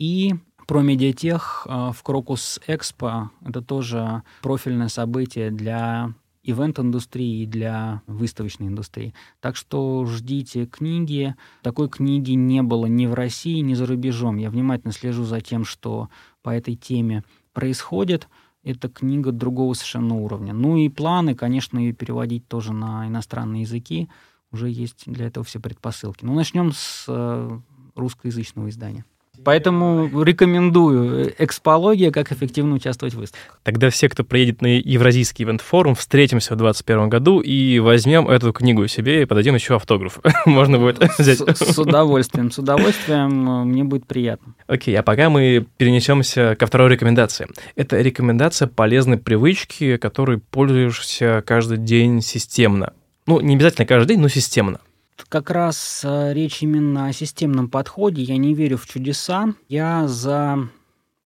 И 0.00 0.34
про 0.66 0.82
медиатех 0.82 1.68
э, 1.68 1.92
в 1.94 2.02
Крокус 2.02 2.58
Экспо. 2.66 3.30
Это 3.44 3.62
тоже 3.62 4.24
профильное 4.42 4.88
событие 4.88 5.52
для 5.52 6.14
ивент-индустрии, 6.44 7.46
для 7.46 8.02
выставочной 8.06 8.68
индустрии. 8.68 9.14
Так 9.40 9.56
что 9.56 10.04
ждите 10.04 10.66
книги. 10.66 11.34
Такой 11.62 11.88
книги 11.88 12.32
не 12.32 12.62
было 12.62 12.86
ни 12.86 13.06
в 13.06 13.14
России, 13.14 13.60
ни 13.60 13.74
за 13.74 13.86
рубежом. 13.86 14.36
Я 14.36 14.50
внимательно 14.50 14.92
слежу 14.92 15.24
за 15.24 15.40
тем, 15.40 15.64
что 15.64 16.10
по 16.42 16.50
этой 16.50 16.76
теме 16.76 17.24
происходит. 17.52 18.28
Это 18.62 18.88
книга 18.88 19.32
другого 19.32 19.74
совершенно 19.74 20.16
уровня. 20.16 20.52
Ну 20.52 20.76
и 20.76 20.88
планы, 20.88 21.34
конечно, 21.34 21.78
ее 21.78 21.92
переводить 21.92 22.46
тоже 22.46 22.72
на 22.72 23.08
иностранные 23.08 23.62
языки. 23.62 24.08
Уже 24.52 24.70
есть 24.70 25.04
для 25.06 25.26
этого 25.26 25.44
все 25.44 25.60
предпосылки. 25.60 26.24
Ну, 26.24 26.34
начнем 26.34 26.72
с 26.72 27.06
э, 27.08 27.58
русскоязычного 27.94 28.68
издания. 28.68 29.04
Поэтому 29.42 30.22
рекомендую 30.22 31.34
экспология, 31.38 32.10
как 32.10 32.32
эффективно 32.32 32.74
участвовать 32.74 33.14
в 33.14 33.18
выставках. 33.18 33.58
Тогда 33.62 33.90
все, 33.90 34.08
кто 34.08 34.24
приедет 34.24 34.62
на 34.62 34.78
Евразийский 34.78 35.44
ивент-форум, 35.44 35.94
встретимся 35.94 36.54
в 36.54 36.58
2021 36.58 37.08
году 37.08 37.40
и 37.40 37.78
возьмем 37.78 38.28
эту 38.28 38.52
книгу 38.52 38.86
себе 38.86 39.22
и 39.22 39.24
подадим 39.24 39.54
еще 39.54 39.76
автограф. 39.76 40.20
Можно 40.46 40.78
будет 40.78 41.02
взять. 41.18 41.38
С, 41.38 41.74
с 41.74 41.78
удовольствием, 41.78 42.50
с 42.50 42.58
удовольствием. 42.58 43.68
Мне 43.68 43.84
будет 43.84 44.06
приятно. 44.06 44.54
Окей, 44.66 44.96
а 44.98 45.02
пока 45.02 45.30
мы 45.30 45.66
перенесемся 45.76 46.56
ко 46.58 46.66
второй 46.66 46.90
рекомендации. 46.90 47.48
Это 47.76 48.00
рекомендация 48.00 48.68
полезной 48.68 49.18
привычки, 49.18 49.96
которой 49.96 50.38
пользуешься 50.38 51.42
каждый 51.46 51.78
день 51.78 52.22
системно. 52.22 52.92
Ну, 53.26 53.40
не 53.40 53.54
обязательно 53.54 53.86
каждый 53.86 54.14
день, 54.14 54.20
но 54.20 54.28
системно 54.28 54.80
как 55.28 55.50
раз 55.50 56.02
э, 56.04 56.32
речь 56.32 56.62
именно 56.62 57.06
о 57.06 57.12
системном 57.12 57.68
подходе. 57.68 58.22
Я 58.22 58.36
не 58.36 58.54
верю 58.54 58.76
в 58.76 58.86
чудеса. 58.86 59.54
Я 59.68 60.08
за 60.08 60.68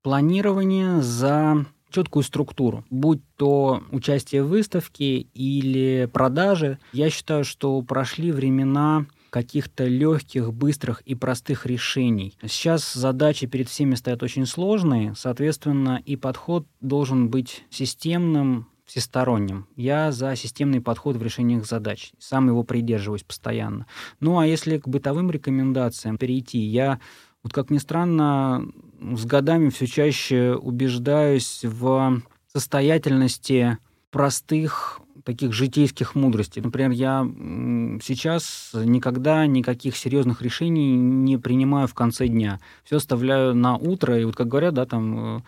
планирование, 0.02 1.02
за 1.02 1.66
четкую 1.90 2.22
структуру. 2.22 2.84
Будь 2.90 3.22
то 3.36 3.82
участие 3.90 4.42
в 4.42 4.48
выставке 4.48 5.20
или 5.20 6.08
продажи, 6.12 6.78
я 6.92 7.10
считаю, 7.10 7.44
что 7.44 7.80
прошли 7.82 8.32
времена 8.32 9.06
каких-то 9.30 9.84
легких, 9.84 10.52
быстрых 10.52 11.02
и 11.02 11.14
простых 11.14 11.66
решений. 11.66 12.34
Сейчас 12.42 12.92
задачи 12.92 13.46
перед 13.46 13.68
всеми 13.68 13.94
стоят 13.94 14.22
очень 14.22 14.46
сложные, 14.46 15.14
соответственно, 15.16 16.02
и 16.04 16.16
подход 16.16 16.66
должен 16.80 17.28
быть 17.28 17.64
системным, 17.70 18.68
всесторонним. 18.88 19.66
Я 19.76 20.10
за 20.12 20.34
системный 20.34 20.80
подход 20.80 21.16
в 21.16 21.22
решениях 21.22 21.66
задач. 21.66 22.12
Сам 22.18 22.48
его 22.48 22.64
придерживаюсь 22.64 23.22
постоянно. 23.22 23.86
Ну 24.18 24.38
а 24.38 24.46
если 24.46 24.78
к 24.78 24.88
бытовым 24.88 25.30
рекомендациям 25.30 26.16
перейти, 26.16 26.58
я, 26.58 26.98
вот 27.42 27.52
как 27.52 27.70
ни 27.70 27.78
странно, 27.78 28.66
с 29.00 29.26
годами 29.26 29.68
все 29.68 29.86
чаще 29.86 30.54
убеждаюсь 30.54 31.60
в 31.64 32.22
состоятельности 32.50 33.76
простых 34.10 35.00
таких 35.24 35.52
житейских 35.52 36.14
мудростей. 36.14 36.62
Например, 36.62 36.90
я 36.90 37.28
сейчас 38.02 38.70
никогда 38.72 39.46
никаких 39.46 39.94
серьезных 39.98 40.40
решений 40.40 40.96
не 40.96 41.36
принимаю 41.36 41.86
в 41.86 41.92
конце 41.92 42.28
дня. 42.28 42.60
Все 42.84 42.96
оставляю 42.96 43.54
на 43.54 43.76
утро, 43.76 44.18
и 44.18 44.24
вот 44.24 44.34
как 44.34 44.48
говорят, 44.48 44.72
да, 44.72 44.86
там 44.86 45.36
э, 45.36 45.40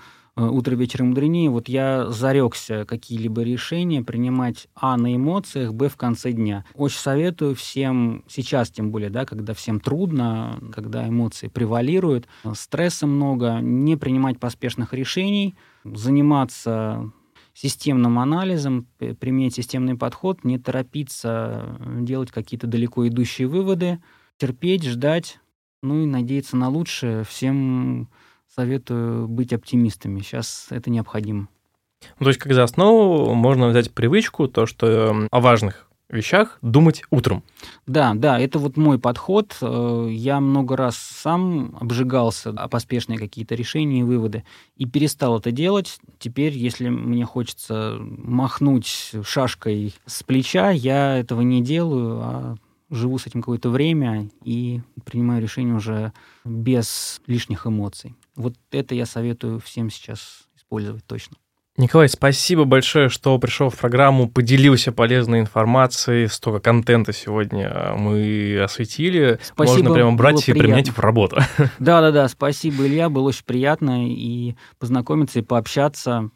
утро 0.49 0.75
вечером 0.75 1.09
мудренее, 1.09 1.51
вот 1.51 1.69
я 1.69 2.11
зарекся 2.11 2.85
какие-либо 2.85 3.43
решения 3.43 4.03
принимать 4.03 4.69
А 4.75 4.97
на 4.97 5.15
эмоциях, 5.15 5.75
Б 5.75 5.89
в 5.89 5.97
конце 5.97 6.33
дня. 6.33 6.65
Очень 6.75 6.99
советую 6.99 7.55
всем, 7.55 8.25
сейчас 8.29 8.71
тем 8.71 8.91
более, 8.91 9.11
да, 9.11 9.25
когда 9.27 9.55
всем 9.55 9.81
трудно, 9.81 10.59
когда 10.73 11.09
эмоции 11.09 11.49
превалируют, 11.49 12.27
стресса 12.55 13.07
много, 13.07 13.59
не 13.61 13.97
принимать 13.97 14.39
поспешных 14.39 14.95
решений, 14.95 15.55
заниматься 15.85 17.13
системным 17.55 18.19
анализом, 18.19 18.87
применять 18.99 19.55
системный 19.55 19.97
подход, 19.97 20.45
не 20.45 20.59
торопиться 20.59 21.79
делать 22.01 22.31
какие-то 22.31 22.67
далеко 22.67 23.07
идущие 23.07 23.49
выводы, 23.49 24.01
терпеть, 24.39 24.85
ждать, 24.85 25.41
ну 25.83 26.03
и 26.03 26.07
надеяться 26.07 26.57
на 26.57 26.69
лучшее. 26.69 27.25
Всем 27.25 28.09
советую 28.61 29.27
быть 29.27 29.55
оптимистами. 29.55 30.21
Сейчас 30.21 30.67
это 30.69 30.91
необходимо. 30.91 31.49
Ну, 32.19 32.25
то 32.25 32.29
есть, 32.29 32.39
как 32.39 32.53
за 32.53 32.63
основу 32.63 33.35
можно 33.35 33.69
взять 33.69 33.91
привычку, 33.91 34.49
то, 34.49 34.67
что 34.67 34.87
эм, 34.87 35.29
о 35.31 35.41
важных 35.41 35.87
вещах 36.11 36.59
думать 36.61 37.05
утром. 37.11 37.43
Да, 37.87 38.13
да, 38.15 38.39
это 38.39 38.59
вот 38.59 38.77
мой 38.77 38.99
подход. 38.99 39.57
Э, 39.63 40.09
я 40.11 40.41
много 40.41 40.77
раз 40.77 40.97
сам 40.97 41.75
обжигался 41.81 42.51
о 42.51 42.69
поспешные 42.69 43.19
какие-то 43.19 43.55
решения 43.55 44.01
и 44.01 44.03
выводы 44.03 44.45
и 44.77 44.85
перестал 44.85 45.39
это 45.39 45.53
делать. 45.53 45.99
Теперь, 46.19 46.53
если 46.53 46.89
мне 46.89 47.25
хочется 47.25 47.97
махнуть 48.01 49.13
шашкой 49.25 49.95
с 50.05 50.23
плеча, 50.23 50.71
я 50.71 51.17
этого 51.17 51.41
не 51.41 51.63
делаю, 51.63 52.21
а 52.23 52.57
живу 52.91 53.19
с 53.19 53.27
этим 53.27 53.41
какое-то 53.41 53.71
время 53.71 54.29
и 54.45 54.81
принимаю 55.05 55.41
решение 55.41 55.75
уже 55.75 56.13
без 56.45 57.23
лишних 57.27 57.67
эмоций. 57.67 58.15
Вот 58.37 58.55
это 58.71 58.95
я 58.95 59.07
советую 59.07 59.61
всем 59.61 59.91
сейчас 59.91 60.49
использовать 60.57 61.05
точно. 61.05 61.37
Николай, 61.77 62.09
спасибо 62.09 62.65
большое, 62.65 63.09
что 63.09 63.39
пришел 63.39 63.71
в 63.71 63.79
программу, 63.79 64.29
поделился 64.29 64.93
полезной 64.93 65.41
информацией, 65.41 66.27
столько 66.27 66.61
контента 66.61 67.13
сегодня 67.13 67.95
мы 67.97 68.61
осветили. 68.63 69.39
Спасибо, 69.43 69.79
Можно 69.79 69.95
прямо 69.95 70.13
брать 70.13 70.49
и 70.49 70.53
применять 70.53 70.91
в 70.91 70.99
работу. 70.99 71.41
Да-да-да, 71.79 72.29
спасибо, 72.29 72.87
Илья, 72.87 73.09
было 73.09 73.29
очень 73.29 73.45
приятно 73.45 74.07
и 74.07 74.57
познакомиться, 74.79 75.39
и 75.39 75.43
пообщаться 75.43 76.31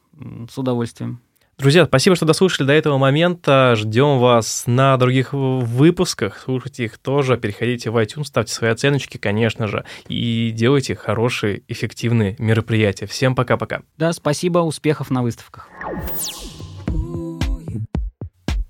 с 0.50 0.56
удовольствием. 0.56 1.20
Друзья, 1.56 1.86
спасибо, 1.86 2.16
что 2.16 2.26
дослушали 2.26 2.66
до 2.66 2.72
этого 2.72 2.98
момента. 2.98 3.74
Ждем 3.76 4.18
вас 4.18 4.64
на 4.66 4.96
других 4.96 5.32
выпусках. 5.32 6.40
Слушайте 6.44 6.84
их 6.84 6.98
тоже. 6.98 7.36
Переходите 7.36 7.90
в 7.90 7.96
iTunes, 7.96 8.24
ставьте 8.24 8.52
свои 8.52 8.70
оценочки, 8.70 9.18
конечно 9.18 9.68
же, 9.68 9.84
и 10.08 10.50
делайте 10.50 10.96
хорошие, 10.96 11.62
эффективные 11.68 12.34
мероприятия. 12.38 13.06
Всем 13.06 13.36
пока-пока. 13.36 13.82
Да, 13.96 14.12
спасибо, 14.12 14.58
успехов 14.58 15.10
на 15.10 15.22
выставках. 15.22 15.68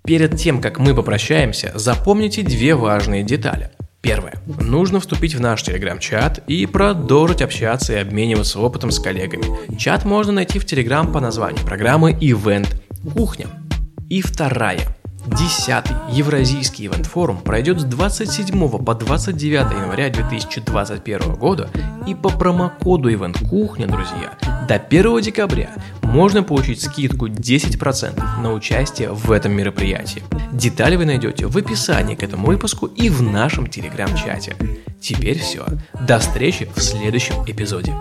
Перед 0.06 0.36
тем, 0.36 0.60
как 0.60 0.78
мы 0.78 0.94
попрощаемся, 0.94 1.72
запомните 1.74 2.42
две 2.42 2.74
важные 2.74 3.22
детали– 3.22 3.70
Первое. 4.04 4.34
Нужно 4.46 5.00
вступить 5.00 5.34
в 5.34 5.40
наш 5.40 5.62
телеграм-чат 5.62 6.40
и 6.46 6.66
продолжить 6.66 7.40
общаться 7.40 7.94
и 7.94 7.96
обмениваться 7.96 8.60
опытом 8.60 8.90
с 8.90 8.98
коллегами. 8.98 9.44
Чат 9.78 10.04
можно 10.04 10.30
найти 10.30 10.58
в 10.58 10.66
телеграм 10.66 11.10
по 11.10 11.20
названию 11.20 11.64
программы 11.64 12.12
Event 12.12 12.68
Кухня. 13.14 13.46
И 14.10 14.20
вторая. 14.20 14.80
Десятый 15.26 15.96
Евразийский 16.10 16.86
ивент-форум 16.86 17.38
пройдет 17.38 17.80
с 17.80 17.84
27 17.84 18.84
по 18.84 18.94
29 18.94 19.72
января 19.72 20.10
2021 20.10 21.34
года 21.34 21.70
и 22.06 22.14
по 22.14 22.28
промокоду 22.28 23.10
Event 23.10 23.48
Кухня, 23.48 23.86
друзья, 23.86 24.36
до 24.68 24.74
1 24.74 25.20
декабря 25.20 25.70
можно 26.02 26.42
получить 26.42 26.82
скидку 26.82 27.28
10% 27.28 28.40
на 28.42 28.52
участие 28.52 29.12
в 29.12 29.32
этом 29.32 29.52
мероприятии. 29.52 30.22
Детали 30.52 30.96
вы 30.96 31.06
найдете 31.06 31.46
в 31.46 31.56
описании 31.56 32.14
к 32.14 32.22
этому 32.22 32.46
выпуску 32.46 32.86
и 32.86 33.08
в 33.08 33.22
нашем 33.22 33.66
телеграм-чате. 33.66 34.54
Теперь 35.00 35.38
все. 35.38 35.64
До 36.06 36.18
встречи 36.18 36.68
в 36.74 36.80
следующем 36.80 37.34
эпизоде. 37.46 37.94